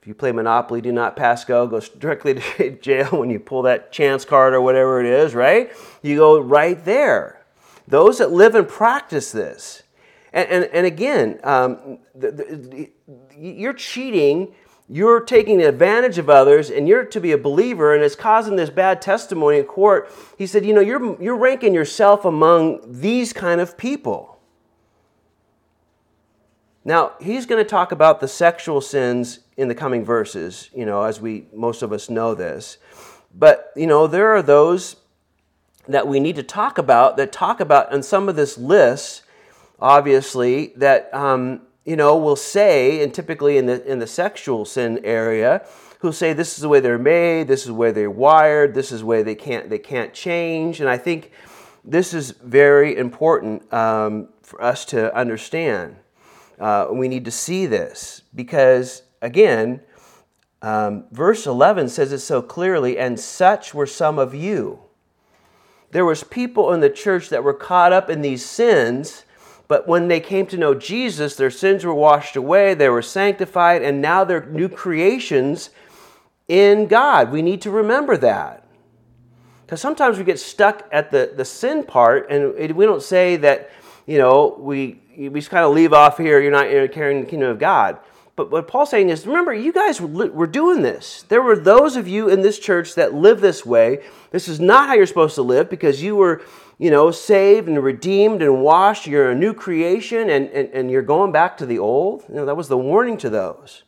you 0.08 0.14
play 0.14 0.32
monopoly 0.32 0.82
do 0.82 0.92
not 0.92 1.16
pass 1.16 1.44
go 1.46 1.68
go 1.68 1.80
directly 2.00 2.36
to 2.36 2.72
jail 2.82 3.08
when 3.12 3.30
you 3.30 3.40
pull 3.40 3.62
that 3.62 3.92
chance 3.92 4.26
card 4.26 4.54
or 4.54 4.62
whatever 4.62 5.00
it 5.00 5.06
is 5.06 5.36
right 5.36 5.72
you 6.02 6.16
go 6.16 6.40
right 6.40 6.86
there 6.86 7.46
those 7.88 8.18
that 8.18 8.32
live 8.32 8.56
and 8.56 8.68
practice 8.68 9.32
this 9.32 9.84
and, 10.34 10.50
and, 10.50 10.64
and 10.66 10.86
again, 10.86 11.40
um, 11.44 12.00
the, 12.14 12.32
the, 12.32 12.90
you're 13.36 13.74
cheating, 13.74 14.54
you're 14.90 15.22
taking 15.22 15.62
advantage 15.62 16.18
of 16.18 16.30
others, 16.30 16.70
and 16.70 16.88
you're 16.88 17.06
to 17.06 17.20
be 17.20 17.32
a 17.32 17.38
believer, 17.38 17.96
and 17.96 18.04
it's 18.04 18.16
causing 18.16 18.56
this 18.56 18.70
bad 18.70 19.02
testimony 19.02 19.58
in 19.58 19.66
court. 19.66 20.12
He 20.38 20.46
said, 20.46 20.66
You 20.66 20.74
know, 20.74 20.82
you're, 20.82 21.22
you're 21.22 21.38
ranking 21.38 21.74
yourself 21.74 22.26
among 22.26 22.82
these 22.86 23.34
kind 23.34 23.62
of 23.62 23.78
people. 23.78 24.37
Now, 26.88 27.12
he's 27.22 27.46
going 27.46 27.64
to 27.64 27.70
talk 27.70 27.92
about 27.92 28.20
the 28.20 28.28
sexual 28.28 28.82
sins 28.82 29.40
in 29.58 29.68
the 29.68 29.76
coming 29.76 30.04
verses, 30.04 30.72
you 30.74 30.86
know, 30.86 31.04
as 31.04 31.22
we 31.22 31.46
most 31.54 31.84
of 31.84 31.92
us 31.92 32.10
know 32.10 32.34
this. 32.34 32.80
But, 33.36 33.72
you 33.76 33.86
know, 33.86 34.08
there 34.08 34.34
are 34.34 34.42
those 34.42 34.96
that 35.88 36.08
we 36.08 36.20
need 36.20 36.38
to 36.38 36.44
talk 36.44 36.80
about 36.80 37.18
that 37.18 37.32
talk 37.32 37.60
about 37.60 37.94
in 37.94 38.02
some 38.02 38.28
of 38.28 38.36
this 38.36 38.58
list 38.58 39.24
obviously, 39.80 40.74
that 40.76 41.14
um, 41.14 41.62
you 41.86 41.96
know 41.96 42.18
will 42.18 42.36
say, 42.36 43.04
and 43.04 43.14
typically 43.14 43.58
in 43.58 43.66
the 43.66 43.86
in 43.90 44.00
the 44.00 44.08
sexual 44.08 44.66
sin 44.66 45.00
area, 45.04 45.66
who 46.00 46.12
say 46.12 46.34
this 46.34 46.56
is 46.56 46.62
the 46.62 46.70
way 46.70 46.80
they're 46.80 46.98
made, 46.98 47.48
this 47.48 47.66
is 47.66 47.72
where 47.72 47.92
they're 47.92 48.12
wired, 48.12 48.74
this 48.74 48.92
is 48.92 49.04
where 49.04 49.24
they 49.24 49.36
can't 49.36 49.70
they 49.70 49.80
can't 49.80 50.14
change, 50.14 50.80
and 50.80 50.90
I 50.90 50.98
think 50.98 51.32
this 51.84 52.14
is 52.14 52.32
very 52.32 52.98
important 52.98 53.72
um, 53.74 54.30
for 54.42 54.62
us 54.62 54.86
to 54.86 55.16
understand. 55.16 55.96
Uh, 56.60 56.88
we 56.92 57.08
need 57.08 57.26
to 57.26 57.32
see 57.32 57.66
this 57.66 58.22
because 58.34 59.04
again. 59.22 59.82
Um, 60.60 61.06
verse 61.12 61.46
11 61.46 61.90
says 61.90 62.12
it 62.12 62.18
so 62.18 62.42
clearly, 62.42 62.98
and 62.98 63.20
such 63.20 63.76
were 63.76 63.86
some 63.86 64.18
of 64.18 64.34
you. 64.34 64.80
There 65.92 66.04
was 66.04 66.24
people 66.24 66.74
in 66.74 66.80
the 66.80 66.90
church 66.90 67.30
that 67.30 67.44
were 67.44 67.54
caught 67.54 67.94
up 67.94 68.10
in 68.10 68.24
these 68.24 68.44
sins 68.44 69.24
but 69.68 69.88
when 69.88 70.08
they 70.08 70.20
came 70.20 70.46
to 70.48 70.58
know 70.58 70.74
Jesus, 70.74 71.36
their 71.36 71.52
sins 71.52 71.84
were 71.84 71.94
washed 71.94 72.36
away, 72.36 72.74
they 72.74 72.90
were 72.90 73.02
sanctified, 73.02 73.82
and 73.82 74.02
now 74.02 74.24
they're 74.24 74.46
new 74.46 74.70
creations 74.70 75.70
in 76.48 76.88
God. 76.88 77.32
We 77.32 77.42
need 77.42 77.62
to 77.64 77.72
remember 77.72 78.16
that. 78.18 78.64
Because 79.66 79.82
sometimes 79.82 80.18
we 80.18 80.24
get 80.24 80.40
stuck 80.40 80.88
at 80.94 81.12
the, 81.12 81.34
the 81.36 81.44
sin 81.44 81.84
part, 81.84 82.32
and 82.32 82.74
we 82.76 82.86
don't 82.86 83.04
say 83.04 83.36
that, 83.38 83.70
you 84.06 84.18
know, 84.18 84.56
we, 84.58 85.02
we 85.18 85.40
just 85.40 85.50
kind 85.50 85.66
of 85.66 85.74
leave 85.74 85.94
off 85.94 86.18
here, 86.18 86.40
you're 86.40 86.52
not 86.52 86.70
carrying 86.92 87.22
the 87.22 87.28
kingdom 87.28 87.50
of 87.50 87.60
God. 87.60 87.98
But 88.36 88.52
what 88.52 88.68
Paul's 88.68 88.92
saying 88.92 89.10
is, 89.10 89.26
remember, 89.26 89.52
you 89.52 89.74
guys 89.74 90.00
were, 90.00 90.28
were 90.28 90.48
doing 90.48 90.84
this. 90.84 91.24
There 91.28 91.42
were 91.42 91.56
those 91.56 91.96
of 91.96 92.08
you 92.08 92.30
in 92.30 92.42
this 92.42 92.60
church 92.60 92.94
that 92.94 93.14
live 93.16 93.42
this 93.42 93.66
way. 93.66 94.04
This 94.30 94.48
is 94.48 94.60
not 94.60 94.88
how 94.88 94.94
you're 94.94 95.08
supposed 95.08 95.34
to 95.36 95.42
live 95.42 95.72
because 95.72 96.04
you 96.04 96.16
were 96.16 96.44
you 96.80 96.92
know, 96.92 97.10
saved 97.10 97.68
and 97.68 97.84
redeemed 97.84 98.42
and 98.42 98.62
washed. 98.62 99.08
You're 99.08 99.32
a 99.32 99.36
new 99.36 99.54
creation 99.54 100.30
and, 100.30 100.50
and, 100.50 100.70
and 100.74 100.92
you're 100.92 101.02
going 101.02 101.32
back 101.32 101.58
to 101.58 101.66
the 101.66 101.80
old. 101.80 102.24
You 102.30 102.36
know, 102.36 102.46
that 102.46 102.56
was 102.56 102.68
the 102.68 102.78
warning 102.78 103.18
to 103.18 103.30
those. 103.30 103.84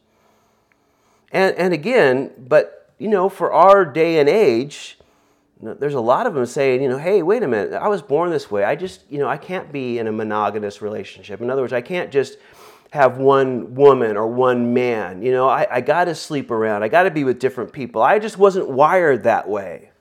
And, 1.32 1.56
and 1.58 1.74
again, 1.74 2.32
but, 2.38 2.94
you 2.98 3.08
know, 3.08 3.30
for 3.30 3.52
our 3.52 3.86
day 3.86 4.20
and 4.20 4.28
age, 4.28 4.98
there's 5.62 5.94
a 5.94 6.02
lot 6.02 6.26
of 6.26 6.34
them 6.34 6.46
saying, 6.46 6.82
you 6.82 6.90
know, 6.90 6.98
hey, 6.98 7.22
wait 7.22 7.44
a 7.44 7.48
minute, 7.48 7.74
I 7.74 7.88
was 7.88 8.02
born 8.02 8.32
this 8.32 8.50
way. 8.50 8.64
I 8.64 8.76
just, 8.76 9.04
you 9.10 9.20
know, 9.20 9.28
I 9.28 9.38
can't 9.38 9.72
be 9.72 10.00
in 10.00 10.08
a 10.08 10.12
monogamous 10.12 10.82
relationship. 10.82 11.42
In 11.42 11.50
other 11.50 11.62
words, 11.62 11.74
I 11.74 11.82
can't 11.82 12.12
just 12.12 12.38
have 12.92 13.18
one 13.18 13.76
woman 13.76 14.18
or 14.18 14.28
one 14.28 14.74
man. 14.74 15.22
You 15.22 15.32
know, 15.32 15.48
I, 15.48 15.68
I 15.70 15.82
got 15.82 16.06
to 16.06 16.16
sleep 16.16 16.50
around. 16.50 16.84
I 16.84 16.88
got 16.88 17.04
to 17.04 17.12
be 17.12 17.24
with 17.24 17.40
different 17.40 17.74
people. 17.74 18.02
I 18.02 18.20
just 18.20 18.38
wasn't 18.38 18.70
wired 18.70 19.24
that 19.24 19.48
way. 19.48 19.92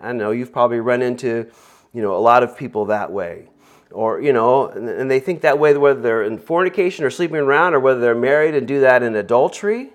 I 0.00 0.12
know 0.12 0.30
you've 0.30 0.52
probably 0.52 0.78
run 0.78 1.02
into 1.02 1.50
you 1.92 2.02
know, 2.02 2.16
a 2.16 2.18
lot 2.18 2.42
of 2.42 2.56
people 2.56 2.86
that 2.86 3.10
way. 3.12 3.48
Or, 3.90 4.20
you 4.22 4.32
know, 4.32 4.68
and 4.68 5.10
they 5.10 5.20
think 5.20 5.42
that 5.42 5.58
way 5.58 5.76
whether 5.76 6.00
they're 6.00 6.22
in 6.22 6.38
fornication 6.38 7.04
or 7.04 7.10
sleeping 7.10 7.36
around 7.36 7.74
or 7.74 7.80
whether 7.80 8.00
they're 8.00 8.14
married 8.14 8.54
and 8.54 8.66
do 8.66 8.80
that 8.80 9.02
in 9.02 9.14
adultery. 9.14 9.90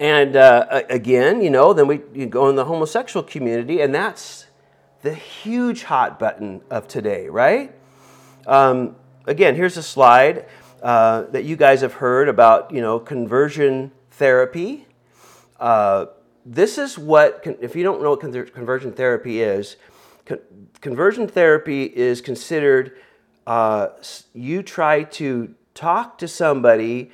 And 0.00 0.36
uh, 0.36 0.82
again, 0.88 1.40
you 1.40 1.50
know, 1.50 1.72
then 1.72 1.86
we 1.86 1.98
go 1.98 2.48
in 2.48 2.56
the 2.56 2.64
homosexual 2.64 3.24
community, 3.24 3.80
and 3.80 3.94
that's 3.94 4.46
the 5.02 5.14
huge 5.14 5.84
hot 5.84 6.18
button 6.18 6.62
of 6.70 6.88
today, 6.88 7.28
right? 7.28 7.72
Um, 8.46 8.96
again, 9.26 9.54
here's 9.54 9.76
a 9.76 9.82
slide 9.82 10.46
uh, 10.82 11.22
that 11.30 11.44
you 11.44 11.56
guys 11.56 11.80
have 11.82 11.94
heard 11.94 12.28
about, 12.28 12.72
you 12.72 12.80
know, 12.80 12.98
conversion 12.98 13.92
therapy. 14.10 14.86
Uh, 15.60 16.06
this 16.44 16.76
is 16.76 16.98
what, 16.98 17.42
if 17.60 17.76
you 17.76 17.82
don't 17.82 18.02
know 18.02 18.10
what 18.10 18.20
conversion 18.20 18.92
therapy 18.92 19.40
is, 19.40 19.76
Con- 20.26 20.40
conversion 20.80 21.28
therapy 21.28 21.84
is 21.84 22.20
considered 22.20 22.92
uh, 23.46 23.88
you 24.32 24.62
try 24.62 25.02
to 25.02 25.54
talk 25.74 26.16
to 26.18 26.26
somebody 26.26 27.12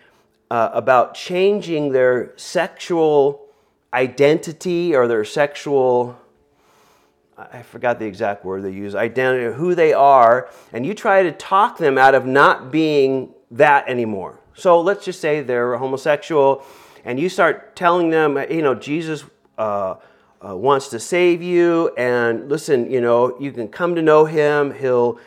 uh, 0.50 0.70
about 0.72 1.14
changing 1.14 1.92
their 1.92 2.32
sexual 2.36 3.46
identity 3.92 4.94
or 4.94 5.06
their 5.06 5.24
sexual 5.24 6.16
I 7.52 7.62
forgot 7.62 7.98
the 7.98 8.04
exact 8.04 8.44
word 8.44 8.64
they 8.64 8.70
use, 8.70 8.94
identity, 8.94 9.56
who 9.56 9.74
they 9.74 9.94
are, 9.94 10.50
and 10.74 10.84
you 10.84 10.92
try 10.92 11.22
to 11.22 11.32
talk 11.32 11.78
them 11.78 11.96
out 11.96 12.14
of 12.14 12.26
not 12.26 12.70
being 12.70 13.32
that 13.52 13.88
anymore. 13.88 14.38
So 14.54 14.80
let's 14.80 15.04
just 15.04 15.20
say 15.20 15.40
they're 15.40 15.76
homosexual, 15.78 16.64
and 17.04 17.18
you 17.18 17.30
start 17.30 17.74
telling 17.76 18.10
them, 18.10 18.36
you 18.50 18.60
know, 18.60 18.74
Jesus 18.74 19.24
uh, 19.56 19.94
uh, 20.46 20.56
wants 20.56 20.88
to 20.88 21.00
save 21.00 21.40
you. 21.40 21.94
And 21.96 22.50
listen, 22.50 22.90
you 22.90 23.00
know, 23.00 23.38
you 23.40 23.52
can 23.52 23.68
come 23.68 23.94
to 23.94 24.02
know 24.02 24.26
Him. 24.26 24.74
He'll 24.74 25.18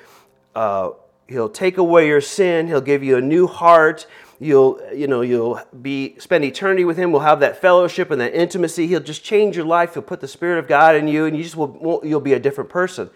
uh, 0.53 0.91
He'll 1.27 1.49
take 1.49 1.77
away 1.77 2.07
your 2.07 2.21
sin. 2.21 2.67
He'll 2.67 2.81
give 2.81 3.03
you 3.03 3.17
a 3.17 3.21
new 3.21 3.47
heart. 3.47 4.05
You'll 4.39 4.79
you 4.93 5.07
know 5.07 5.21
you'll 5.21 5.61
be 5.81 6.17
spend 6.19 6.43
eternity 6.43 6.85
with 6.85 6.97
him. 6.97 7.11
We'll 7.11 7.21
have 7.21 7.39
that 7.41 7.59
fellowship 7.59 8.11
and 8.11 8.19
that 8.21 8.33
intimacy. 8.33 8.87
He'll 8.87 8.99
just 8.99 9.23
change 9.23 9.55
your 9.55 9.65
life. 9.65 9.93
He'll 9.93 10.03
put 10.03 10.21
the 10.21 10.27
spirit 10.27 10.59
of 10.59 10.67
god 10.67 10.95
in 10.95 11.07
you 11.07 11.25
and 11.25 11.35
you 11.35 11.43
just 11.43 11.55
will 11.55 12.01
you'll 12.03 12.19
be 12.19 12.33
a 12.33 12.39
different 12.39 12.69
person. 12.69 13.09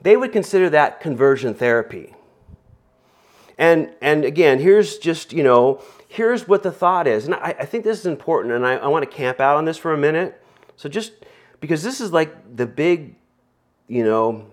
They 0.00 0.16
would 0.16 0.32
consider 0.32 0.70
that 0.70 1.00
conversion 1.00 1.54
therapy. 1.54 2.14
And 3.58 3.94
and 4.00 4.24
again 4.24 4.58
here's 4.58 4.98
just 4.98 5.32
you 5.32 5.42
know 5.42 5.82
here's 6.08 6.46
what 6.46 6.62
the 6.62 6.72
thought 6.72 7.06
is. 7.06 7.26
And 7.26 7.34
i, 7.34 7.54
I 7.58 7.64
think 7.64 7.84
this 7.84 7.98
is 8.00 8.06
important 8.06 8.54
and 8.54 8.66
I, 8.66 8.76
I 8.76 8.86
want 8.88 9.08
to 9.08 9.16
camp 9.16 9.40
out 9.40 9.56
on 9.56 9.64
this 9.64 9.76
for 9.76 9.92
a 9.92 9.98
minute. 9.98 10.42
So 10.76 10.88
just 10.88 11.12
because 11.60 11.82
this 11.82 12.00
is 12.00 12.12
like 12.12 12.56
the 12.56 12.66
big 12.66 13.14
you 13.88 14.04
know 14.04 14.46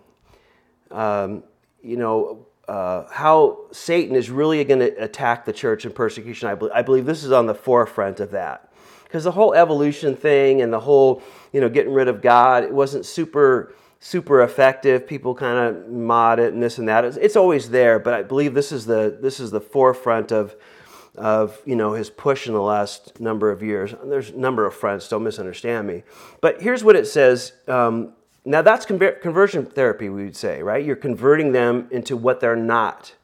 um, 0.91 1.43
you 1.82 1.97
know 1.97 2.45
uh, 2.67 3.04
how 3.12 3.65
Satan 3.71 4.15
is 4.15 4.30
really 4.30 4.63
going 4.63 4.80
to 4.80 5.04
attack 5.04 5.45
the 5.45 5.54
church 5.54 5.86
in 5.86 5.91
persecution. 5.91 6.47
I, 6.47 6.56
be- 6.56 6.71
I 6.73 6.82
believe 6.82 7.06
this 7.06 7.23
is 7.23 7.32
on 7.32 7.45
the 7.45 7.56
forefront 7.56 8.19
of 8.19 8.32
that. 8.32 8.71
Because 9.04 9.26
the 9.26 9.32
whole 9.32 9.54
evolution 9.54 10.15
thing 10.15 10.62
and 10.62 10.71
the 10.73 10.80
whole, 10.80 11.21
you 11.52 11.62
know, 11.62 11.69
getting 11.69 11.93
rid 11.93 12.08
of 12.08 12.21
God, 12.21 12.63
it 12.63 12.73
wasn't 12.73 13.06
super, 13.06 13.76
super 13.99 14.41
effective. 14.41 15.06
People 15.06 15.36
kind 15.36 15.58
of 15.58 15.89
mod 15.89 16.39
it 16.39 16.54
and 16.54 16.63
this 16.63 16.78
and 16.78 16.88
that. 16.88 17.06
It's, 17.06 17.17
it's 17.17 17.36
always 17.36 17.69
there, 17.69 17.99
but 17.99 18.13
I 18.13 18.23
believe 18.23 18.54
this 18.54 18.71
is 18.71 18.86
the, 18.86 19.17
this 19.21 19.39
is 19.39 19.52
the 19.52 19.62
forefront 19.62 20.32
of, 20.32 20.56
of 21.15 21.62
you 21.63 21.76
know 21.76 21.93
his 21.93 22.10
push 22.10 22.47
in 22.47 22.54
the 22.54 22.62
last 22.62 23.19
number 23.19 23.52
of 23.52 23.62
years. 23.62 23.93
There's 24.04 24.32
a 24.32 24.38
number 24.38 24.65
of 24.65 24.73
fronts. 24.73 25.08
Don't 25.08 25.23
misunderstand 25.23 25.88
me. 25.88 26.04
But 26.41 26.62
here's 26.62 26.84
what 26.84 26.95
it 26.95 27.06
says 27.06 27.54
um, 27.67 28.13
now, 28.45 28.62
that's 28.62 28.86
conver- 28.86 29.21
conversion 29.21 29.65
therapy, 29.65 30.10
we 30.10 30.25
would 30.25 30.36
say, 30.36 30.62
right? 30.62 30.84
You're 30.84 30.95
converting 30.97 31.53
them 31.53 31.88
into 31.91 32.17
what 32.17 32.39
they're 32.41 32.56
not. 32.56 33.15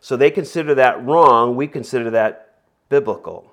So 0.00 0.16
they 0.16 0.30
consider 0.30 0.74
that 0.74 1.04
wrong, 1.04 1.56
we 1.56 1.66
consider 1.66 2.10
that 2.10 2.60
biblical. 2.88 3.50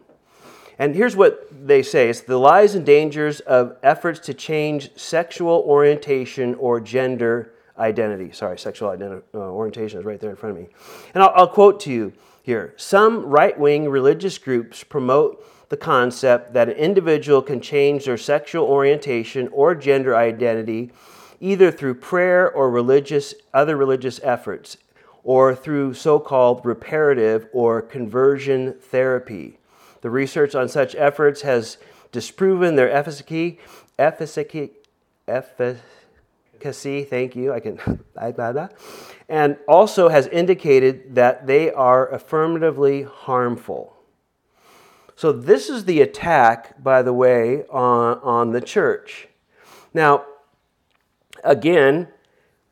And 0.77 0.93
here's 0.93 1.15
what 1.15 1.47
they 1.51 1.81
say 1.83 2.09
it's 2.09 2.21
the 2.21 2.37
lies 2.37 2.75
and 2.75 2.85
dangers 2.85 3.39
of 3.41 3.77
efforts 3.81 4.19
to 4.21 4.33
change 4.33 4.91
sexual 4.97 5.63
orientation 5.65 6.53
or 6.55 6.81
gender 6.81 7.53
identity. 7.77 8.31
Sorry, 8.33 8.59
sexual 8.59 8.89
identi- 8.89 9.23
uh, 9.33 9.37
orientation 9.37 9.99
is 9.99 10.05
right 10.05 10.19
there 10.19 10.31
in 10.31 10.35
front 10.35 10.57
of 10.57 10.61
me. 10.61 10.69
And 11.13 11.23
I'll, 11.23 11.31
I'll 11.35 11.47
quote 11.47 11.79
to 11.81 11.91
you 11.91 12.13
here 12.43 12.73
Some 12.75 13.25
right 13.25 13.57
wing 13.57 13.89
religious 13.89 14.37
groups 14.37 14.83
promote 14.83 15.45
the 15.69 15.77
concept 15.77 16.53
that 16.53 16.69
an 16.69 16.75
individual 16.75 17.41
can 17.41 17.59
change 17.59 18.05
their 18.05 18.17
sexual 18.17 18.65
orientation 18.65 19.47
or 19.49 19.75
gender 19.75 20.15
identity 20.15 20.91
either 21.39 21.71
through 21.71 21.95
prayer 21.95 22.49
or 22.49 22.69
religious 22.69 23.33
other 23.53 23.75
religious 23.75 24.19
efforts 24.23 24.77
or 25.23 25.55
through 25.55 25.93
so-called 25.93 26.65
reparative 26.65 27.47
or 27.51 27.81
conversion 27.81 28.73
therapy. 28.79 29.57
The 30.01 30.09
research 30.09 30.53
on 30.53 30.69
such 30.69 30.95
efforts 30.95 31.41
has 31.41 31.77
disproven 32.11 32.75
their 32.75 32.89
efficacy 32.89 33.59
efficacy 33.99 34.71
efficacy 35.27 37.03
thank 37.03 37.35
you 37.35 37.51
i 37.51 37.59
can 37.59 37.77
and 39.29 39.57
also 39.67 40.07
has 40.07 40.27
indicated 40.27 41.15
that 41.15 41.47
they 41.47 41.71
are 41.71 42.07
affirmatively 42.09 43.03
harmful 43.03 43.94
so, 45.15 45.31
this 45.31 45.69
is 45.69 45.85
the 45.85 46.01
attack, 46.01 46.81
by 46.83 47.01
the 47.01 47.13
way, 47.13 47.63
on, 47.69 48.19
on 48.19 48.51
the 48.51 48.59
church. 48.59 49.29
Now, 49.93 50.25
again, 51.43 52.09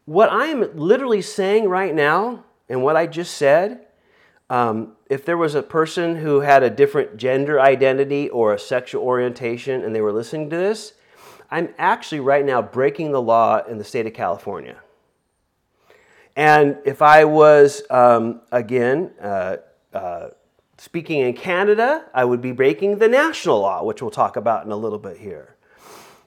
what 0.06 0.30
I'm 0.30 0.76
literally 0.76 1.22
saying 1.22 1.70
right 1.70 1.96
now 1.96 2.44
and 2.68 2.84
what 2.84 2.98
I 2.98 3.08
just 3.08 3.36
said, 3.36 3.88
um, 4.50 4.98
if 5.10 5.24
there 5.24 5.38
was 5.38 5.56
a 5.56 5.64
person 5.64 6.18
who 6.18 6.42
had 6.42 6.64
a 6.64 6.70
different 6.70 7.16
gender 7.16 7.62
identity 7.62 8.30
or 8.30 8.54
a 8.54 8.60
sexual 8.60 9.04
orientation 9.04 9.84
and 9.84 9.96
they 9.96 10.02
were 10.02 10.12
listening 10.12 10.50
to 10.50 10.58
this, 10.58 10.94
I'm 11.50 11.74
actually 11.78 12.20
right 12.20 12.44
now 12.44 12.62
breaking 12.62 13.14
the 13.14 13.22
law 13.22 13.64
in 13.64 13.78
the 13.78 13.84
state 13.86 14.06
of 14.06 14.14
California. 14.14 14.78
And 16.36 16.78
if 16.84 17.02
I 17.02 17.26
was, 17.26 17.84
um, 17.90 18.42
again, 18.52 19.12
uh, 19.22 19.58
uh, 19.94 20.30
Speaking 20.78 21.22
in 21.22 21.34
Canada, 21.34 22.06
I 22.14 22.26
would 22.26 22.42
be 22.42 22.52
breaking 22.52 22.98
the 22.98 23.08
national 23.08 23.60
law, 23.60 23.84
which 23.84 24.02
we'll 24.02 24.12
talk 24.12 24.36
about 24.36 24.66
in 24.66 24.72
a 24.72 24.76
little 24.76 24.98
bit 24.98 25.18
here. 25.18 25.56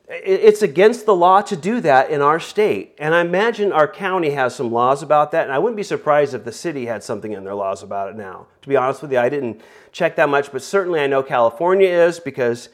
It's 0.08 0.62
against 0.62 1.04
the 1.04 1.16
law 1.16 1.40
to 1.42 1.56
do 1.56 1.80
that 1.80 2.10
in 2.10 2.22
our 2.22 2.38
state. 2.38 2.94
And 2.98 3.12
I 3.12 3.22
imagine 3.22 3.72
our 3.72 3.88
county 3.88 4.30
has 4.30 4.54
some 4.54 4.70
laws 4.70 5.02
about 5.02 5.32
that. 5.32 5.44
And 5.44 5.52
I 5.52 5.58
wouldn't 5.58 5.76
be 5.76 5.82
surprised 5.82 6.32
if 6.32 6.44
the 6.44 6.52
city 6.52 6.86
had 6.86 7.02
something 7.02 7.32
in 7.32 7.42
their 7.42 7.56
laws 7.56 7.82
about 7.82 8.10
it 8.10 8.16
now. 8.16 8.46
To 8.62 8.68
be 8.68 8.76
honest 8.76 9.02
with 9.02 9.10
you, 9.10 9.18
I 9.18 9.28
didn't 9.28 9.60
check 9.90 10.14
that 10.14 10.28
much, 10.28 10.52
but 10.52 10.62
certainly 10.62 11.00
I 11.00 11.08
know 11.08 11.24
California 11.24 11.88
is 11.88 12.20
because 12.20 12.68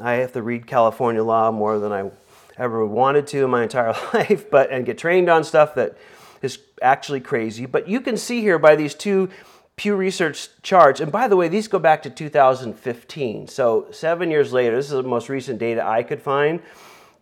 I 0.00 0.14
have 0.14 0.32
to 0.32 0.42
read 0.42 0.66
California 0.66 1.22
law 1.22 1.52
more 1.52 1.78
than 1.78 1.92
I 1.92 2.10
ever 2.56 2.86
wanted 2.86 3.26
to 3.28 3.44
in 3.44 3.50
my 3.50 3.62
entire 3.64 3.94
life, 4.14 4.50
but 4.50 4.70
and 4.70 4.86
get 4.86 4.96
trained 4.96 5.28
on 5.28 5.44
stuff 5.44 5.74
that 5.74 5.98
is 6.40 6.58
actually 6.80 7.20
crazy. 7.20 7.66
But 7.66 7.88
you 7.88 8.00
can 8.00 8.16
see 8.16 8.40
here 8.40 8.58
by 8.58 8.74
these 8.74 8.94
two 8.94 9.28
Pew 9.76 9.96
Research 9.96 10.48
charts, 10.62 11.00
and 11.00 11.10
by 11.10 11.26
the 11.26 11.36
way, 11.36 11.48
these 11.48 11.68
go 11.68 11.78
back 11.78 12.02
to 12.02 12.10
2015. 12.10 13.48
So, 13.48 13.86
seven 13.90 14.30
years 14.30 14.52
later, 14.52 14.76
this 14.76 14.86
is 14.86 14.92
the 14.92 15.02
most 15.02 15.28
recent 15.28 15.58
data 15.58 15.84
I 15.86 16.02
could 16.02 16.20
find. 16.20 16.60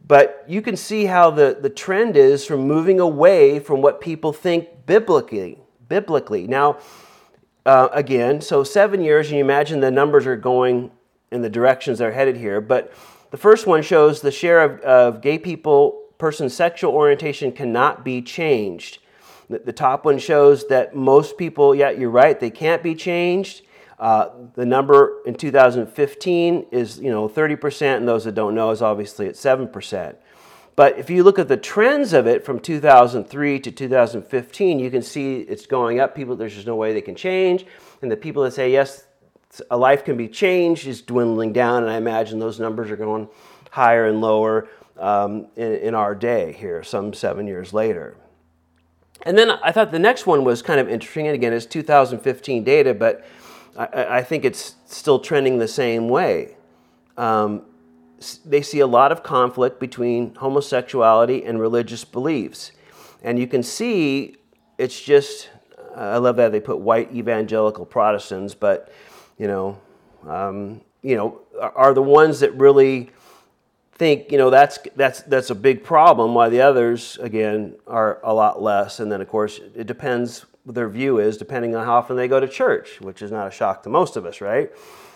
But 0.06 0.44
you 0.48 0.62
can 0.62 0.76
see 0.76 1.04
how 1.04 1.30
the, 1.30 1.58
the 1.61 1.70
trend 1.70 2.16
is 2.16 2.44
from 2.44 2.61
moving 2.61 3.00
away 3.00 3.58
from 3.58 3.82
what 3.82 4.00
people 4.00 4.32
think 4.32 4.87
biblically. 4.87 5.58
Biblically. 5.88 6.46
Now, 6.46 6.78
uh, 7.66 7.88
again, 7.92 8.40
so 8.40 8.64
seven 8.64 9.02
years, 9.02 9.28
and 9.28 9.37
you 9.37 9.44
imagine 9.44 9.80
the 9.80 9.90
numbers 9.90 10.26
are 10.26 10.37
going 10.37 10.90
in 11.30 11.42
the 11.42 11.50
directions 11.50 11.98
they're 11.98 12.12
headed 12.12 12.37
here. 12.37 12.61
But 12.61 12.92
the 13.30 13.37
first 13.37 13.66
one 13.66 13.82
shows 13.82 14.20
the 14.20 14.30
share 14.30 14.62
of, 14.62 14.80
of 14.80 15.20
gay 15.20 15.38
people, 15.38 16.02
person's 16.16 16.54
sexual 16.54 16.92
orientation 16.94 17.52
cannot 17.52 18.04
be 18.04 18.22
changed. 18.22 19.00
The 19.50 19.72
top 19.72 20.04
one 20.04 20.18
shows 20.18 20.66
that 20.68 20.94
most 20.94 21.38
people, 21.38 21.74
yeah, 21.74 21.90
you're 21.90 22.11
right, 22.11 22.38
they 22.38 22.50
can't 22.50 22.82
be 22.82 22.94
changed. 22.94 23.62
Uh, 23.98 24.28
the 24.54 24.66
number 24.66 25.22
in 25.26 25.34
2015 25.34 26.66
is, 26.70 26.98
you 26.98 27.11
know, 27.11 27.28
30%, 27.28 27.96
and 27.96 28.06
those 28.06 28.24
that 28.24 28.34
don't 28.34 28.54
know 28.54 28.70
is 28.70 28.82
obviously 28.82 29.26
at 29.26 29.34
7%. 29.34 30.16
But 30.76 30.98
if 30.98 31.11
you 31.11 31.24
look 31.24 31.40
at 31.40 31.48
the 31.48 31.56
trends 31.56 32.12
of 32.12 32.28
it 32.28 32.44
from 32.44 32.61
2003 32.61 33.58
to 33.58 33.70
2015, 33.72 34.78
you 34.78 34.90
can 34.90 35.02
see 35.02 35.40
it's 35.40 35.66
going 35.66 35.98
up. 35.98 36.14
People, 36.14 36.37
there's 36.37 36.54
just 36.54 36.68
no 36.68 36.76
way 36.76 36.92
they 36.92 37.00
can 37.00 37.16
change. 37.16 37.66
And 38.00 38.12
the 38.12 38.16
people 38.16 38.44
that 38.44 38.52
say, 38.52 38.70
yes, 38.70 39.06
a 39.70 39.76
life 39.76 40.04
can 40.04 40.16
be 40.16 40.28
changed 40.28 40.87
is 40.87 41.02
dwindling 41.02 41.52
down. 41.52 41.82
And 41.82 41.90
I 41.90 41.96
imagine 41.96 42.38
those 42.38 42.61
numbers 42.61 42.92
are 42.92 42.96
going 42.96 43.28
higher 43.70 44.06
and 44.06 44.20
lower 44.20 44.68
um, 44.98 45.48
in, 45.56 45.72
in 45.76 45.94
our 45.96 46.14
day 46.14 46.52
here, 46.52 46.84
some 46.84 47.12
seven 47.12 47.48
years 47.48 47.72
later. 47.72 48.16
And 49.28 49.36
then 49.36 49.50
I 49.50 49.72
thought 49.72 49.90
the 49.90 49.98
next 49.98 50.26
one 50.26 50.42
was 50.42 50.62
kind 50.62 50.80
of 50.80 50.88
interesting. 50.88 51.26
And 51.26 51.34
again, 51.34 51.52
it's 51.52 51.66
2015 51.66 52.64
data, 52.64 52.94
but 52.94 53.26
I, 53.76 54.20
I 54.20 54.22
think 54.22 54.46
it's 54.46 54.76
still 54.86 55.18
trending 55.18 55.58
the 55.58 55.68
same 55.68 56.08
way. 56.08 56.56
Um, 57.18 57.60
they 58.46 58.62
see 58.62 58.80
a 58.80 58.86
lot 58.86 59.12
of 59.12 59.22
conflict 59.22 59.80
between 59.80 60.34
homosexuality 60.36 61.44
and 61.44 61.60
religious 61.60 62.06
beliefs. 62.06 62.72
And 63.22 63.38
you 63.38 63.46
can 63.46 63.62
see 63.62 64.36
it's 64.78 64.98
just, 64.98 65.50
I 65.94 66.16
love 66.16 66.36
that 66.36 66.50
they 66.50 66.60
put 66.60 66.78
white 66.78 67.12
evangelical 67.14 67.84
Protestants, 67.84 68.54
but, 68.54 68.90
you 69.36 69.46
know, 69.46 69.78
um, 70.26 70.80
you 71.02 71.16
know, 71.16 71.42
are 71.60 71.92
the 71.92 72.02
ones 72.02 72.40
that 72.40 72.54
really 72.54 73.10
think 73.98 74.30
you 74.30 74.38
know 74.38 74.48
that's 74.48 74.78
that's 74.94 75.22
that's 75.22 75.50
a 75.50 75.54
big 75.54 75.82
problem 75.82 76.32
why 76.32 76.48
the 76.48 76.61
others 76.61 77.18
again 77.20 77.74
are 77.87 78.20
a 78.22 78.32
lot 78.32 78.62
less. 78.62 79.00
And 79.00 79.11
then 79.11 79.20
of 79.20 79.28
course 79.28 79.61
it 79.74 79.87
depends 79.87 80.46
what 80.64 80.74
their 80.74 80.88
view 80.88 81.18
is 81.18 81.37
depending 81.37 81.74
on 81.74 81.84
how 81.84 81.96
often 81.96 82.16
they 82.16 82.28
go 82.28 82.38
to 82.40 82.48
church 82.48 83.00
which 83.00 83.22
is 83.22 83.32
not 83.32 83.48
a 83.48 83.50
shock 83.50 83.82
to 83.82 83.88
most 83.88 84.16
of 84.16 84.24
us 84.24 84.40
right? 84.40 84.70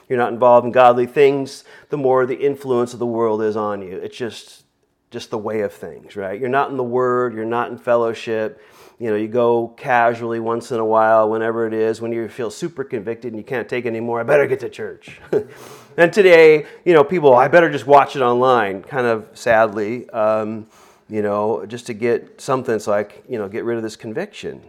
You're 0.08 0.18
not 0.18 0.32
involved 0.32 0.66
in 0.66 0.72
godly 0.72 1.06
things 1.06 1.64
the 1.90 1.96
more 1.96 2.26
the 2.26 2.34
influence 2.34 2.92
of 2.92 2.98
the 2.98 3.06
world 3.06 3.40
is 3.40 3.56
on 3.56 3.82
you. 3.82 3.96
It's 3.96 4.16
just 4.16 4.64
just 5.10 5.30
the 5.30 5.38
way 5.38 5.60
of 5.60 5.72
things 5.72 6.16
right? 6.16 6.38
You're 6.38 6.48
not 6.48 6.70
in 6.70 6.76
the 6.76 6.82
word 6.82 7.34
you're 7.34 7.44
not 7.44 7.70
in 7.70 7.78
fellowship. 7.78 8.60
You 8.98 9.10
know, 9.10 9.16
you 9.16 9.26
go 9.26 9.68
casually 9.76 10.38
once 10.38 10.70
in 10.70 10.78
a 10.78 10.84
while, 10.84 11.28
whenever 11.28 11.66
it 11.66 11.74
is, 11.74 12.00
when 12.00 12.12
you 12.12 12.28
feel 12.28 12.50
super 12.50 12.84
convicted 12.84 13.32
and 13.32 13.36
you 13.36 13.44
can't 13.44 13.68
take 13.68 13.84
anymore, 13.84 14.20
I 14.20 14.22
better 14.22 14.46
get 14.46 14.60
to 14.60 14.68
church. 14.68 15.18
and 15.96 16.12
today, 16.12 16.66
you 16.84 16.92
know, 16.92 17.04
people, 17.04 17.34
I 17.34 17.48
better 17.48 17.70
just 17.70 17.86
watch 17.86 18.16
it 18.16 18.22
online, 18.22 18.82
kind 18.82 19.06
of 19.06 19.28
sadly, 19.34 20.08
um, 20.10 20.66
you 21.08 21.22
know, 21.22 21.66
just 21.66 21.86
to 21.86 21.94
get 21.94 22.40
something 22.40 22.78
so 22.78 22.92
I, 22.92 23.06
you 23.28 23.38
know, 23.38 23.48
get 23.48 23.64
rid 23.64 23.76
of 23.76 23.82
this 23.82 23.96
conviction. 23.96 24.62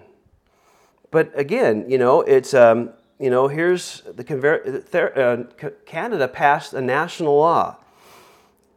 But 1.12 1.32
again, 1.38 1.90
you 1.90 1.98
know, 1.98 2.22
it's, 2.22 2.54
um, 2.54 2.92
you 3.20 3.30
know, 3.30 3.48
here's 3.48 4.02
the 4.02 4.24
conver- 4.24 4.84
uh, 4.94 5.70
Canada 5.86 6.28
passed 6.28 6.74
a 6.74 6.82
national 6.82 7.38
law 7.38 7.78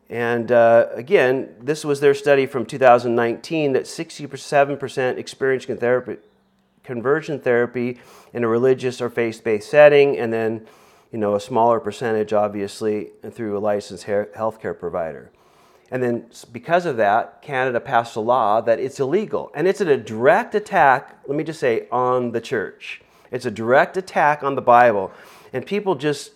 and 0.08 0.52
uh, 0.52 0.86
again, 0.94 1.54
this 1.60 1.84
was 1.84 2.00
their 2.00 2.14
study 2.14 2.46
from 2.46 2.64
2019 2.64 3.72
that 3.72 3.84
67% 3.84 5.18
experienced 5.18 5.68
conversion 6.84 7.40
therapy 7.40 7.98
in 8.32 8.44
a 8.44 8.48
religious 8.48 9.00
or 9.00 9.10
faith-based 9.10 9.68
setting, 9.68 10.16
and 10.16 10.32
then, 10.32 10.66
you 11.12 11.18
know, 11.18 11.34
a 11.34 11.40
smaller 11.40 11.80
percentage, 11.80 12.32
obviously, 12.32 13.10
through 13.30 13.56
a 13.56 13.60
licensed 13.60 14.06
healthcare 14.06 14.78
provider. 14.78 15.30
And 15.90 16.02
then, 16.02 16.26
because 16.50 16.84
of 16.84 16.96
that, 16.96 17.42
Canada 17.42 17.80
passed 17.80 18.16
a 18.16 18.20
law 18.20 18.60
that 18.60 18.80
it's 18.80 18.98
illegal. 18.98 19.52
And 19.54 19.68
it's 19.68 19.80
a 19.80 19.96
direct 19.96 20.54
attack, 20.54 21.18
let 21.26 21.36
me 21.36 21.44
just 21.44 21.60
say, 21.60 21.86
on 21.92 22.32
the 22.32 22.40
church. 22.40 23.02
It's 23.30 23.46
a 23.46 23.50
direct 23.50 23.96
attack 23.96 24.42
on 24.42 24.56
the 24.56 24.62
Bible. 24.62 25.12
And 25.52 25.64
people 25.64 25.94
just, 25.94 26.32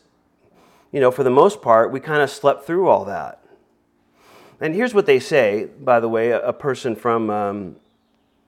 you 0.93 1.01
know, 1.01 1.11
for 1.11 1.25
the 1.25 1.31
most 1.31 1.62
part, 1.62 1.91
we 1.91 1.99
kind 1.99 2.23
of 2.23 2.31
slept 2.31 2.64
through 2.64 2.89
all 2.89 3.05
that. 3.07 3.45
And 4.61 4.75
here's 4.75 4.95
what 4.95 5.07
they 5.07 5.18
say, 5.18 5.68
by 5.81 6.01
the 6.01 6.09
way, 6.09 6.31
a, 6.31 6.53
person 6.53 6.95
from 6.95 7.31
um, 7.31 7.77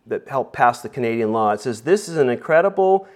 that 0.06 0.28
helped 0.28 0.52
pass 0.52 0.82
the 0.82 0.88
Canadian 0.88 1.32
law. 1.32 1.52
It 1.52 1.60
says 1.60 1.82
this 1.82 2.08
is 2.08 2.16
an 2.16 2.28
incredible, 2.28 3.08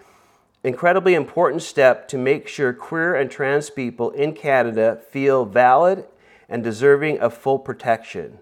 incredibly 0.66 1.14
important 1.14 1.62
step 1.62 2.08
to 2.08 2.18
make 2.18 2.48
sure 2.48 2.72
queer 2.72 3.14
and 3.14 3.30
trans 3.30 3.70
people 3.70 4.10
in 4.10 4.32
Canada 4.32 5.00
feel 5.10 5.44
valid 5.44 6.04
and 6.48 6.64
deserving 6.64 7.18
of 7.20 7.32
full 7.34 7.58
protection. 7.58 8.38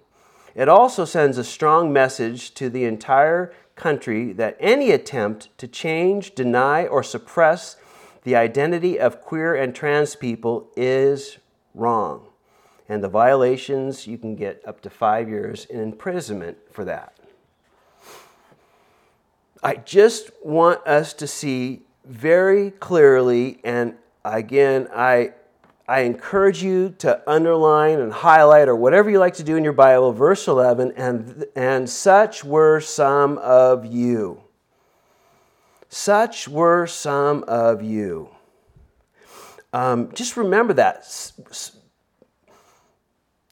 It 0.55 0.69
also 0.69 1.05
sends 1.05 1.37
a 1.37 1.45
strong 1.45 1.93
message 1.93 2.55
to 2.55 2.71
the 2.71 2.85
entire 2.85 3.53
country 3.77 4.33
that 4.33 4.57
any 4.61 4.91
attempt 4.91 5.57
to 5.59 5.67
change, 5.67 6.35
deny, 6.35 6.87
or 6.87 7.03
suppress 7.03 7.77
the 8.23 8.37
identity 8.37 8.99
of 8.99 9.21
queer 9.21 9.55
and 9.55 9.75
trans 9.75 10.17
people 10.17 10.71
is 10.77 11.39
wrong. 11.75 12.29
And 12.89 13.03
the 13.03 13.09
violations, 13.09 14.07
you 14.07 14.17
can 14.17 14.37
get 14.37 14.63
up 14.67 14.81
to 14.83 14.91
five 14.91 15.29
years 15.29 15.65
in 15.67 15.81
imprisonment 15.81 16.59
for 16.71 16.85
that. 16.85 17.19
I 19.63 19.77
just 19.77 20.31
want 20.43 20.87
us 20.87 21.15
to 21.15 21.27
see 21.27 21.84
very 22.05 22.71
clearly, 22.71 23.61
and 23.65 23.95
again, 24.25 24.89
I 24.95 25.33
I 25.87 26.01
encourage 26.01 26.63
you 26.63 26.95
to 26.99 27.21
underline 27.31 28.01
and 28.01 28.11
highlight 28.11 28.69
or 28.69 28.77
whatever 28.77 29.11
you 29.11 29.19
like 29.19 29.35
to 29.35 29.43
do 29.43 29.57
in 29.57 29.65
your 29.65 29.75
Bible, 29.75 30.13
verse 30.13 30.49
11, 30.49 30.93
and, 30.97 31.45
and 31.55 31.89
such 31.89 32.43
were 32.43 32.81
some 32.81 33.37
of 33.39 33.85
you. 33.85 34.41
Such 35.91 36.49
were 36.49 36.87
some 36.87 37.45
of 37.47 37.83
you. 37.83 38.31
Um, 39.75 40.11
just 40.15 40.39
remember 40.39 40.73
that. 40.73 41.05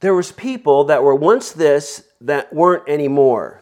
There 0.01 0.15
was 0.15 0.33
people 0.33 0.85
that 0.85 1.03
were 1.03 1.15
once 1.15 1.53
this 1.53 2.03
that 2.23 2.53
weren't 2.53 2.89
anymore. 2.89 3.61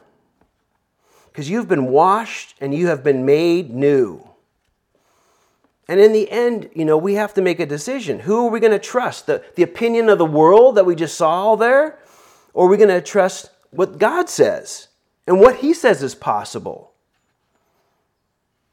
Because 1.26 1.50
you've 1.50 1.68
been 1.68 1.86
washed 1.86 2.54
and 2.60 2.72
you 2.72 2.86
have 2.86 3.02
been 3.02 3.26
made 3.26 3.70
new. 3.70 4.29
And 5.90 5.98
in 5.98 6.12
the 6.12 6.30
end, 6.30 6.70
you 6.72 6.84
know, 6.84 6.96
we 6.96 7.14
have 7.14 7.34
to 7.34 7.42
make 7.42 7.58
a 7.58 7.66
decision. 7.66 8.20
Who 8.20 8.46
are 8.46 8.50
we 8.50 8.60
going 8.60 8.70
to 8.70 8.78
trust? 8.78 9.26
The, 9.26 9.42
the 9.56 9.64
opinion 9.64 10.08
of 10.08 10.18
the 10.18 10.24
world 10.24 10.76
that 10.76 10.86
we 10.86 10.94
just 10.94 11.16
saw 11.16 11.56
there? 11.56 11.98
Or 12.54 12.68
are 12.68 12.70
we 12.70 12.76
going 12.76 12.90
to 12.90 13.00
trust 13.00 13.50
what 13.70 13.98
God 13.98 14.28
says 14.28 14.86
and 15.26 15.40
what 15.40 15.56
He 15.56 15.74
says 15.74 16.00
is 16.04 16.14
possible? 16.14 16.92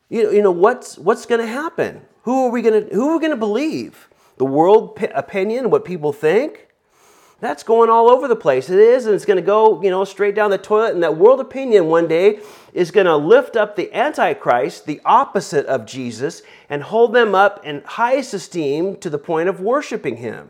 You 0.10 0.26
know, 0.26 0.30
you 0.30 0.44
know 0.44 0.52
what's, 0.52 0.96
what's 1.00 1.26
going 1.26 1.42
to 1.42 1.48
happen? 1.48 2.02
Who 2.22 2.46
are 2.46 2.52
we 2.52 2.62
going 2.62 2.88
to, 2.88 2.94
who 2.94 3.10
are 3.10 3.14
we 3.16 3.20
going 3.20 3.32
to 3.32 3.36
believe? 3.36 4.10
The 4.38 4.46
world 4.46 4.96
p- 4.96 5.08
opinion, 5.08 5.72
what 5.72 5.86
people 5.86 6.14
think? 6.14 6.67
That's 7.40 7.62
going 7.62 7.90
all 7.90 8.10
over 8.10 8.28
the 8.28 8.36
place. 8.36 8.70
It 8.70 8.80
is, 8.80 9.06
and 9.06 9.14
it's 9.14 9.26
going 9.26 9.38
to 9.38 9.44
go, 9.44 9.82
you 9.82 9.92
know, 9.92 10.04
straight 10.06 10.34
down 10.34 10.50
the 10.50 10.58
toilet. 10.58 10.96
And 10.96 11.04
that 11.04 11.18
world 11.18 11.40
opinion 11.40 11.86
one 11.86 12.08
day 12.08 12.40
is 12.74 12.90
going 12.90 13.06
to 13.06 13.16
lift 13.16 13.56
up 13.56 13.76
the 13.76 13.94
Antichrist, 13.94 14.88
the 14.88 15.02
opposite 15.06 15.66
of 15.68 15.86
Jesus, 15.86 16.42
and 16.68 16.82
hold 16.82 17.14
them 17.14 17.36
up 17.36 17.64
in 17.64 17.84
highest 17.86 18.34
esteem 18.34 18.96
to 18.98 19.10
the 19.10 19.20
point 19.20 19.50
of 19.50 19.60
worshiping 19.60 20.18
him. 20.18 20.50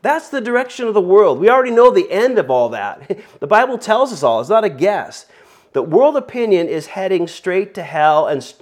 That's 0.00 0.30
the 0.30 0.40
direction 0.40 0.86
of 0.86 0.94
the 0.94 1.00
world. 1.00 1.40
We 1.40 1.50
already 1.50 1.70
know 1.70 1.90
the 1.90 2.10
end 2.10 2.38
of 2.38 2.50
all 2.50 2.70
that. 2.70 3.18
The 3.40 3.46
Bible 3.46 3.76
tells 3.76 4.12
us 4.12 4.22
all, 4.22 4.40
it's 4.40 4.48
not 4.48 4.64
a 4.64 4.70
guess. 4.70 5.26
The 5.74 5.82
world 5.82 6.16
opinion 6.16 6.68
is 6.68 6.86
heading 6.86 7.26
straight 7.26 7.74
to 7.74 7.82
hell 7.82 8.28
and, 8.28 8.54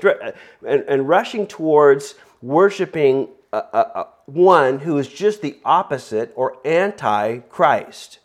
and, 0.67 0.83
and 0.89 1.09
rushing 1.09 1.47
towards 1.47 2.15
worshiping 2.41 3.29
a, 3.53 3.57
a, 3.57 3.79
a, 3.79 4.09
one 4.27 4.81
who 4.81 4.97
is 4.99 5.09
just 5.09 5.43
the 5.43 5.59
opposite 5.65 6.33
or 6.37 6.57
anti 6.65 7.39
Christ. 7.39 8.19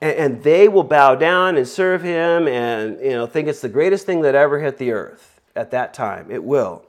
And, 0.00 0.16
and 0.16 0.42
they 0.42 0.68
will 0.68 0.84
bow 0.84 1.14
down 1.14 1.56
and 1.56 1.66
serve 1.66 2.02
him 2.02 2.46
and 2.46 3.00
you 3.00 3.10
know, 3.10 3.26
think 3.26 3.48
it's 3.48 3.60
the 3.60 3.68
greatest 3.68 4.06
thing 4.06 4.22
that 4.22 4.34
ever 4.34 4.60
hit 4.60 4.78
the 4.78 4.92
earth 4.92 5.40
at 5.56 5.70
that 5.70 5.94
time. 5.94 6.30
It 6.30 6.44
will. 6.44 6.84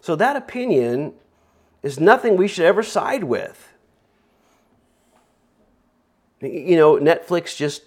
So 0.00 0.16
that 0.16 0.36
opinion 0.36 1.14
is 1.82 2.00
nothing 2.00 2.36
we 2.36 2.48
should 2.48 2.64
ever 2.64 2.82
side 2.82 3.24
with. 3.24 3.72
You 6.40 6.76
know, 6.76 6.96
Netflix 6.96 7.56
just 7.56 7.82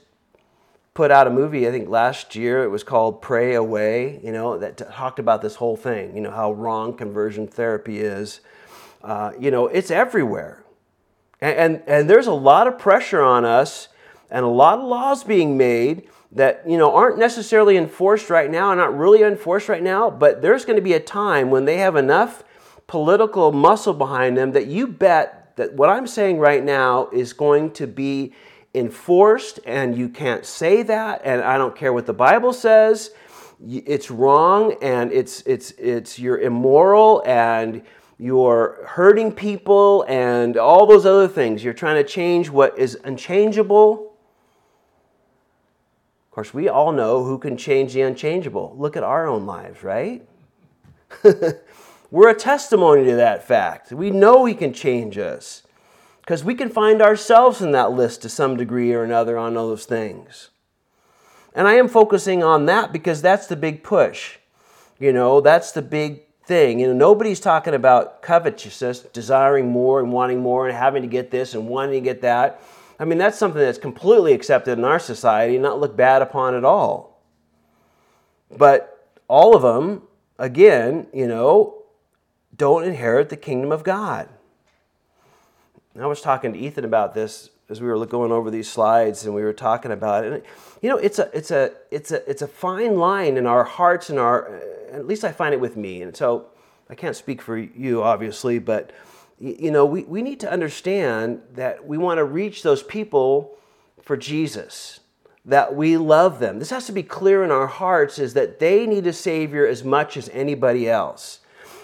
put 0.94 1.12
out 1.12 1.28
a 1.28 1.30
movie, 1.30 1.68
I 1.68 1.72
think 1.72 1.90
last 1.90 2.36
year, 2.36 2.64
it 2.64 2.70
was 2.70 2.84
called 2.84 3.22
Pray 3.22 3.56
Away, 3.56 4.20
you 4.24 4.32
know, 4.32 4.58
that 4.58 4.78
talked 4.78 5.20
about 5.20 5.42
this 5.42 5.56
whole 5.56 5.78
thing, 5.78 6.16
you 6.16 6.22
know, 6.22 6.32
how 6.32 6.52
wrong 6.52 6.96
conversion 6.96 7.48
therapy 7.48 8.00
is. 8.02 8.42
Uh, 9.04 9.32
you 9.40 9.52
know, 9.52 9.68
it's 9.68 9.90
everywhere. 9.90 10.64
And, 11.40 11.58
and, 11.58 11.84
and 11.88 12.10
there's 12.10 12.28
a 12.28 12.34
lot 12.34 12.68
of 12.68 12.78
pressure 12.78 13.22
on 13.22 13.46
us 13.46 13.88
and 14.30 14.46
a 14.46 14.50
lot 14.50 14.80
of 14.80 14.86
laws 14.86 15.24
being 15.24 15.58
made 15.58 16.08
that 16.32 16.64
you 16.66 16.78
know 16.78 16.96
aren't 16.96 17.18
necessarily 17.18 17.78
enforced 17.78 18.30
right 18.30 18.50
now, 18.50 18.72
and 18.72 18.80
not 18.80 18.98
really 18.98 19.22
enforced 19.22 19.68
right 19.68 19.84
now, 19.84 20.10
but 20.10 20.42
there's 20.42 20.66
going 20.66 20.78
to 20.78 20.82
be 20.82 20.94
a 20.94 21.00
time 21.00 21.50
when 21.50 21.66
they 21.66 21.78
have 21.78 21.96
enough 21.96 22.44
political 22.88 23.52
muscle 23.52 23.94
behind 23.94 24.38
them 24.38 24.52
that 24.54 24.68
you 24.68 24.88
bet 24.88 25.56
that 25.58 25.74
what 25.74 25.90
I'm 25.90 26.08
saying 26.08 26.40
right 26.40 26.64
now 26.64 27.10
is 27.12 27.34
going 27.34 27.72
to 27.72 27.88
be 27.88 28.34
enforced 28.74 29.60
and 29.66 29.98
you 29.98 30.08
can't 30.08 30.46
say 30.46 30.84
that 30.84 31.22
and 31.26 31.42
I 31.42 31.58
don't 31.58 31.76
care 31.76 31.92
what 31.92 32.06
the 32.06 32.14
Bible 32.14 32.54
says 32.54 33.12
it's 33.68 34.10
wrong 34.10 34.76
and 34.82 35.12
it's 35.12 35.42
it's 35.42 35.72
it's 35.72 36.18
you're 36.18 36.40
immoral 36.40 37.22
and 37.26 37.82
you're 38.18 38.86
hurting 38.88 39.32
people 39.34 40.06
and 40.08 40.56
all 40.58 40.86
those 40.86 41.06
other 41.06 41.28
things 41.28 41.64
you're 41.64 41.74
trying 41.74 42.02
to 42.02 42.10
change 42.10 42.50
what 42.50 42.78
is 42.80 42.98
unchangeable 43.04 44.12
of 46.32 46.36
course, 46.36 46.54
we 46.54 46.70
all 46.70 46.94
know 46.94 47.26
who 47.26 47.38
can 47.38 47.58
change 47.58 47.92
the 47.92 48.04
unchangeable. 48.04 48.74
Look 48.78 48.96
at 48.96 49.04
our 49.04 49.28
own 49.28 49.46
lives, 49.46 49.84
right? 49.84 50.26
We're 52.10 52.30
a 52.30 52.34
testimony 52.34 53.04
to 53.04 53.16
that 53.16 53.46
fact. 53.46 53.92
We 53.92 54.12
know 54.12 54.46
He 54.46 54.54
can 54.54 54.72
change 54.72 55.18
us 55.18 55.64
because 56.32 56.46
we 56.46 56.56
can 56.56 56.70
find 56.70 57.02
ourselves 57.02 57.62
in 57.62 57.74
that 57.74 57.92
list 57.92 58.22
to 58.22 58.30
some 58.30 58.56
degree 58.56 58.94
or 58.94 59.04
another 59.04 59.38
on 59.38 59.54
those 59.54 59.84
things. 59.84 60.48
And 61.54 61.68
I 61.68 61.74
am 61.74 61.90
focusing 61.90 62.42
on 62.42 62.68
that 62.68 62.94
because 62.94 63.22
that's 63.22 63.48
the 63.48 63.58
big 63.58 63.84
push. 63.84 64.38
You 64.98 65.12
know, 65.12 65.42
that's 65.42 65.74
the 65.74 65.82
big 65.82 66.22
thing. 66.46 66.80
You 66.80 66.88
know, 66.88 66.94
nobody's 66.94 67.42
talking 67.42 67.74
about 67.74 68.22
covetousness, 68.22 69.02
desiring 69.12 69.72
more 69.72 70.00
and 70.00 70.14
wanting 70.14 70.40
more 70.40 70.70
and 70.70 70.78
having 70.78 71.02
to 71.02 71.08
get 71.10 71.32
this 71.32 71.54
and 71.54 71.68
wanting 71.68 71.96
to 71.96 72.00
get 72.00 72.22
that. 72.22 72.62
I 72.98 73.04
mean, 73.04 73.18
that's 73.18 73.38
something 73.38 73.62
that's 73.62 73.78
completely 73.78 74.32
accepted 74.32 74.78
in 74.78 74.86
our 74.86 75.00
society, 75.00 75.58
not 75.58 75.82
looked 75.82 75.98
bad 75.98 76.22
upon 76.22 76.56
at 76.56 76.64
all. 76.64 77.22
But 78.58 79.12
all 79.28 79.54
of 79.54 79.64
them, 79.64 80.04
again, 80.40 81.08
you 81.14 81.28
know, 81.28 81.84
don't 82.56 82.86
inherit 82.86 83.28
the 83.28 83.36
kingdom 83.36 83.74
of 83.74 83.84
God. 83.84 84.30
I 86.00 86.06
was 86.06 86.22
talking 86.22 86.54
to 86.54 86.60
Ethan 86.60 86.86
about 86.86 87.14
this 87.14 87.50
as 87.70 87.82
we 87.82 87.88
were 87.88 88.06
going 88.06 88.32
over 88.32 88.50
these 88.50 88.70
slides 88.70 89.26
and 89.26 89.36
we 89.36 89.44
were 89.44 89.54
talking 89.54 89.92
about 89.92 90.24
it. 90.24 90.34
And, 90.34 90.44
you 90.82 90.90
know, 90.90 90.98
it's 90.98 91.20
a, 91.20 91.30
it's 91.34 91.52
a, 91.52 91.72
it's 91.90 92.12
a, 92.12 92.30
it's 92.30 92.42
a 92.42 92.48
fine 92.48 92.98
line 92.98 93.38
in 93.38 93.46
our 93.46 93.64
hearts 93.64 94.10
and 94.10 94.18
our, 94.18 94.56
uh, 94.56 94.96
at 94.96 95.08
least 95.08 95.24
I 95.24 95.32
find 95.32 95.54
it 95.54 95.60
with 95.60 95.76
me. 95.76 96.02
And 96.02 96.16
so 96.16 96.48
I 96.90 96.96
can't 96.96 97.16
speak 97.16 97.42
for 97.42 97.58
you, 97.58 98.04
obviously, 98.04 98.60
but 98.60 98.92
you 99.40 99.72
know, 99.72 99.86
we, 99.86 100.04
we 100.04 100.22
need 100.22 100.40
to 100.42 100.52
understand 100.52 101.42
that 101.56 101.86
we 101.86 101.98
want 101.98 102.20
to 102.20 102.24
reach 102.24 102.62
those 102.62 102.84
people 102.84 103.58
for 104.02 104.16
Jesus, 104.16 105.00
that 105.46 105.76
we 105.76 105.98
love 105.98 106.40
them. 106.40 106.60
This 106.60 106.70
has 106.70 106.86
to 106.86 106.92
be 106.92 107.04
clear 107.04 107.44
in 107.44 107.52
our 107.52 107.68
hearts 107.68 108.20
is 108.20 108.34
that 108.36 108.60
they 108.60 108.86
need 108.86 109.08
a 109.08 109.14
Savior 109.14 109.66
as 109.66 109.84
much 109.84 110.16
as 110.16 110.30
anybody 110.30 110.88
else. 110.88 111.40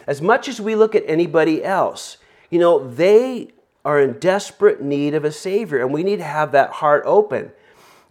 As 0.05 0.21
much 0.21 0.47
as 0.47 0.61
we 0.61 0.75
look 0.75 0.93
at 0.95 1.03
anybody 1.07 1.63
else, 1.63 2.17
you 2.49 2.59
know, 2.59 2.87
they 2.87 3.49
are 3.87 4.01
in 4.01 4.19
desperate 4.19 4.81
need 4.81 5.13
of 5.13 5.23
a 5.23 5.31
Savior, 5.31 5.79
and 5.79 5.93
we 5.93 6.03
need 6.03 6.17
to 6.17 6.25
have 6.25 6.51
that 6.51 6.69
heart 6.69 7.03
open. 7.05 7.51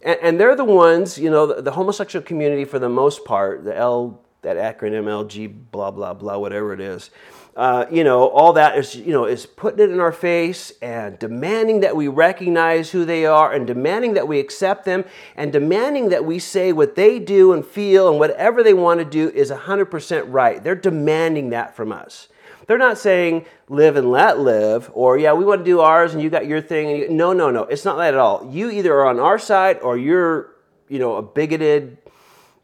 And, 0.01 0.19
and 0.21 0.39
they're 0.39 0.55
the 0.55 0.65
ones, 0.65 1.17
you 1.17 1.29
know, 1.29 1.45
the, 1.45 1.61
the 1.61 1.71
homosexual 1.71 2.25
community 2.25 2.65
for 2.65 2.79
the 2.79 2.89
most 2.89 3.25
part, 3.25 3.63
the 3.63 3.75
L, 3.75 4.21
that 4.41 4.57
acronym 4.57 5.05
LG, 5.05 5.71
blah, 5.71 5.91
blah, 5.91 6.13
blah, 6.13 6.37
whatever 6.37 6.73
it 6.73 6.79
is 6.79 7.11
uh, 7.57 7.87
you 7.89 8.03
know, 8.03 8.27
all 8.27 8.53
that 8.53 8.77
is, 8.77 8.95
you 8.95 9.11
know, 9.11 9.25
is 9.25 9.47
putting 9.47 9.79
it 9.79 9.89
in 9.89 9.99
our 9.99 10.11
face 10.11 10.71
and 10.79 11.17
demanding 11.17 11.79
that 11.79 11.95
we 11.95 12.07
recognize 12.07 12.91
who 12.91 13.03
they 13.03 13.25
are 13.25 13.51
and 13.51 13.65
demanding 13.65 14.13
that 14.13 14.27
we 14.27 14.39
accept 14.39 14.85
them 14.85 15.03
and 15.35 15.51
demanding 15.51 16.09
that 16.09 16.23
we 16.23 16.37
say 16.37 16.71
what 16.71 16.93
they 16.93 17.17
do 17.17 17.53
and 17.53 17.65
feel 17.65 18.09
and 18.09 18.19
whatever 18.19 18.61
they 18.61 18.75
want 18.75 18.99
to 18.99 19.05
do 19.05 19.29
is 19.29 19.49
100% 19.49 20.25
right. 20.27 20.63
They're 20.63 20.75
demanding 20.75 21.49
that 21.49 21.75
from 21.75 21.91
us. 21.91 22.27
They're 22.67 22.77
not 22.77 22.97
saying 22.97 23.45
live 23.69 23.95
and 23.95 24.11
let 24.11 24.39
live 24.39 24.91
or 24.93 25.17
yeah, 25.17 25.33
we 25.33 25.45
want 25.45 25.61
to 25.61 25.65
do 25.65 25.79
ours 25.79 26.13
and 26.13 26.21
you 26.21 26.29
got 26.29 26.45
your 26.47 26.61
thing. 26.61 26.89
And 26.89 26.99
you, 26.99 27.09
no, 27.09 27.33
no, 27.33 27.49
no. 27.49 27.63
It's 27.63 27.85
not 27.85 27.97
that 27.97 28.13
at 28.13 28.19
all. 28.19 28.49
You 28.51 28.69
either 28.69 28.93
are 28.93 29.07
on 29.07 29.19
our 29.19 29.39
side 29.39 29.79
or 29.79 29.97
you're, 29.97 30.53
you 30.89 30.99
know, 30.99 31.15
a 31.15 31.21
bigoted, 31.21 31.97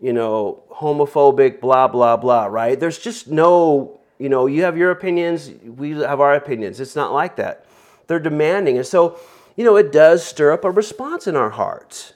you 0.01 0.11
know, 0.11 0.63
homophobic, 0.69 1.61
blah, 1.61 1.87
blah, 1.87 2.17
blah, 2.17 2.45
right? 2.45 2.77
There's 2.77 2.99
just 2.99 3.29
no, 3.29 4.01
you 4.19 4.27
know, 4.27 4.45
you 4.45 4.63
have 4.63 4.77
your 4.77 4.91
opinions, 4.91 5.49
we 5.63 5.91
have 5.91 6.19
our 6.19 6.35
opinions. 6.35 6.81
It's 6.81 6.95
not 6.95 7.13
like 7.13 7.37
that. 7.37 7.65
They're 8.07 8.19
demanding. 8.19 8.77
And 8.77 8.85
so, 8.85 9.17
you 9.55 9.63
know, 9.63 9.77
it 9.77 9.93
does 9.93 10.25
stir 10.25 10.51
up 10.51 10.65
a 10.65 10.71
response 10.71 11.27
in 11.27 11.37
our 11.37 11.51
hearts. 11.51 12.13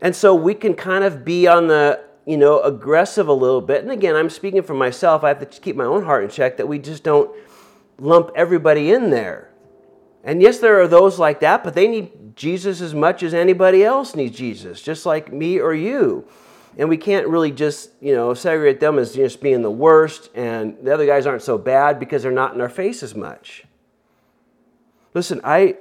And 0.00 0.14
so 0.14 0.34
we 0.34 0.54
can 0.54 0.74
kind 0.74 1.02
of 1.02 1.24
be 1.24 1.48
on 1.48 1.66
the 1.66 2.04
you 2.26 2.36
know, 2.36 2.60
aggressive 2.60 3.28
a 3.28 3.32
little 3.32 3.60
bit. 3.60 3.82
And 3.82 3.90
again, 3.90 4.16
I'm 4.16 4.28
speaking 4.28 4.62
for 4.62 4.74
myself. 4.74 5.22
I 5.22 5.28
have 5.28 5.38
to 5.38 5.46
keep 5.46 5.76
my 5.76 5.84
own 5.84 6.04
heart 6.04 6.24
in 6.24 6.30
check 6.30 6.56
that 6.56 6.66
we 6.66 6.78
just 6.78 7.04
don't 7.04 7.30
lump 7.98 8.30
everybody 8.34 8.92
in 8.92 9.10
there. 9.10 9.50
And 10.24 10.42
yes, 10.42 10.58
there 10.58 10.80
are 10.80 10.88
those 10.88 11.20
like 11.20 11.38
that, 11.40 11.62
but 11.62 11.74
they 11.74 11.86
need 11.86 12.34
Jesus 12.34 12.80
as 12.80 12.92
much 12.92 13.22
as 13.22 13.32
anybody 13.32 13.84
else 13.84 14.16
needs 14.16 14.36
Jesus, 14.36 14.82
just 14.82 15.06
like 15.06 15.32
me 15.32 15.60
or 15.60 15.72
you. 15.72 16.26
And 16.76 16.88
we 16.88 16.96
can't 16.96 17.28
really 17.28 17.52
just, 17.52 17.90
you 18.00 18.12
know, 18.12 18.34
segregate 18.34 18.80
them 18.80 18.98
as 18.98 19.14
just 19.14 19.40
being 19.40 19.62
the 19.62 19.70
worst 19.70 20.28
and 20.34 20.76
the 20.82 20.92
other 20.92 21.06
guys 21.06 21.26
aren't 21.26 21.42
so 21.42 21.56
bad 21.56 22.00
because 22.00 22.24
they're 22.24 22.32
not 22.32 22.54
in 22.54 22.60
our 22.60 22.68
face 22.68 23.04
as 23.04 23.14
much. 23.14 23.64
Listen, 25.14 25.40
I 25.44 25.76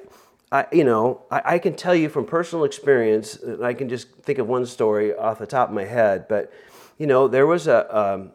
I, 0.56 0.66
you 0.72 0.86
know, 0.86 1.24
I, 1.30 1.42
I, 1.56 1.60
can 1.60 1.76
tell 1.76 1.94
you 1.94 2.08
from 2.08 2.26
personal 2.26 2.64
experience, 2.64 3.38
I 3.62 3.74
can 3.74 3.90
just 3.90 4.10
think 4.24 4.40
of 4.40 4.48
one 4.48 4.66
story 4.66 5.14
off 5.14 5.38
the 5.38 5.46
top 5.46 5.68
of 5.68 5.76
my 5.76 5.84
head, 5.84 6.30
but, 6.30 6.54
you 6.98 7.08
know, 7.08 7.28
there 7.28 7.46
was 7.46 7.68
a, 7.68 7.98
um, 7.98 8.32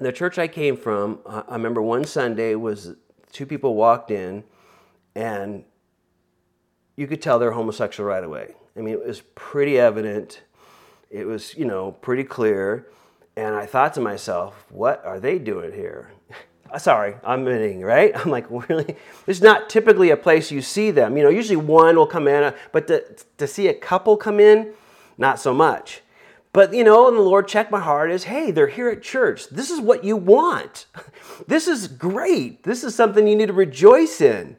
the 0.00 0.12
church 0.12 0.38
I 0.38 0.48
came 0.48 0.78
from, 0.78 1.18
I 1.26 1.52
remember 1.52 1.82
one 1.82 2.04
Sunday 2.04 2.54
was 2.54 2.94
two 3.32 3.44
people 3.44 3.74
walked 3.74 4.10
in 4.10 4.44
and 5.14 5.64
you 6.96 7.06
could 7.06 7.20
tell 7.20 7.38
they're 7.38 7.50
homosexual 7.50 8.08
right 8.08 8.24
away. 8.24 8.54
I 8.74 8.80
mean, 8.80 8.94
it 8.94 9.06
was 9.06 9.20
pretty 9.34 9.78
evident. 9.78 10.42
It 11.10 11.26
was, 11.26 11.54
you 11.54 11.66
know, 11.66 11.92
pretty 11.92 12.24
clear. 12.24 12.88
And 13.36 13.54
I 13.54 13.66
thought 13.66 13.92
to 13.94 14.00
myself, 14.00 14.64
what 14.70 15.04
are 15.04 15.20
they 15.20 15.38
doing 15.38 15.72
here? 15.72 16.12
Uh, 16.70 16.78
sorry, 16.78 17.14
I'm 17.24 17.46
admitting, 17.46 17.82
right? 17.82 18.12
I'm 18.18 18.30
like, 18.30 18.46
really? 18.68 18.96
This 19.26 19.38
is 19.38 19.42
not 19.42 19.68
typically 19.68 20.10
a 20.10 20.16
place 20.16 20.50
you 20.50 20.62
see 20.62 20.90
them. 20.90 21.16
You 21.16 21.24
know, 21.24 21.30
usually 21.30 21.56
one 21.56 21.96
will 21.96 22.06
come 22.06 22.28
in, 22.28 22.44
uh, 22.44 22.56
but 22.72 22.86
to, 22.88 23.04
to 23.38 23.46
see 23.46 23.68
a 23.68 23.74
couple 23.74 24.16
come 24.16 24.40
in, 24.40 24.72
not 25.18 25.38
so 25.38 25.54
much. 25.54 26.02
But, 26.52 26.72
you 26.72 26.84
know, 26.84 27.08
and 27.08 27.18
the 27.18 27.22
Lord 27.22 27.48
checked 27.48 27.70
my 27.70 27.80
heart 27.80 28.10
is, 28.10 28.24
hey, 28.24 28.50
they're 28.50 28.66
here 28.66 28.88
at 28.88 29.02
church. 29.02 29.48
This 29.50 29.70
is 29.70 29.80
what 29.80 30.04
you 30.04 30.16
want. 30.16 30.86
This 31.46 31.68
is 31.68 31.86
great. 31.86 32.62
This 32.62 32.82
is 32.82 32.94
something 32.94 33.28
you 33.28 33.36
need 33.36 33.48
to 33.48 33.52
rejoice 33.52 34.22
in. 34.22 34.56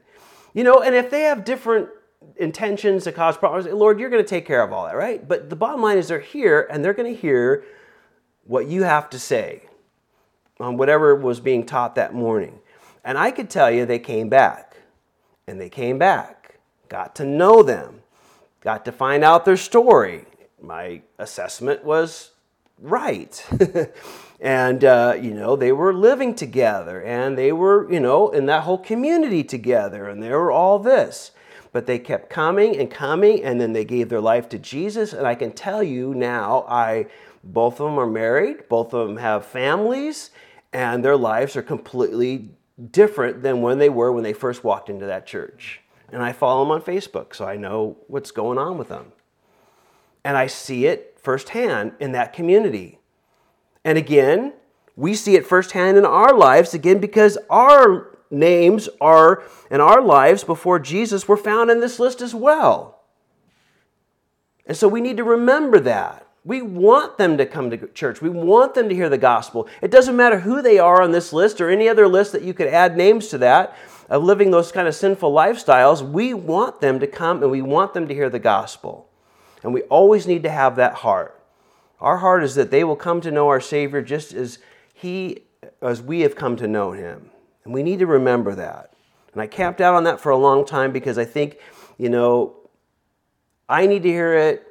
You 0.54 0.64
know, 0.64 0.84
and 0.84 0.94
if 0.94 1.10
they 1.10 1.22
have 1.22 1.44
different 1.44 1.90
intentions 2.36 3.06
to 3.06 3.12
cause 3.12 3.36
problems, 3.36 3.66
Lord, 3.66 4.00
you're 4.00 4.12
going 4.12 4.24
to 4.24 4.30
take 4.30 4.46
care 4.46 4.62
of 4.62 4.72
all 4.72 4.86
that, 4.86 4.96
right? 4.96 5.28
But 5.28 5.50
the 5.50 5.56
bottom 5.56 5.82
line 5.82 5.98
is 5.98 6.10
they're 6.10 6.20
here 6.20 6.68
and 6.70 6.86
they're 6.86 6.94
going 6.94 7.12
to 7.12 7.20
hear 7.20 7.64
what 8.44 8.68
you 8.68 8.84
have 8.84 9.10
to 9.10 9.18
say 9.18 9.67
on 10.60 10.78
whatever 10.78 11.16
was 11.16 11.40
being 11.40 11.66
taught 11.66 11.96
that 11.96 12.14
morning. 12.14 12.60
And 13.04 13.18
I 13.18 13.32
could 13.32 13.50
tell 13.50 13.72
you 13.72 13.86
they 13.86 14.00
came 14.00 14.30
back. 14.30 14.78
And 15.48 15.62
they 15.62 15.70
came 15.70 15.98
back, 15.98 16.60
got 16.90 17.16
to 17.16 17.26
know 17.26 17.64
them, 17.64 18.02
got 18.60 18.84
to 18.84 18.92
find 18.92 19.24
out 19.24 19.46
their 19.46 19.56
story. 19.56 20.26
My 20.62 21.02
assessment 21.18 21.86
was 21.86 22.32
right. 22.82 23.46
and, 24.42 24.84
uh, 24.84 25.16
you 25.20 25.34
know, 25.34 25.56
they 25.56 25.72
were 25.72 25.94
living 25.94 26.36
together 26.36 27.02
and 27.02 27.38
they 27.38 27.54
were, 27.54 27.90
you 27.90 28.02
know, 28.02 28.30
in 28.30 28.46
that 28.48 28.64
whole 28.64 28.78
community 28.78 29.42
together 29.42 30.10
and 30.10 30.22
they 30.22 30.32
were 30.32 30.52
all 30.52 30.80
this. 30.80 31.32
But 31.72 31.86
they 31.86 32.00
kept 32.00 32.30
coming 32.30 32.78
and 32.78 32.92
coming 32.92 33.42
and 33.42 33.62
then 33.62 33.72
they 33.72 33.86
gave 33.86 34.10
their 34.10 34.20
life 34.20 34.50
to 34.50 34.60
Jesus. 34.60 35.14
And 35.14 35.26
I 35.26 35.36
can 35.36 35.54
tell 35.54 35.82
you 35.82 36.14
now, 36.14 36.66
I 36.68 37.08
both 37.44 37.80
of 37.80 37.86
them 37.86 38.00
are 38.00 38.10
married, 38.10 38.68
both 38.68 38.94
of 38.94 39.08
them 39.08 39.18
have 39.18 39.46
families, 39.46 40.32
and 40.78 41.04
their 41.04 41.18
lives 41.18 41.56
are 41.56 41.64
completely 41.64 42.52
different 42.92 43.42
than 43.42 43.64
when 43.64 43.80
they 43.80 43.90
were 43.90 44.12
when 44.12 44.24
they 44.24 44.32
first 44.32 44.64
walked 44.64 44.92
into 44.92 45.08
that 45.08 45.26
church. 45.26 45.82
And 46.12 46.22
I 46.22 46.34
follow 46.34 46.64
them 46.64 46.72
on 46.72 46.84
Facebook, 46.84 47.34
so 47.34 47.46
I 47.46 47.56
know 47.58 47.98
what's 48.06 48.30
going 48.30 48.60
on 48.60 48.78
with 48.78 48.90
them. 48.90 49.12
And 50.24 50.38
I 50.38 50.46
see 50.46 50.86
it 50.86 51.18
firsthand 51.20 51.94
in 52.00 52.12
that 52.12 52.32
community. 52.32 53.00
And 53.84 53.98
again, 53.98 54.54
we 54.96 55.16
see 55.16 55.34
it 55.34 55.48
firsthand 55.48 55.98
in 55.98 56.06
our 56.06 56.38
lives, 56.38 56.76
again, 56.76 57.00
because 57.00 57.40
our 57.50 58.16
names 58.30 58.88
are 59.02 59.42
and 59.72 59.82
our 59.82 60.00
lives 60.00 60.44
before 60.44 60.78
Jesus 60.78 61.28
were 61.28 61.38
found 61.38 61.72
in 61.72 61.80
this 61.80 62.00
list 62.00 62.22
as 62.22 62.36
well. 62.36 63.00
And 64.68 64.78
so 64.78 64.88
we 64.88 65.02
need 65.02 65.18
to 65.18 65.24
remember 65.24 65.80
that. 65.80 66.27
We 66.48 66.62
want 66.62 67.18
them 67.18 67.38
to 67.40 67.46
come 67.46 67.70
to 67.72 67.88
church. 67.90 68.22
We 68.22 68.30
want 68.30 68.74
them 68.74 68.88
to 68.88 68.96
hear 68.96 69.10
the 69.10 69.18
gospel. 69.18 69.68
It 69.82 69.92
doesn't 69.92 70.16
matter 70.16 70.40
who 70.40 70.62
they 70.62 70.80
are 70.80 71.02
on 71.02 71.12
this 71.12 71.34
list 71.34 71.60
or 71.60 71.70
any 71.70 71.90
other 71.90 72.08
list 72.08 72.32
that 72.32 72.42
you 72.42 72.54
could 72.54 72.68
add 72.68 72.96
names 72.96 73.28
to 73.28 73.38
that 73.40 73.76
of 74.08 74.24
living 74.24 74.50
those 74.50 74.72
kind 74.72 74.88
of 74.88 74.96
sinful 74.96 75.34
lifestyles. 75.34 76.02
We 76.02 76.34
want 76.34 76.80
them 76.80 77.02
to 77.02 77.08
come 77.08 77.44
and 77.44 77.52
we 77.52 77.62
want 77.62 77.94
them 77.94 78.08
to 78.08 78.14
hear 78.14 78.30
the 78.30 78.40
gospel. 78.40 79.10
And 79.62 79.74
we 79.74 79.82
always 79.84 80.26
need 80.26 80.44
to 80.44 80.50
have 80.50 80.78
that 80.78 80.94
heart. 80.94 81.38
Our 82.00 82.20
heart 82.20 82.46
is 82.46 82.56
that 82.56 82.72
they 82.72 82.86
will 82.86 82.96
come 82.96 83.20
to 83.22 83.32
know 83.32 83.50
our 83.50 83.60
Savior 83.60 84.02
just 84.02 84.32
as 84.32 84.60
He, 84.94 85.42
as 85.82 86.02
we 86.02 86.22
have 86.22 86.38
come 86.38 86.56
to 86.56 86.68
know 86.68 86.94
Him. 86.94 87.30
And 87.66 87.74
we 87.74 87.84
need 87.84 88.00
to 88.00 88.08
remember 88.08 88.56
that. 88.56 88.94
And 89.34 89.42
I 89.42 89.48
camped 89.48 89.82
out 89.82 89.96
on 89.96 90.06
that 90.06 90.22
for 90.22 90.30
a 90.30 90.38
long 90.38 90.66
time 90.66 90.94
because 90.94 91.18
I 91.18 91.26
think, 91.26 91.58
you 91.98 92.08
know, 92.08 92.56
I 93.68 93.86
need 93.86 94.04
to 94.04 94.10
hear 94.10 94.34
it 94.34 94.67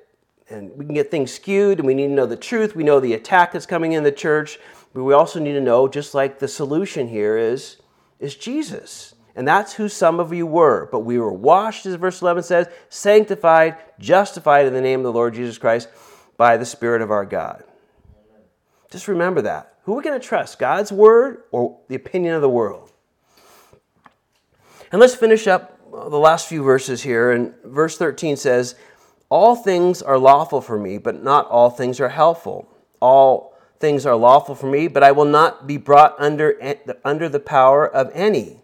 and 0.49 0.71
we 0.77 0.85
can 0.85 0.95
get 0.95 1.11
things 1.11 1.33
skewed 1.33 1.79
and 1.79 1.87
we 1.87 1.95
need 1.95 2.09
to 2.09 2.15
know 2.15 2.27
the 2.27 2.37
truth. 2.37 2.77
We 2.77 2.85
know 2.85 3.01
the 3.01 3.15
attack 3.15 3.53
that's 3.53 3.67
coming 3.67 3.93
in 3.93 4.05
the 4.05 4.13
church, 4.13 4.59
but 4.95 5.05
we 5.05 5.13
also 5.13 5.41
need 5.41 5.53
to 5.53 5.61
know, 5.61 5.89
just 5.89 6.15
like 6.15 6.39
the 6.39 6.49
solution 6.49 7.09
here 7.09 7.37
is, 7.37 7.77
is 8.21 8.37
Jesus. 8.37 9.15
And 9.35 9.47
that's 9.47 9.75
who 9.75 9.89
some 9.89 10.19
of 10.19 10.33
you 10.33 10.47
were. 10.47 10.89
But 10.91 11.01
we 11.01 11.19
were 11.19 11.33
washed, 11.33 11.85
as 11.85 11.95
verse 11.97 12.23
11 12.23 12.45
says, 12.45 12.69
sanctified, 12.89 13.77
justified 13.99 14.67
in 14.67 14.73
the 14.73 14.81
name 14.81 15.01
of 15.01 15.05
the 15.05 15.13
Lord 15.13 15.35
Jesus 15.35 15.59
Christ 15.59 15.89
by 16.37 16.57
the 16.57 16.65
Spirit 16.65 17.03
of 17.03 17.11
our 17.11 17.27
God. 17.27 17.65
Just 18.91 19.09
remember 19.09 19.43
that. 19.43 19.75
Who 19.83 19.93
are 19.93 19.97
we 19.99 20.03
going 20.03 20.19
to 20.19 20.27
trust, 20.27 20.59
God's 20.59 20.91
word 20.91 21.43
or 21.51 21.79
the 21.89 21.95
opinion 21.95 22.35
of 22.35 22.41
the 22.41 22.49
world? 22.49 22.93
And 24.91 25.01
let's 25.01 25.15
finish 25.15 25.47
up 25.47 25.79
the 25.91 26.19
last 26.19 26.49
few 26.49 26.63
verses 26.63 27.03
here. 27.03 27.33
And 27.33 27.55
verse 27.65 27.99
13 27.99 28.37
says, 28.37 28.75
all 29.29 29.57
things 29.57 30.03
are 30.03 30.18
lawful 30.18 30.61
for 30.61 30.79
me, 30.79 30.99
but 30.99 31.22
not 31.22 31.49
all 31.49 31.70
things 31.70 32.01
are 32.01 32.11
helpful. 32.11 32.68
All 33.01 33.55
things 33.79 34.07
are 34.07 34.16
lawful 34.16 34.55
for 34.55 34.66
me, 34.66 34.89
but 34.89 35.03
I 35.03 35.12
will 35.12 35.24
not 35.24 35.66
be 35.66 35.77
brought 35.77 36.14
under, 36.18 36.57
under 37.05 37.29
the 37.29 37.41
power 37.41 37.87
of 37.87 38.11
any. 38.14 38.62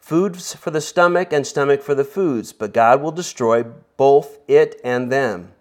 Foods 0.00 0.54
for 0.54 0.70
the 0.70 0.80
stomach 0.80 1.32
and 1.32 1.46
stomach 1.46 1.82
for 1.82 1.94
the 1.94 2.04
foods, 2.04 2.52
but 2.52 2.72
God 2.72 3.02
will 3.02 3.12
destroy 3.12 3.64
both 3.96 4.38
it 4.48 4.80
and 4.82 5.12
them. 5.12 5.52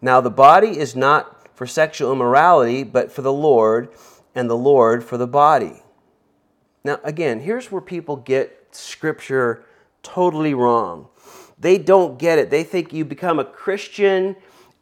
Now 0.00 0.20
the 0.20 0.30
body 0.30 0.78
is 0.78 0.96
not 0.96 1.54
for 1.54 1.66
sexual 1.66 2.12
immorality, 2.12 2.82
but 2.82 3.12
for 3.12 3.22
the 3.22 3.32
Lord, 3.32 3.90
and 4.34 4.48
the 4.48 4.56
Lord 4.56 5.04
for 5.04 5.16
the 5.16 5.26
body. 5.26 5.82
Now, 6.84 7.00
again, 7.02 7.40
here's 7.40 7.72
where 7.72 7.80
people 7.80 8.16
get 8.16 8.68
scripture 8.70 9.64
totally 10.02 10.54
wrong 10.54 11.08
they 11.58 11.78
don't 11.78 12.18
get 12.18 12.38
it. 12.38 12.50
They 12.50 12.64
think 12.64 12.92
you 12.92 13.04
become 13.04 13.38
a 13.38 13.44
Christian 13.44 14.36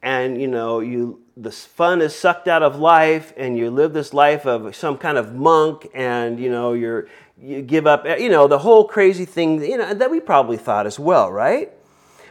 and 0.04 0.40
you 0.40 0.46
know 0.46 0.80
you 0.80 1.20
the 1.36 1.50
fun 1.50 2.02
is 2.02 2.14
sucked 2.14 2.46
out 2.46 2.62
of 2.62 2.76
life 2.76 3.32
and 3.36 3.56
you 3.56 3.70
live 3.70 3.92
this 3.92 4.12
life 4.12 4.46
of 4.46 4.76
some 4.76 4.98
kind 4.98 5.16
of 5.16 5.34
monk 5.34 5.88
and 5.94 6.38
you 6.38 6.50
know 6.50 6.74
you're 6.74 7.08
you 7.40 7.62
give 7.62 7.86
up 7.86 8.06
you 8.20 8.28
know 8.28 8.46
the 8.46 8.58
whole 8.58 8.86
crazy 8.86 9.24
thing 9.24 9.62
you 9.64 9.78
know 9.78 9.94
that 9.94 10.10
we 10.10 10.20
probably 10.20 10.56
thought 10.56 10.86
as 10.86 10.98
well 10.98 11.32
right? 11.32 11.72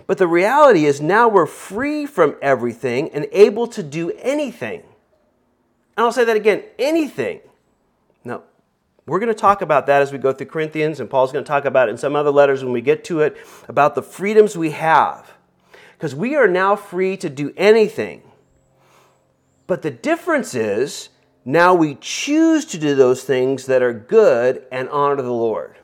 But 0.05 0.17
the 0.17 0.27
reality 0.27 0.85
is 0.85 1.01
now 1.01 1.29
we're 1.29 1.45
free 1.45 2.05
from 2.05 2.35
everything 2.41 3.09
and 3.11 3.25
able 3.31 3.67
to 3.67 3.81
do 3.81 4.11
anything. 4.19 4.81
And 5.95 6.05
i'll 6.05 6.11
say 6.11 6.25
that 6.25 6.35
again 6.35 6.63
anything. 6.77 7.39
Now 8.23 8.43
we're 9.05 9.19
going 9.19 9.33
to 9.33 9.33
talk 9.33 9.61
about 9.61 9.87
that 9.87 10.01
as 10.01 10.11
we 10.11 10.17
go 10.17 10.31
through 10.31 10.47
Corinthians, 10.47 10.99
and 10.99 11.09
Paul's 11.09 11.31
going 11.31 11.43
to 11.43 11.47
talk 11.47 11.65
about 11.65 11.89
it 11.89 11.91
in 11.91 11.97
some 11.97 12.15
other 12.15 12.31
letters 12.31 12.63
when 12.63 12.73
we 12.73 12.81
get 12.81 13.03
to 13.05 13.19
it 13.19 13.37
about 13.67 13.95
the 13.95 14.01
freedoms 14.01 14.57
we 14.57 14.71
have. 14.71 15.33
Because 15.93 16.15
we 16.15 16.35
are 16.35 16.47
now 16.47 16.75
free 16.75 17.17
to 17.17 17.29
do 17.29 17.53
anything. 17.57 18.23
But 19.67 19.81
the 19.81 19.91
difference 19.91 20.55
is 20.55 21.09
now 21.45 21.73
we 21.73 21.95
choose 21.95 22.65
to 22.65 22.77
do 22.77 22.95
those 22.95 23.23
things 23.23 23.65
that 23.65 23.81
are 23.81 23.93
good 23.93 24.65
and 24.71 24.87
honor 24.89 25.21
the 25.21 25.31
Lord. 25.31 25.77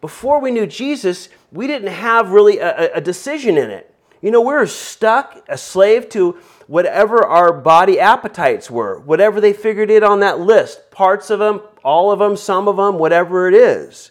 Before 0.00 0.40
we 0.40 0.50
knew 0.50 0.66
Jesus, 0.66 1.30
we 1.50 1.66
didn't 1.66 1.92
have 1.92 2.30
really 2.30 2.58
a, 2.58 2.94
a 2.94 3.00
decision 3.00 3.56
in 3.56 3.70
it. 3.70 3.94
You 4.20 4.30
know, 4.30 4.40
we 4.40 4.52
were 4.52 4.66
stuck, 4.66 5.44
a 5.48 5.56
slave 5.56 6.08
to 6.10 6.32
whatever 6.66 7.24
our 7.24 7.52
body 7.52 8.00
appetites 8.00 8.70
were, 8.70 8.98
whatever 9.00 9.40
they 9.40 9.52
figured 9.52 9.90
it 9.90 10.02
on 10.02 10.20
that 10.20 10.40
list 10.40 10.90
parts 10.90 11.30
of 11.30 11.38
them, 11.38 11.60
all 11.86 12.10
of 12.10 12.18
them, 12.18 12.36
some 12.36 12.66
of 12.66 12.76
them, 12.76 12.98
whatever 12.98 13.46
it 13.46 13.54
is. 13.54 14.10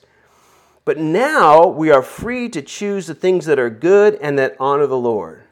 But 0.85 0.97
now 0.97 1.67
we 1.67 1.91
are 1.91 2.01
free 2.01 2.47
to 2.49 2.61
choose 2.61 3.05
the 3.05 3.13
things 3.13 3.45
that 3.47 3.59
are 3.59 3.69
good 3.69 4.15
and 4.21 4.39
that 4.39 4.55
honor 4.61 4.87
the 4.87 4.97
Lord. 4.97 5.43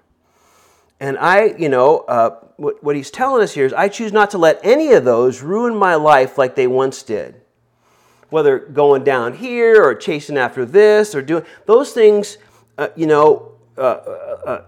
And 1.01 1.17
I, 1.17 1.47
you 1.57 1.67
know, 1.67 1.99
uh, 2.07 2.39
what, 2.55 2.81
what 2.81 2.95
he's 2.95 3.11
telling 3.11 3.43
us 3.43 3.51
here 3.51 3.65
is 3.65 3.73
I 3.73 3.89
choose 3.89 4.13
not 4.13 4.31
to 4.31 4.37
let 4.37 4.61
any 4.63 4.93
of 4.93 5.03
those 5.03 5.41
ruin 5.41 5.75
my 5.75 5.95
life 5.95 6.37
like 6.37 6.55
they 6.55 6.65
once 6.65 7.03
did. 7.03 7.41
Whether 8.29 8.57
going 8.57 9.03
down 9.03 9.33
here 9.33 9.83
or 9.83 9.93
chasing 9.93 10.37
after 10.37 10.65
this 10.65 11.13
or 11.13 11.21
doing 11.21 11.43
those 11.65 11.91
things, 11.91 12.37
uh, 12.77 12.87
you 12.95 13.05
know, 13.05 13.51
uh, 13.77 13.81
uh, 13.81 14.39
uh 14.45 14.61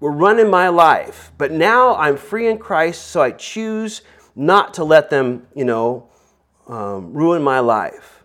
were 0.00 0.10
running 0.10 0.48
my 0.48 0.68
life. 0.68 1.32
But 1.36 1.52
now 1.52 1.96
I'm 1.96 2.16
free 2.16 2.48
in 2.48 2.56
Christ, 2.58 3.08
so 3.08 3.20
I 3.20 3.30
choose 3.30 4.00
not 4.34 4.74
to 4.74 4.84
let 4.84 5.10
them, 5.10 5.46
you 5.54 5.64
know, 5.64 6.08
um, 6.66 7.12
ruin 7.12 7.42
my 7.42 7.60
life. 7.60 8.24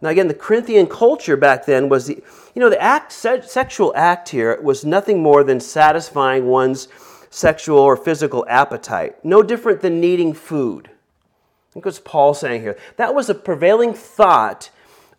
Now, 0.00 0.10
again, 0.10 0.28
the 0.28 0.34
Corinthian 0.34 0.86
culture 0.86 1.36
back 1.36 1.64
then 1.64 1.88
was 1.88 2.06
the, 2.06 2.22
you 2.54 2.60
know, 2.60 2.68
the 2.68 2.80
act, 2.80 3.10
se- 3.10 3.46
sexual 3.46 3.92
act 3.96 4.28
here 4.28 4.60
was 4.60 4.84
nothing 4.84 5.22
more 5.22 5.42
than 5.42 5.60
satisfying 5.60 6.46
one's 6.46 6.88
sexual 7.30 7.78
or 7.78 7.96
physical 7.96 8.44
appetite, 8.48 9.24
no 9.24 9.42
different 9.42 9.80
than 9.80 10.00
needing 10.00 10.34
food. 10.34 10.90
I 10.90 11.72
think 11.72 11.86
what's 11.86 11.98
Paul 11.98 12.34
saying 12.34 12.60
here. 12.60 12.78
That 12.96 13.14
was 13.14 13.28
a 13.28 13.34
prevailing 13.34 13.94
thought 13.94 14.70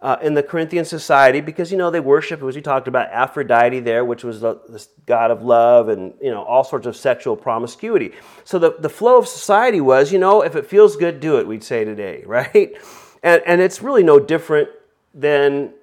uh, 0.02 0.18
in 0.22 0.34
the 0.34 0.43
Corinthian 0.43 0.86
society 0.86 1.41
because 1.41 1.72
you 1.72 1.78
know 1.78 1.89
they 1.89 2.00
worship, 2.00 2.43
as 2.43 2.56
we 2.56 2.62
talked 2.62 2.88
about, 2.88 3.10
Aphrodite 3.10 3.80
there, 3.80 4.04
which 4.06 4.24
was 4.24 4.41
the, 4.41 4.56
the, 4.68 4.86
god 5.06 5.32
of 5.32 5.43
love 5.43 5.89
and 5.89 6.14
you 6.22 6.32
know 6.32 6.43
all 6.43 6.64
sorts 6.64 6.86
of 6.86 6.96
sexual 6.96 7.36
promiscuity. 7.36 8.12
So 8.43 8.60
the, 8.60 8.76
the 8.80 8.89
flow 8.89 9.18
of 9.18 9.28
society 9.28 9.82
was, 9.82 10.12
you 10.12 10.20
know, 10.20 10.41
if 10.41 10.56
it 10.56 10.66
feels 10.66 10.96
good, 10.96 11.20
do 11.20 11.39
it. 11.39 11.48
We'd 11.48 11.64
say 11.64 11.86
today, 11.86 12.24
right? 12.28 12.76
And 13.24 13.41
and 13.46 13.62
it's 13.62 13.82
really 13.82 14.04
no 14.04 14.20
different 14.20 14.70
than 15.14 15.74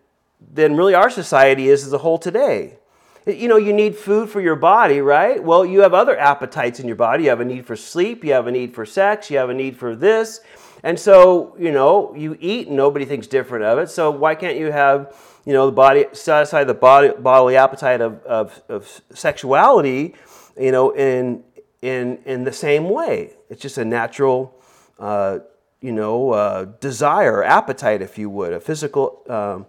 than 0.52 0.76
really 0.76 0.94
our 0.94 1.10
society 1.10 1.68
is 1.68 1.86
as 1.86 1.92
a 1.92 1.98
whole 1.98 2.18
today. 2.18 2.78
You 3.24 3.46
know, 3.46 3.56
you 3.56 3.72
need 3.72 3.94
food 3.94 4.30
for 4.30 4.40
your 4.40 4.56
body, 4.56 5.00
right? 5.00 5.42
Well, 5.42 5.64
you 5.64 5.82
have 5.82 5.94
other 5.94 6.18
appetites 6.18 6.80
in 6.80 6.88
your 6.88 6.96
body. 6.96 7.24
You 7.24 7.30
have 7.30 7.40
a 7.40 7.44
need 7.44 7.66
for 7.66 7.76
sleep, 7.76 8.24
you 8.24 8.32
have 8.32 8.48
a 8.48 8.50
need 8.50 8.74
for 8.74 8.84
sex, 8.84 9.30
you 9.30 9.38
have 9.38 9.48
a 9.48 9.54
need 9.54 9.76
for 9.76 9.94
this. 9.94 10.40
And 10.82 10.98
so, 10.98 11.54
you 11.58 11.70
know, 11.70 12.14
you 12.16 12.36
eat 12.40 12.66
and 12.66 12.76
nobody 12.76 13.04
thinks 13.04 13.26
different 13.26 13.64
of 13.64 13.78
it. 13.78 13.88
So 13.88 14.10
why 14.10 14.34
can't 14.34 14.58
you 14.58 14.72
have, 14.72 15.14
you 15.44 15.52
know, 15.52 15.66
the 15.66 15.72
body 15.72 16.06
satisfy 16.12 16.64
the 16.64 16.74
body 16.74 17.10
bodily 17.18 17.56
appetite 17.56 18.00
of, 18.00 18.22
of, 18.24 18.62
of 18.68 19.00
sexuality, 19.14 20.14
you 20.58 20.72
know, 20.72 20.90
in 20.90 21.44
in 21.82 22.18
in 22.24 22.44
the 22.44 22.52
same 22.52 22.88
way? 22.88 23.34
It's 23.48 23.62
just 23.62 23.78
a 23.78 23.84
natural 23.84 24.60
uh, 24.98 25.40
you 25.82 25.92
know, 25.92 26.30
uh, 26.30 26.64
desire, 26.80 27.42
appetite, 27.42 28.00
if 28.00 28.16
you 28.16 28.30
would, 28.30 28.52
a 28.52 28.60
physical. 28.60 29.22
Um, 29.28 29.66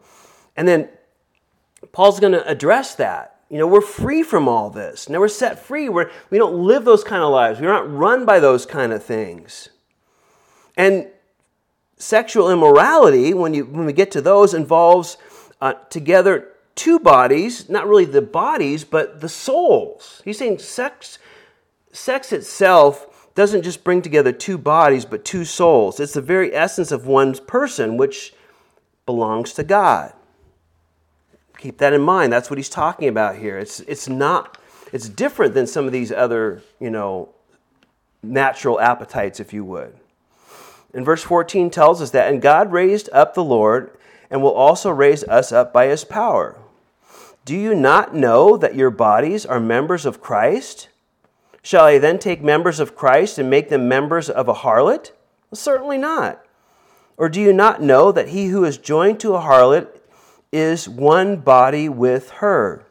and 0.56 0.68
then 0.68 0.88
Paul's 1.92 2.20
going 2.20 2.34
to 2.34 2.48
address 2.48 2.96
that. 2.96 3.40
You 3.50 3.58
know, 3.58 3.68
we're 3.68 3.82
free 3.82 4.24
from 4.24 4.48
all 4.48 4.70
this. 4.70 5.10
Now 5.10 5.20
we're 5.20 5.28
set 5.28 5.60
free. 5.60 5.90
We're, 5.90 6.12
we 6.30 6.38
don't 6.38 6.56
live 6.56 6.86
those 6.86 7.04
kind 7.04 7.24
of 7.24 7.32
lives. 7.32 7.60
We're 7.60 7.68
not 7.68 7.92
run 7.92 8.26
by 8.26 8.40
those 8.40 8.66
kind 8.66 8.94
of 8.94 9.04
things. 9.04 9.70
And 10.76 11.08
sexual 11.98 12.52
immorality, 12.52 13.34
when, 13.34 13.54
you, 13.54 13.66
when 13.66 13.86
we 13.86 13.94
get 13.94 14.12
to 14.12 14.22
those, 14.22 14.54
involves 14.54 15.18
uh, 15.62 15.74
together 15.90 16.50
two 16.76 17.00
bodies, 17.00 17.70
not 17.70 17.88
really 17.88 18.06
the 18.06 18.22
bodies, 18.22 18.84
but 18.84 19.22
the 19.22 19.30
souls. 19.30 20.22
He's 20.26 20.38
saying 20.38 20.60
sex, 20.60 21.20
sex 21.92 22.32
itself 22.32 23.30
doesn't 23.36 23.64
just 23.64 23.84
bring 23.84 24.02
together 24.02 24.32
two 24.32 24.58
bodies, 24.58 25.06
but 25.06 25.26
two 25.26 25.46
souls. 25.46 26.00
It's 26.00 26.14
the 26.14 26.22
very 26.22 26.54
essence 26.54 26.92
of 26.92 27.08
one's 27.08 27.40
person, 27.40 27.98
which 27.98 28.34
belongs 29.06 29.54
to 29.54 29.64
God. 29.64 30.14
Keep 31.58 31.78
that 31.78 31.94
in 31.94 32.02
mind. 32.02 32.32
That's 32.32 32.50
what 32.50 32.58
he's 32.58 32.70
talking 32.70 33.08
about 33.08 33.38
here. 33.38 33.58
It's, 33.58 33.80
it's 33.82 34.10
not, 34.10 34.58
it's 34.92 35.10
different 35.10 35.54
than 35.54 35.66
some 35.66 35.86
of 35.86 35.92
these 35.92 36.12
other, 36.12 36.62
you 36.80 36.90
know, 36.90 37.30
natural 38.22 38.80
appetites, 38.80 39.40
if 39.40 39.54
you 39.54 39.64
would. 39.66 39.96
And 40.94 41.06
verse 41.06 41.24
14 41.24 41.70
tells 41.70 42.02
us 42.02 42.12
that, 42.12 42.32
and 42.32 42.42
God 42.42 42.72
raised 42.72 43.10
up 43.12 43.34
the 43.34 43.44
Lord 43.44 43.98
and 44.30 44.42
will 44.42 44.54
also 44.54 44.90
raise 44.92 45.24
us 45.26 45.52
up 45.52 45.74
by 45.74 45.88
his 45.88 46.04
power. 46.04 46.58
Do 47.46 47.56
you 47.56 47.76
not 47.76 48.16
know 48.16 48.58
that 48.58 48.76
your 48.76 48.90
bodies 48.90 49.46
are 49.46 49.60
members 49.60 50.06
of 50.06 50.22
Christ? 50.22 50.90
Shall 51.62 51.86
I 51.86 51.98
then 51.98 52.20
take 52.20 52.42
members 52.42 52.80
of 52.80 52.96
Christ 52.96 53.38
and 53.38 53.50
make 53.50 53.70
them 53.70 53.88
members 53.88 54.30
of 54.30 54.48
a 54.48 54.54
harlot? 54.54 55.12
Well, 55.50 55.58
certainly 55.58 55.98
not. 55.98 56.46
Or 57.18 57.30
do 57.30 57.42
you 57.42 57.54
not 57.54 57.82
know 57.82 58.12
that 58.12 58.30
he 58.30 58.48
who 58.48 58.64
is 58.64 58.78
joined 58.78 59.20
to 59.22 59.36
a 59.36 59.42
harlot 59.42 59.88
is 60.54 60.88
one 60.88 61.38
body 61.38 61.90
with 61.90 62.30
her. 62.30 62.86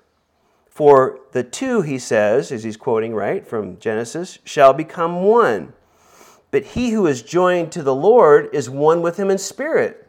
For 0.69 1.21
the 1.31 1.45
two, 1.45 1.83
he 1.83 1.99
says, 1.99 2.51
as 2.51 2.65
he's 2.65 2.77
quoting 2.77 3.15
right 3.15 3.47
from 3.47 3.79
Genesis, 3.79 4.41
shall 4.45 4.73
become 4.73 5.23
one. 5.23 5.73
But 6.53 6.65
he 6.65 6.91
who 6.91 7.09
is 7.09 7.23
joined 7.23 7.73
to 7.73 7.83
the 7.83 7.95
Lord 7.95 8.51
is 8.53 8.71
one 8.71 9.03
with 9.03 9.17
him 9.17 9.31
in 9.31 9.39
spirit. 9.39 10.07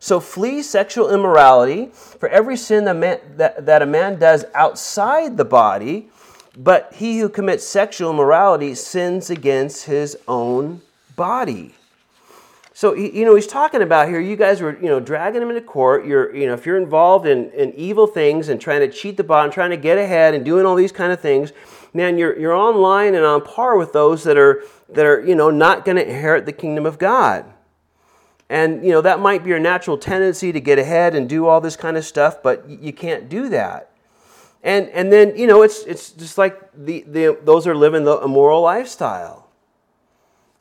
So 0.00 0.18
flee 0.18 0.62
sexual 0.62 1.14
immorality, 1.14 1.90
for 1.94 2.28
every 2.28 2.56
sin 2.56 2.84
that, 2.86 2.96
man, 2.96 3.20
that, 3.36 3.64
that 3.66 3.80
a 3.80 3.86
man 3.86 4.18
does 4.18 4.44
outside 4.54 5.36
the 5.36 5.44
body, 5.44 6.08
but 6.56 6.92
he 6.94 7.18
who 7.18 7.28
commits 7.28 7.66
sexual 7.66 8.10
immorality 8.10 8.74
sins 8.74 9.30
against 9.30 9.86
his 9.86 10.16
own 10.26 10.82
body. 11.16 11.74
So 12.76 12.94
you 12.94 13.24
know 13.24 13.36
he's 13.36 13.46
talking 13.46 13.82
about 13.82 14.08
here. 14.08 14.18
You 14.18 14.34
guys 14.34 14.60
were 14.60 14.76
you 14.80 14.88
know 14.88 14.98
dragging 14.98 15.40
him 15.40 15.48
into 15.48 15.60
court. 15.60 16.04
You're 16.06 16.34
you 16.34 16.48
know 16.48 16.54
if 16.54 16.66
you're 16.66 16.76
involved 16.76 17.24
in, 17.24 17.52
in 17.52 17.72
evil 17.74 18.08
things 18.08 18.48
and 18.48 18.60
trying 18.60 18.80
to 18.80 18.88
cheat 18.88 19.16
the 19.16 19.22
bond, 19.22 19.52
trying 19.52 19.70
to 19.70 19.76
get 19.76 19.96
ahead 19.96 20.34
and 20.34 20.44
doing 20.44 20.66
all 20.66 20.74
these 20.74 20.90
kind 20.90 21.12
of 21.12 21.20
things, 21.20 21.52
man, 21.92 22.18
you're 22.18 22.36
you're 22.36 22.52
online 22.52 23.14
and 23.14 23.24
on 23.24 23.42
par 23.42 23.78
with 23.78 23.92
those 23.92 24.24
that 24.24 24.36
are 24.36 24.64
that 24.90 25.06
are 25.06 25.24
you 25.24 25.34
know 25.34 25.50
not 25.50 25.84
going 25.84 25.96
to 25.96 26.06
inherit 26.06 26.46
the 26.46 26.52
kingdom 26.52 26.86
of 26.86 26.98
God. 26.98 27.46
And 28.48 28.84
you 28.84 28.92
know 28.92 29.00
that 29.00 29.20
might 29.20 29.42
be 29.42 29.50
your 29.50 29.58
natural 29.58 29.98
tendency 29.98 30.52
to 30.52 30.60
get 30.60 30.78
ahead 30.78 31.14
and 31.14 31.28
do 31.28 31.46
all 31.46 31.60
this 31.60 31.76
kind 31.76 31.96
of 31.96 32.04
stuff, 32.04 32.42
but 32.42 32.68
you 32.68 32.92
can't 32.92 33.28
do 33.28 33.48
that. 33.48 33.90
And 34.62 34.88
and 34.90 35.12
then 35.12 35.36
you 35.36 35.46
know 35.46 35.62
it's 35.62 35.82
it's 35.84 36.10
just 36.10 36.38
like 36.38 36.60
the, 36.74 37.04
the 37.06 37.38
those 37.42 37.66
are 37.66 37.74
living 37.74 38.04
the 38.04 38.18
immoral 38.18 38.62
lifestyle. 38.62 39.44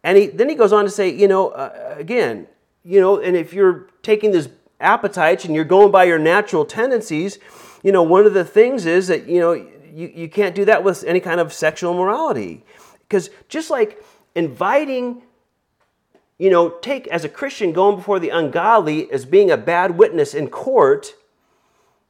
And 0.03 0.17
he, 0.17 0.27
then 0.27 0.49
he 0.49 0.55
goes 0.55 0.73
on 0.73 0.83
to 0.83 0.91
say, 0.91 1.09
you 1.09 1.27
know, 1.27 1.49
uh, 1.49 1.95
again, 1.97 2.47
you 2.83 2.99
know, 2.99 3.19
and 3.19 3.37
if 3.37 3.53
you're 3.53 3.87
taking 4.01 4.31
this 4.31 4.49
appetites 4.81 5.45
and 5.45 5.55
you're 5.55 5.63
going 5.63 5.91
by 5.91 6.03
your 6.03 6.19
natural 6.19 6.65
tendencies, 6.65 7.39
you 7.83 7.91
know, 7.91 8.03
one 8.03 8.25
of 8.25 8.33
the 8.33 8.43
things 8.43 8.85
is 8.85 9.07
that, 9.07 9.27
you 9.27 9.39
know, 9.39 9.53
you, 9.53 10.11
you 10.13 10.27
can't 10.27 10.55
do 10.55 10.65
that 10.65 10.83
with 10.83 11.03
any 11.05 11.21
kind 11.21 11.39
of 11.39 11.53
sexual 11.53 11.93
morality. 11.93 12.65
Because 13.07 13.29
just 13.47 13.69
like 13.69 14.03
inviting, 14.35 15.23
you 16.37 16.49
know, 16.49 16.69
take 16.69 17.07
as 17.07 17.23
a 17.23 17.29
Christian 17.29 17.71
going 17.71 17.97
before 17.97 18.19
the 18.19 18.29
ungodly 18.29 19.11
as 19.11 19.25
being 19.25 19.51
a 19.51 19.57
bad 19.57 19.97
witness 19.97 20.33
in 20.33 20.49
court, 20.49 21.15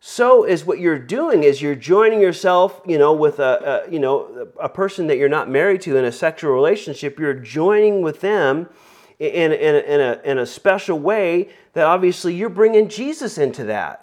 so 0.06 0.44
is 0.44 0.66
what 0.66 0.80
you're 0.80 1.00
doing 1.00 1.44
is 1.44 1.62
you're 1.62 1.76
joining 1.76 2.20
yourself 2.20 2.82
you 2.86 2.98
know 2.98 3.14
with 3.14 3.40
a, 3.40 3.86
a, 3.88 3.92
you 3.92 4.00
know 4.00 4.50
a 4.60 4.68
person 4.68 5.08
that 5.08 5.18
you're 5.18 5.30
not 5.30 5.50
married 5.50 5.80
to 5.84 5.96
in 5.96 6.04
a 6.04 6.12
sexual 6.12 6.52
relationship. 6.52 7.18
You're 7.18 7.34
joining 7.34 8.02
with 8.02 8.20
them 8.20 8.68
in, 9.20 9.54
in, 9.54 9.76
in, 9.76 10.02
a, 10.02 10.22
in 10.26 10.38
a 10.40 10.46
special 10.46 11.00
way 11.00 11.50
that 11.72 11.86
obviously 11.86 12.34
you're 12.34 12.50
bringing 12.50 12.90
jesus 12.90 13.38
into 13.38 13.64
that 13.64 14.03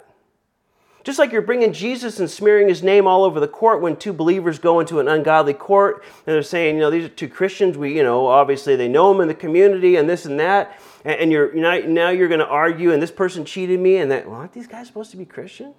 just 1.03 1.19
like 1.19 1.31
you're 1.31 1.41
bringing 1.41 1.73
jesus 1.73 2.19
and 2.19 2.29
smearing 2.29 2.67
his 2.67 2.83
name 2.83 3.07
all 3.07 3.23
over 3.23 3.39
the 3.39 3.47
court 3.47 3.81
when 3.81 3.95
two 3.95 4.13
believers 4.13 4.59
go 4.59 4.79
into 4.79 4.99
an 4.99 5.07
ungodly 5.07 5.53
court 5.53 6.03
and 6.25 6.33
they're 6.33 6.43
saying 6.43 6.75
you 6.75 6.81
know 6.81 6.89
these 6.89 7.05
are 7.05 7.09
two 7.09 7.29
christians 7.29 7.77
we 7.77 7.95
you 7.95 8.03
know 8.03 8.27
obviously 8.27 8.75
they 8.75 8.87
know 8.87 9.11
them 9.11 9.21
in 9.21 9.27
the 9.27 9.33
community 9.33 9.95
and 9.95 10.09
this 10.09 10.25
and 10.25 10.39
that 10.39 10.79
and, 11.03 11.31
you're 11.31 11.53
now 11.53 12.09
you're 12.09 12.27
going 12.27 12.39
to 12.39 12.47
argue 12.47 12.93
and 12.93 13.01
this 13.01 13.11
person 13.11 13.43
cheated 13.43 13.79
me 13.79 13.97
and 13.97 14.11
that 14.11 14.27
well 14.27 14.39
aren't 14.39 14.53
these 14.53 14.67
guys 14.67 14.87
supposed 14.87 15.11
to 15.11 15.17
be 15.17 15.25
christian 15.25 15.73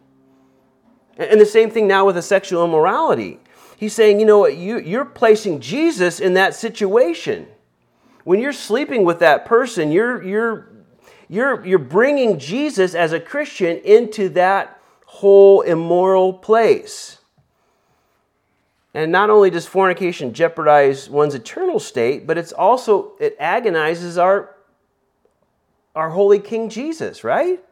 and 1.17 1.41
the 1.41 1.47
same 1.47 1.71
thing 1.71 1.87
now 1.87 2.07
with 2.07 2.15
the 2.15 2.23
sexual 2.23 2.65
immorality. 2.65 3.39
He's 3.77 3.93
saying, 3.93 4.21
you 4.21 4.27
know 4.27 4.39
what, 4.39 4.57
you, 4.57 4.79
you're 4.79 5.05
placing 5.05 5.61
Jesus 5.61 6.21
in 6.21 6.35
that 6.35 6.55
situation. 6.55 7.47
When 8.25 8.39
you're 8.41 8.53
sleeping 8.53 9.05
with 9.05 9.19
that 9.19 9.45
person, 9.45 9.91
you're, 9.91 10.23
you're, 10.23 10.69
you're, 11.29 11.65
you're 11.67 11.79
bringing 11.79 12.39
Jesus 12.39 12.95
as 12.95 13.13
a 13.13 13.21
Christian 13.21 13.79
into 13.79 14.29
that 14.31 14.81
whole 15.13 15.61
immoral 15.61 16.33
place. 16.33 17.19
And 18.95 19.13
not 19.13 19.29
only 19.29 19.51
does 19.51 19.67
fornication 19.67 20.33
jeopardize 20.33 21.11
one's 21.11 21.35
eternal 21.35 21.79
state, 21.79 22.27
but 22.27 22.39
it's 22.39 22.51
also 22.53 23.13
it 23.21 23.37
agonizes 23.39 24.17
our 24.17 24.57
our 25.95 26.09
holy 26.09 26.39
King 26.39 26.71
Jesus, 26.71 27.25
right? 27.25 27.63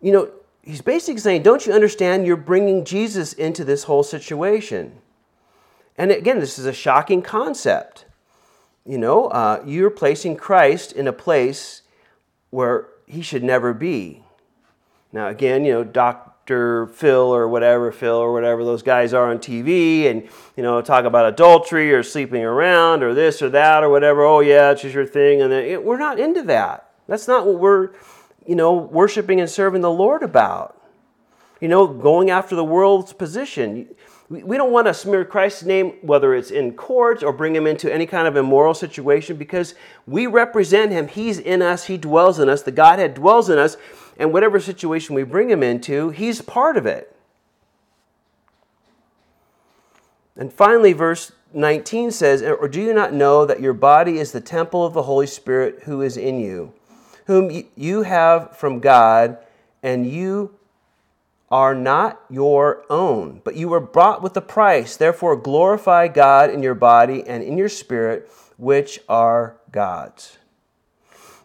You 0.00 0.12
know, 0.12 0.30
he's 0.62 0.80
basically 0.80 1.20
saying, 1.20 1.42
Don't 1.42 1.66
you 1.66 1.74
understand? 1.74 2.26
You're 2.26 2.36
bringing 2.36 2.86
Jesus 2.86 3.34
into 3.34 3.64
this 3.64 3.84
whole 3.84 4.02
situation. 4.02 4.98
And 5.98 6.10
again, 6.10 6.40
this 6.40 6.58
is 6.58 6.64
a 6.64 6.72
shocking 6.72 7.20
concept. 7.20 8.06
You 8.86 8.96
know, 8.96 9.26
uh, 9.26 9.62
you're 9.66 9.90
placing 9.90 10.36
Christ 10.36 10.92
in 10.92 11.06
a 11.06 11.12
place 11.12 11.82
where 12.48 12.88
he 13.06 13.20
should 13.20 13.44
never 13.44 13.74
be. 13.74 14.24
Now, 15.12 15.28
again, 15.28 15.64
you 15.64 15.72
know, 15.72 15.84
Dr. 15.84 16.86
Phil 16.86 17.34
or 17.34 17.48
whatever, 17.48 17.92
Phil 17.92 18.16
or 18.16 18.32
whatever 18.32 18.64
those 18.64 18.82
guys 18.82 19.14
are 19.14 19.30
on 19.30 19.38
TV 19.38 20.10
and, 20.10 20.28
you 20.56 20.62
know, 20.62 20.80
talk 20.80 21.04
about 21.04 21.26
adultery 21.26 21.92
or 21.92 22.02
sleeping 22.02 22.42
around 22.42 23.02
or 23.02 23.14
this 23.14 23.40
or 23.42 23.50
that 23.50 23.82
or 23.82 23.88
whatever. 23.88 24.22
Oh, 24.24 24.40
yeah, 24.40 24.70
it's 24.70 24.82
just 24.82 24.94
your 24.94 25.06
thing. 25.06 25.42
And 25.42 25.52
then, 25.52 25.82
we're 25.84 25.98
not 25.98 26.18
into 26.18 26.42
that. 26.44 26.90
That's 27.06 27.26
not 27.26 27.46
what 27.46 27.58
we're 27.58 27.90
you 28.48 28.54
know, 28.56 28.72
worshiping 28.72 29.40
and 29.40 29.48
serving 29.48 29.82
the 29.82 29.90
Lord 29.90 30.22
about. 30.22 30.74
You 31.60 31.68
know, 31.68 31.86
going 31.86 32.30
after 32.30 32.56
the 32.56 32.64
world's 32.64 33.12
position. 33.12 33.94
We 34.30 34.56
don't 34.56 34.72
want 34.72 34.86
to 34.86 34.94
smear 34.94 35.24
Christ's 35.24 35.64
name, 35.64 35.92
whether 36.02 36.34
it's 36.34 36.50
in 36.50 36.74
courts 36.74 37.22
or 37.22 37.32
bring 37.32 37.54
him 37.54 37.66
into 37.66 37.92
any 37.92 38.06
kind 38.06 38.26
of 38.28 38.36
immoral 38.36 38.74
situation, 38.74 39.36
because 39.36 39.74
we 40.06 40.26
represent 40.26 40.92
him. 40.92 41.08
He's 41.08 41.38
in 41.38 41.62
us, 41.62 41.84
he 41.86 41.96
dwells 41.96 42.38
in 42.38 42.48
us, 42.48 42.62
the 42.62 42.70
Godhead 42.70 43.14
dwells 43.14 43.50
in 43.50 43.58
us, 43.58 43.76
and 44.18 44.32
whatever 44.32 44.60
situation 44.60 45.14
we 45.14 45.22
bring 45.22 45.48
him 45.48 45.62
into, 45.62 46.10
he's 46.10 46.42
part 46.42 46.76
of 46.76 46.86
it. 46.86 47.14
And 50.36 50.52
finally, 50.52 50.92
verse 50.92 51.32
19 51.52 52.10
says, 52.10 52.42
Or 52.42 52.68
do 52.68 52.80
you 52.80 52.92
not 52.92 53.12
know 53.12 53.46
that 53.46 53.60
your 53.60 53.72
body 53.72 54.18
is 54.18 54.32
the 54.32 54.40
temple 54.40 54.84
of 54.84 54.92
the 54.92 55.04
Holy 55.04 55.26
Spirit 55.26 55.84
who 55.84 56.02
is 56.02 56.16
in 56.16 56.38
you? 56.40 56.72
whom 57.28 57.62
you 57.76 58.02
have 58.02 58.56
from 58.56 58.80
God, 58.80 59.36
and 59.82 60.10
you 60.10 60.56
are 61.50 61.74
not 61.74 62.20
your 62.30 62.84
own, 62.88 63.42
but 63.44 63.54
you 63.54 63.68
were 63.68 63.80
bought 63.80 64.22
with 64.22 64.34
a 64.38 64.40
price. 64.40 64.96
Therefore, 64.96 65.36
glorify 65.36 66.08
God 66.08 66.48
in 66.48 66.62
your 66.62 66.74
body 66.74 67.22
and 67.26 67.42
in 67.42 67.58
your 67.58 67.68
spirit, 67.68 68.30
which 68.56 68.98
are 69.10 69.58
God's. 69.70 70.37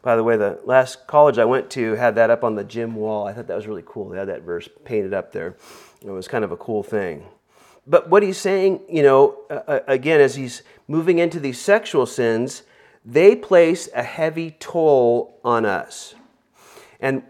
By 0.04 0.18
the 0.18 0.24
way, 0.24 0.36
the 0.36 0.60
last 0.66 1.08
college 1.08 1.38
I 1.40 1.46
went 1.46 1.70
to 1.72 1.94
had 1.94 2.16
that 2.16 2.30
up 2.30 2.44
on 2.44 2.56
the 2.56 2.64
gym 2.64 2.94
wall. 2.94 3.26
I 3.26 3.34
thought 3.34 3.48
that 3.48 3.56
was 3.56 3.68
really 3.68 3.84
cool. 3.86 4.10
They 4.10 4.20
had 4.20 4.28
that 4.28 4.42
verse 4.42 4.70
painted 4.84 5.14
up 5.14 5.32
there. 5.32 5.56
It 6.06 6.12
was 6.12 6.28
kind 6.28 6.44
of 6.44 6.52
a 6.52 6.58
cool 6.58 6.84
thing. 6.84 7.24
But 7.88 8.10
what 8.10 8.22
he's 8.22 8.38
saying, 8.38 8.82
you 8.90 9.02
know, 9.02 9.40
uh, 9.50 9.80
again, 9.88 10.20
as 10.20 10.36
he's 10.36 10.62
moving 10.90 11.20
into 11.20 11.40
these 11.40 11.60
sexual 11.60 12.06
sins, 12.06 12.64
they 13.06 13.36
place 13.36 13.90
a 13.96 14.04
heavy 14.04 14.52
toll 14.52 15.40
on 15.44 15.66
us. 15.66 16.16
And 17.00 17.24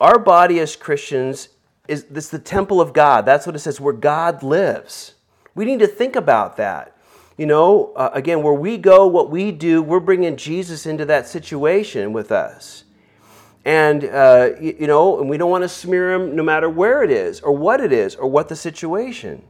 our 0.00 0.18
body 0.18 0.58
as 0.58 0.74
Christians 0.74 1.48
is 1.86 2.04
this 2.04 2.28
the 2.28 2.38
temple 2.40 2.80
of 2.80 2.92
God. 2.92 3.24
That's 3.24 3.46
what 3.46 3.54
it 3.54 3.60
says, 3.60 3.80
where 3.80 3.92
God 3.92 4.42
lives. 4.42 5.14
We 5.54 5.64
need 5.64 5.80
to 5.80 5.86
think 5.86 6.16
about 6.16 6.56
that. 6.56 6.96
You 7.40 7.46
know, 7.46 7.94
uh, 7.96 8.10
again, 8.12 8.42
where 8.42 8.52
we 8.52 8.76
go, 8.76 9.06
what 9.06 9.30
we 9.30 9.50
do, 9.50 9.80
we're 9.80 9.98
bringing 9.98 10.36
Jesus 10.36 10.84
into 10.84 11.06
that 11.06 11.26
situation 11.26 12.12
with 12.12 12.32
us. 12.32 12.84
And, 13.64 14.04
uh, 14.04 14.50
you, 14.60 14.76
you 14.80 14.86
know, 14.86 15.18
and 15.18 15.30
we 15.30 15.38
don't 15.38 15.50
want 15.50 15.64
to 15.64 15.68
smear 15.70 16.12
him 16.12 16.36
no 16.36 16.42
matter 16.42 16.68
where 16.68 17.02
it 17.02 17.10
is, 17.10 17.40
or 17.40 17.52
what 17.52 17.80
it 17.80 17.92
is, 17.92 18.14
or 18.14 18.26
what 18.30 18.50
the 18.50 18.56
situation. 18.56 19.42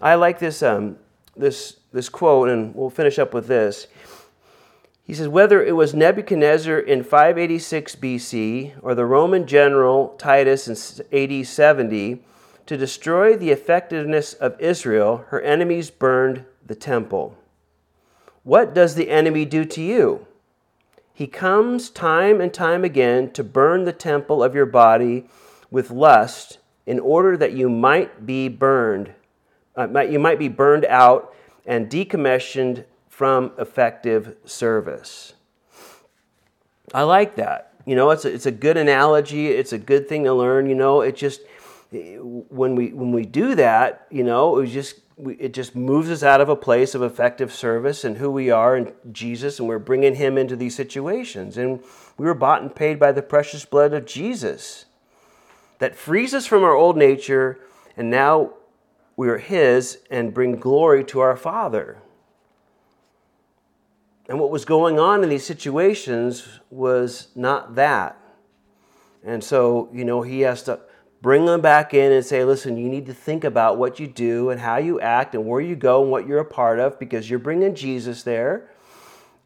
I 0.00 0.14
like 0.14 0.38
this, 0.38 0.62
um, 0.62 0.96
this, 1.36 1.76
this 1.92 2.08
quote, 2.08 2.48
and 2.48 2.74
we'll 2.74 2.88
finish 2.88 3.18
up 3.18 3.34
with 3.34 3.48
this. 3.48 3.86
He 5.04 5.12
says, 5.12 5.28
whether 5.28 5.62
it 5.62 5.76
was 5.76 5.92
Nebuchadnezzar 5.92 6.78
in 6.78 7.04
586 7.04 7.96
BC 7.96 8.72
or 8.80 8.94
the 8.94 9.04
Roman 9.04 9.46
general 9.46 10.14
Titus 10.16 10.68
in 10.68 11.04
AD 11.12 11.46
70, 11.46 12.24
to 12.64 12.76
destroy 12.78 13.36
the 13.36 13.50
effectiveness 13.50 14.32
of 14.32 14.58
Israel, 14.58 15.26
her 15.28 15.42
enemies 15.42 15.90
burned 15.90 16.46
the 16.66 16.74
temple. 16.74 17.36
What 18.42 18.74
does 18.74 18.94
the 18.94 19.10
enemy 19.10 19.44
do 19.44 19.64
to 19.64 19.80
you? 19.80 20.26
He 21.14 21.26
comes 21.26 21.90
time 21.90 22.40
and 22.40 22.52
time 22.52 22.84
again 22.84 23.30
to 23.32 23.44
burn 23.44 23.84
the 23.84 23.92
temple 23.92 24.42
of 24.42 24.54
your 24.54 24.66
body 24.66 25.26
with 25.70 25.90
lust 25.90 26.58
in 26.86 26.98
order 26.98 27.36
that 27.36 27.52
you 27.52 27.68
might 27.68 28.26
be 28.26 28.48
burned, 28.48 29.12
uh, 29.76 30.00
you 30.00 30.18
might 30.18 30.38
be 30.38 30.48
burned 30.48 30.84
out 30.86 31.34
and 31.64 31.88
decommissioned 31.88 32.84
from 33.08 33.52
effective 33.58 34.36
service. 34.44 35.34
I 36.92 37.02
like 37.02 37.36
that. 37.36 37.74
You 37.86 37.94
know, 37.96 38.10
it's 38.10 38.24
a, 38.24 38.32
it's 38.32 38.46
a 38.46 38.50
good 38.50 38.76
analogy. 38.76 39.48
It's 39.48 39.72
a 39.72 39.78
good 39.78 40.08
thing 40.08 40.24
to 40.24 40.34
learn. 40.34 40.68
You 40.68 40.74
know, 40.74 41.02
it 41.02 41.16
just 41.16 41.40
when 41.92 42.74
we 42.74 42.92
when 42.92 43.12
we 43.12 43.24
do 43.24 43.54
that, 43.54 44.06
you 44.10 44.24
know, 44.24 44.56
it 44.56 44.60
was 44.60 44.72
just 44.72 45.00
it 45.18 45.52
just 45.52 45.74
moves 45.74 46.10
us 46.10 46.22
out 46.22 46.40
of 46.40 46.48
a 46.48 46.56
place 46.56 46.94
of 46.94 47.02
effective 47.02 47.52
service 47.52 48.04
and 48.04 48.16
who 48.16 48.30
we 48.30 48.50
are 48.50 48.76
in 48.76 48.92
Jesus, 49.12 49.58
and 49.58 49.68
we're 49.68 49.78
bringing 49.78 50.14
Him 50.14 50.38
into 50.38 50.56
these 50.56 50.74
situations. 50.74 51.56
And 51.56 51.82
we 52.16 52.26
were 52.26 52.34
bought 52.34 52.62
and 52.62 52.74
paid 52.74 52.98
by 52.98 53.12
the 53.12 53.22
precious 53.22 53.64
blood 53.64 53.92
of 53.92 54.06
Jesus 54.06 54.86
that 55.78 55.96
frees 55.96 56.34
us 56.34 56.46
from 56.46 56.62
our 56.62 56.74
old 56.74 56.96
nature, 56.96 57.58
and 57.96 58.10
now 58.10 58.52
we 59.16 59.28
are 59.28 59.38
His 59.38 59.98
and 60.10 60.34
bring 60.34 60.56
glory 60.56 61.04
to 61.04 61.20
our 61.20 61.36
Father. 61.36 61.98
And 64.28 64.38
what 64.40 64.50
was 64.50 64.64
going 64.64 64.98
on 64.98 65.22
in 65.22 65.28
these 65.28 65.44
situations 65.44 66.60
was 66.70 67.28
not 67.34 67.74
that. 67.74 68.16
And 69.24 69.42
so, 69.42 69.88
you 69.92 70.04
know, 70.04 70.22
he 70.22 70.40
has 70.40 70.62
to 70.64 70.80
bring 71.22 71.46
them 71.46 71.60
back 71.60 71.94
in 71.94 72.12
and 72.12 72.24
say, 72.24 72.44
listen, 72.44 72.76
you 72.76 72.88
need 72.88 73.06
to 73.06 73.14
think 73.14 73.44
about 73.44 73.78
what 73.78 73.98
you 73.98 74.06
do 74.06 74.50
and 74.50 74.60
how 74.60 74.76
you 74.76 75.00
act 75.00 75.34
and 75.34 75.46
where 75.46 75.60
you 75.60 75.76
go 75.76 76.02
and 76.02 76.10
what 76.10 76.26
you're 76.26 76.40
a 76.40 76.44
part 76.44 76.78
of 76.78 76.98
because 76.98 77.30
you're 77.30 77.38
bringing 77.38 77.74
Jesus 77.74 78.22
there. 78.22 78.68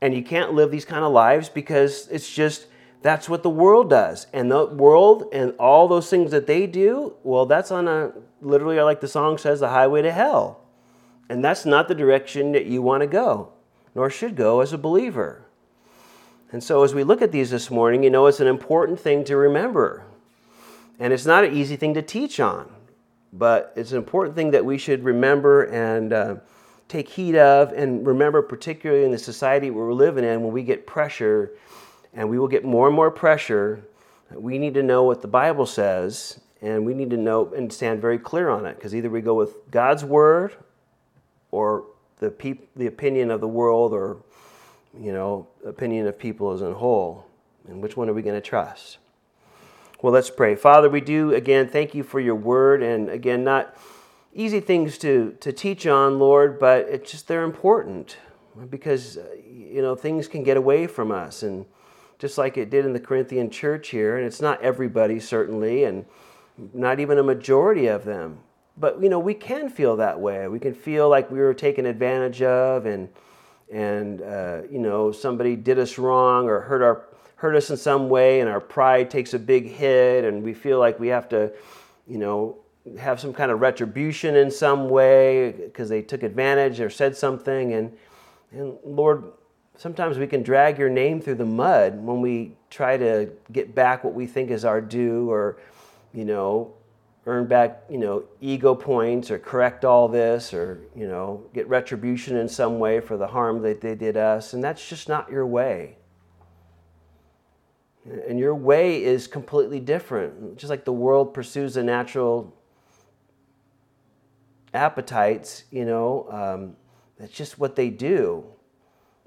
And 0.01 0.15
you 0.15 0.23
can't 0.23 0.53
live 0.53 0.71
these 0.71 0.85
kind 0.85 1.05
of 1.05 1.13
lives 1.13 1.49
because 1.49 2.09
it's 2.09 2.29
just 2.33 2.67
that's 3.03 3.29
what 3.29 3.43
the 3.43 3.51
world 3.51 3.89
does. 3.89 4.27
And 4.33 4.51
the 4.51 4.67
world 4.67 5.29
and 5.33 5.53
all 5.59 5.87
those 5.87 6.11
things 6.11 6.33
that 6.33 6.47
they 6.47 6.67
do, 6.67 7.15
well, 7.23 7.47
that's 7.47 7.71
on 7.71 7.87
a 7.87 8.13
literally, 8.41 8.81
like 8.81 9.01
the 9.01 9.09
song 9.09 9.39
says, 9.39 9.61
the 9.61 9.69
highway 9.69 10.03
to 10.03 10.13
hell. 10.13 10.65
And 11.29 11.45
that's 11.45 11.65
not 11.65 11.89
the 11.89 11.95
direction 11.95 12.53
that 12.53 12.67
you 12.67 12.83
want 12.83 13.03
to 13.03 13.07
go 13.07 13.53
nor 13.97 14.11
should 14.11 14.37
go 14.37 14.61
as 14.61 14.75
a 14.75 14.79
believer. 14.79 15.47
And 16.53 16.63
so, 16.63 16.85
as 16.85 16.95
we 16.95 17.03
look 17.03 17.23
at 17.23 17.33
these 17.33 17.51
this 17.51 17.71
morning, 17.71 18.05
you 18.05 18.11
know, 18.11 18.27
it's 18.27 18.41
an 18.41 18.47
important 18.47 19.01
thing 19.01 19.25
to 19.25 19.37
remember. 19.37 20.05
And 20.99 21.13
it's 21.13 21.27
not 21.27 21.45
an 21.45 21.55
easy 21.55 21.77
thing 21.77 21.95
to 21.95 22.03
teach 22.03 22.41
on, 22.41 22.71
but 23.33 23.73
it's 23.77 23.93
an 23.93 23.99
important 23.99 24.35
thing 24.35 24.51
that 24.53 24.65
we 24.65 24.79
should 24.79 25.05
remember 25.05 25.65
and 25.65 26.13
uh, 26.13 26.37
take 26.89 27.09
heed 27.09 27.37
of, 27.37 27.73
and 27.73 28.07
remember, 28.07 28.41
particularly 28.43 29.05
in 29.05 29.11
the 29.11 29.19
society 29.19 29.71
we're 29.71 29.93
living 29.93 30.25
in, 30.25 30.43
when 30.43 30.53
we 30.53 30.63
get 30.63 30.87
pressure, 30.87 31.53
and 32.15 32.29
we 32.31 32.39
will 32.39 32.49
get 32.49 32.65
more 32.65 32.87
and 32.87 32.97
more 32.97 33.11
pressure, 33.11 33.87
we 34.33 34.59
need 34.59 34.75
to 34.75 34.83
know 34.83 35.03
what 35.03 35.21
the 35.21 35.29
Bible 35.29 35.67
says, 35.67 36.41
and 36.63 36.87
we 36.87 36.95
need 36.95 37.11
to 37.11 37.17
know 37.17 37.53
and 37.55 37.71
stand 37.71 38.01
very 38.01 38.19
clear 38.19 38.49
on 38.49 38.65
it, 38.65 38.77
because 38.77 38.95
either 38.95 39.11
we 39.11 39.21
go 39.21 39.35
with 39.35 39.71
God's 39.71 40.05
word 40.05 40.57
or 41.51 41.85
the 42.19 42.31
peop- 42.31 42.71
the 42.75 42.87
opinion 42.87 43.31
of 43.31 43.41
the 43.41 43.49
world 43.49 43.93
or 43.93 44.17
you 44.99 45.13
know 45.13 45.47
opinion 45.67 46.07
of 46.07 46.19
people 46.19 46.53
as 46.53 46.63
a 46.63 46.73
whole. 46.73 47.27
And 47.69 47.83
which 47.83 47.97
one 47.97 48.09
are 48.09 48.15
we 48.15 48.23
going 48.23 48.41
to 48.41 48.41
trust 48.41 48.99
well 50.03 50.13
let's 50.13 50.31
pray. 50.31 50.55
Father 50.55 50.89
we 50.89 51.01
do 51.01 51.35
again 51.35 51.69
thank 51.69 51.95
you 51.95 52.03
for 52.03 52.21
your 52.21 52.35
word 52.35 52.83
and 52.83 53.09
again 53.09 53.45
not 53.45 53.77
easy 54.33 54.61
things 54.61 54.99
to 54.99 55.37
to 55.41 55.53
teach 55.53 55.87
on 55.87 56.19
lord 56.19 56.59
but 56.59 56.87
it's 56.89 57.11
just 57.11 57.27
they're 57.27 57.45
important 57.45 58.19
because 58.69 59.19
you 59.47 59.81
know 59.81 59.95
things 59.95 60.29
can 60.29 60.43
get 60.43 60.57
away 60.57 60.87
from 60.87 61.11
us 61.11 61.43
and 61.43 61.65
just 62.19 62.39
like 62.39 62.57
it 62.57 62.71
did 62.71 62.85
in 62.85 62.93
the 62.93 63.01
corinthian 63.01 63.51
church 63.51 63.89
here 63.89 64.17
and 64.17 64.27
it's 64.27 64.41
not 64.41 64.61
everybody 64.63 65.19
certainly 65.19 65.85
and 65.85 66.05
not 66.73 67.01
even 67.01 67.19
a 67.19 67.23
majority 67.23 67.87
of 67.87 68.05
them. 68.05 68.39
But 68.79 69.03
you 69.03 69.09
know 69.09 69.19
we 69.19 69.35
can 69.35 69.71
feel 69.71 69.97
that 69.97 70.21
way. 70.21 70.49
We 70.49 70.59
can 70.59 70.75
feel 70.75 71.09
like 71.09 71.31
we 71.31 71.39
were 71.39 71.55
taken 71.55 71.87
advantage 71.87 72.43
of 72.43 72.87
and 72.87 73.09
and 73.73 74.21
uh, 74.21 74.63
you 74.71 74.79
know 74.79 75.13
somebody 75.13 75.57
did 75.57 75.79
us 75.79 75.99
wrong 75.99 76.47
or 76.47 76.61
hurt 76.61 76.83
our 76.83 77.07
hurt 77.37 77.55
us 77.55 77.71
in 77.71 77.77
some 77.77 78.09
way 78.09 78.41
and 78.41 78.49
our 78.49 78.61
pride 78.61 79.11
takes 79.11 79.35
a 79.35 79.39
big 79.39 79.69
hit 79.69 80.25
and 80.25 80.43
we 80.43 80.55
feel 80.55 80.79
like 80.79 80.99
we 80.99 81.09
have 81.09 81.29
to 81.29 81.53
you 82.07 82.19
know 82.19 82.57
have 82.99 83.21
some 83.21 83.33
kind 83.33 83.51
of 83.51 83.61
retribution 83.61 84.37
in 84.37 84.51
some 84.51 84.89
way 84.89 85.53
because 85.53 85.89
they 85.89 86.03
took 86.03 86.23
advantage 86.23 86.81
or 86.81 86.89
said 86.91 87.17
something 87.17 87.73
and 87.73 87.97
and 88.53 88.77
lord 88.85 89.33
sometimes 89.77 90.19
we 90.19 90.27
can 90.27 90.43
drag 90.43 90.79
your 90.79 90.89
name 90.89 91.21
through 91.21 91.35
the 91.35 91.45
mud 91.45 91.95
when 92.03 92.21
we 92.21 92.57
try 92.71 92.97
to 92.97 93.29
get 93.53 93.75
back 93.75 94.03
what 94.05 94.15
we 94.15 94.27
think 94.27 94.51
is 94.51 94.65
our 94.65 94.81
due 94.81 95.31
or 95.31 95.59
you 96.13 96.25
know 96.25 96.73
earn 97.27 97.47
back, 97.47 97.83
you 97.91 97.99
know, 97.99 98.25
ego 98.41 98.75
points 98.75 99.31
or 99.31 99.39
correct 99.39 99.85
all 99.85 100.07
this 100.09 100.55
or, 100.55 100.81
you 100.95 101.09
know, 101.09 101.45
get 101.53 101.69
retribution 101.69 102.37
in 102.37 102.49
some 102.49 102.79
way 102.79 103.01
for 103.01 103.17
the 103.17 103.27
harm 103.27 103.63
that 103.63 103.81
they 103.81 103.97
did 103.97 104.17
us. 104.17 104.55
And 104.55 104.63
that's 104.63 104.89
just 104.89 105.09
not 105.09 105.29
your 105.29 105.45
way. 105.45 105.97
And 108.29 108.39
your 108.39 108.55
way 108.55 109.03
is 109.03 109.27
completely 109.27 109.81
different. 109.81 110.57
Just 110.57 110.71
like 110.71 110.85
the 110.85 110.93
world 110.93 111.35
pursues 111.35 111.75
the 111.75 111.83
natural 111.83 112.55
appetites, 114.73 115.65
you 115.71 115.85
know, 115.85 116.29
um, 116.31 116.77
that's 117.19 117.33
just 117.33 117.59
what 117.59 117.75
they 117.75 117.91
do. 117.91 118.45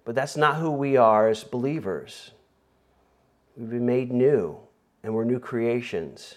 But 0.06 0.16
that's 0.16 0.38
not 0.38 0.56
who 0.56 0.72
we 0.72 0.98
are 0.98 1.28
as 1.28 1.44
believers. 1.44 2.32
We've 3.58 3.70
been 3.70 3.86
made 3.86 4.12
new, 4.12 4.58
and 5.04 5.14
we're 5.14 5.26
new 5.26 5.40
creations. 5.40 6.36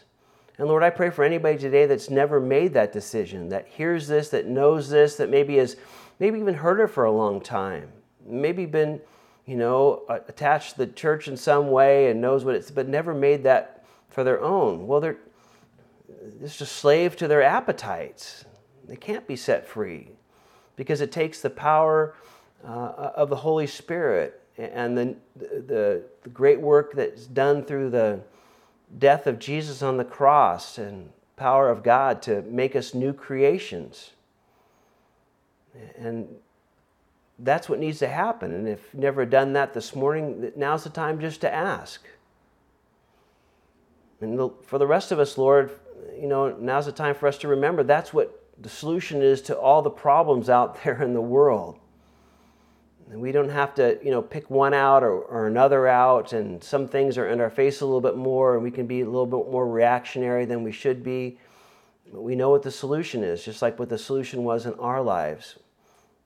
And 0.59 0.69
Lord, 0.69 0.83
I 0.83 0.91
pray 0.91 1.11
for 1.11 1.25
anybody 1.25 1.59
today 1.59 1.87
that's 1.87 2.11
never 2.11 2.41
made 2.41 2.75
that 2.75 2.93
decision, 2.93 3.49
that 3.51 3.69
hears 3.69 4.09
this, 4.09 4.29
that 4.31 4.47
knows 4.47 4.91
this, 4.91 5.17
that 5.17 5.31
maybe 5.31 5.57
has 5.57 5.77
maybe 6.19 6.39
even 6.39 6.55
heard 6.55 6.81
it 6.81 6.89
for 6.89 7.05
a 7.05 7.13
long 7.13 7.41
time, 7.41 7.91
maybe 8.27 8.67
been, 8.67 9.01
you 9.47 9.57
know, 9.57 10.03
attached 10.09 10.73
to 10.73 10.79
the 10.79 10.87
church 10.87 11.29
in 11.29 11.37
some 11.37 11.71
way 11.71 12.11
and 12.11 12.21
knows 12.21 12.45
what 12.45 12.55
it's, 12.55 12.71
but 12.71 12.89
never 12.89 13.13
made 13.13 13.43
that 13.43 13.85
for 14.09 14.23
their 14.23 14.41
own. 14.41 14.87
Well, 14.87 15.01
they're 15.01 15.19
just 16.41 16.61
a 16.61 16.67
slave 16.67 17.17
to 17.17 17.29
their 17.29 17.43
appetites. 17.43 18.45
They 18.87 18.97
can't 18.97 19.27
be 19.27 19.37
set 19.37 19.67
free 19.67 20.11
because 20.77 21.01
it 21.01 21.11
takes 21.11 21.41
the 21.41 21.51
power 21.51 22.15
uh, 22.65 23.13
of 23.17 23.29
the 23.31 23.37
Holy 23.37 23.67
Spirit 23.67 24.41
and 24.57 24.97
the, 24.97 25.17
the, 25.37 26.05
the 26.23 26.29
great 26.29 26.61
work 26.61 26.93
that's 26.95 27.27
done 27.27 27.65
through 27.65 27.91
the 27.91 28.21
death 28.99 29.27
of 29.27 29.39
Jesus 29.39 29.83
on 29.83 29.97
the 29.97 30.05
cross 30.05 30.79
and 30.79 31.11
power 31.37 31.71
of 31.71 31.83
God 31.83 32.23
to 32.23 32.43
make 32.43 32.77
us 32.77 32.95
new 32.95 33.13
creations. 33.13 34.11
And 35.97 36.29
that's 37.43 37.69
what 37.69 37.79
needs 37.79 37.99
to 37.99 38.09
happen. 38.09 38.55
And 38.55 38.69
if 38.69 38.81
you've 38.93 39.03
never 39.03 39.27
done 39.27 39.53
that 39.55 39.75
this 39.75 39.95
morning, 39.95 40.53
now's 40.57 40.85
the 40.85 40.91
time 40.91 41.21
just 41.21 41.41
to 41.43 41.53
ask. 41.53 42.03
And 44.21 44.51
for 44.65 44.79
the 44.79 44.87
rest 44.87 45.11
of 45.11 45.19
us, 45.19 45.37
Lord, 45.37 45.73
you 46.19 46.29
know, 46.29 46.57
now's 46.59 46.87
the 46.87 46.93
time 46.93 47.15
for 47.15 47.27
us 47.27 47.39
to 47.39 47.49
remember 47.49 47.83
that's 47.83 48.15
what 48.15 48.39
the 48.61 48.69
solution 48.69 49.23
is 49.23 49.43
to 49.43 49.59
all 49.59 49.83
the 49.83 49.91
problems 49.91 50.49
out 50.49 50.83
there 50.85 51.03
in 51.03 51.13
the 51.13 51.21
world. 51.21 51.79
And 53.11 53.21
we 53.21 53.33
don't 53.33 53.51
have 53.51 53.75
to, 53.75 53.99
you 54.03 54.11
know, 54.11 54.23
pick 54.23 54.49
one 54.49 54.73
out 54.73 55.03
or, 55.03 55.13
or 55.13 55.47
another 55.47 55.87
out, 55.87 56.33
and 56.33 56.63
some 56.63 56.89
things 56.89 57.19
are 57.19 57.29
in 57.29 57.41
our 57.41 57.51
face 57.51 57.83
a 57.83 57.85
little 57.85 58.01
bit 58.01 58.17
more, 58.17 58.55
and 58.55 58.63
we 58.63 58.71
can 58.71 58.87
be 58.87 59.03
a 59.03 59.05
little 59.05 59.27
bit 59.27 59.51
more 59.51 59.69
reactionary 59.69 60.47
than 60.47 60.63
we 60.63 60.73
should 60.73 61.03
be. 61.03 61.39
But 62.11 62.23
we 62.23 62.37
know 62.37 62.49
what 62.49 62.63
the 62.63 62.71
solution 62.71 63.23
is, 63.23 63.45
just 63.45 63.61
like 63.61 63.79
what 63.79 63.91
the 63.91 63.99
solution 63.99 64.45
was 64.45 64.65
in 64.65 64.73
our 64.75 65.03
lives, 65.03 65.59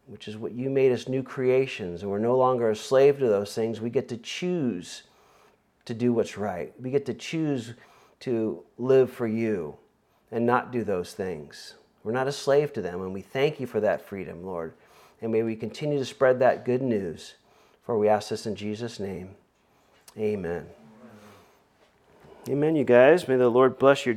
which 0.07 0.29
is 0.29 0.37
what 0.37 0.53
you 0.53 0.71
made 0.71 0.93
us 0.93 1.09
new 1.09 1.23
creations, 1.23 2.03
and 2.03 2.11
we're 2.11 2.19
no 2.19 2.37
longer 2.37 2.71
a 2.71 2.77
slave 2.77 3.19
to 3.19 3.27
those 3.27 3.55
things. 3.55 3.81
We 3.81 3.91
get 3.91 4.09
to 4.09 4.17
choose 4.17 5.03
to 5.85 5.95
do 5.95 6.13
what's 6.13 6.37
right. 6.39 6.73
We 6.81 6.91
get 6.91 7.07
to 7.07 7.15
choose 7.15 7.75
to 8.21 8.63
live 8.79 9.11
for 9.11 9.27
you 9.27 9.77
and 10.31 10.47
not 10.47 10.73
do 10.73 10.85
those 10.85 11.13
things. 11.13 11.75
We're 12.05 12.13
not 12.13 12.29
a 12.29 12.33
slave 12.33 12.73
to 12.75 12.83
them, 12.83 13.03
and 13.03 13.13
we 13.13 13.23
thank 13.23 13.59
you 13.59 13.67
for 13.67 13.81
that 13.81 14.07
freedom, 14.07 14.45
Lord. 14.45 14.75
And 15.21 15.33
may 15.33 15.43
we 15.43 15.57
continue 15.57 15.99
to 15.99 16.05
spread 16.05 16.39
that 16.39 16.65
good 16.65 16.83
news. 16.83 17.35
For 17.83 17.99
we 17.99 18.09
ask 18.09 18.29
this 18.29 18.47
in 18.47 18.55
Jesus' 18.55 19.01
name. 19.01 19.31
Amen. 20.19 20.67
Amen, 22.49 22.77
you 22.77 22.85
guys. 22.85 23.27
May 23.27 23.37
the 23.37 23.49
Lord 23.49 23.79
bless 23.79 24.07
your 24.07 24.13
day. 24.13 24.15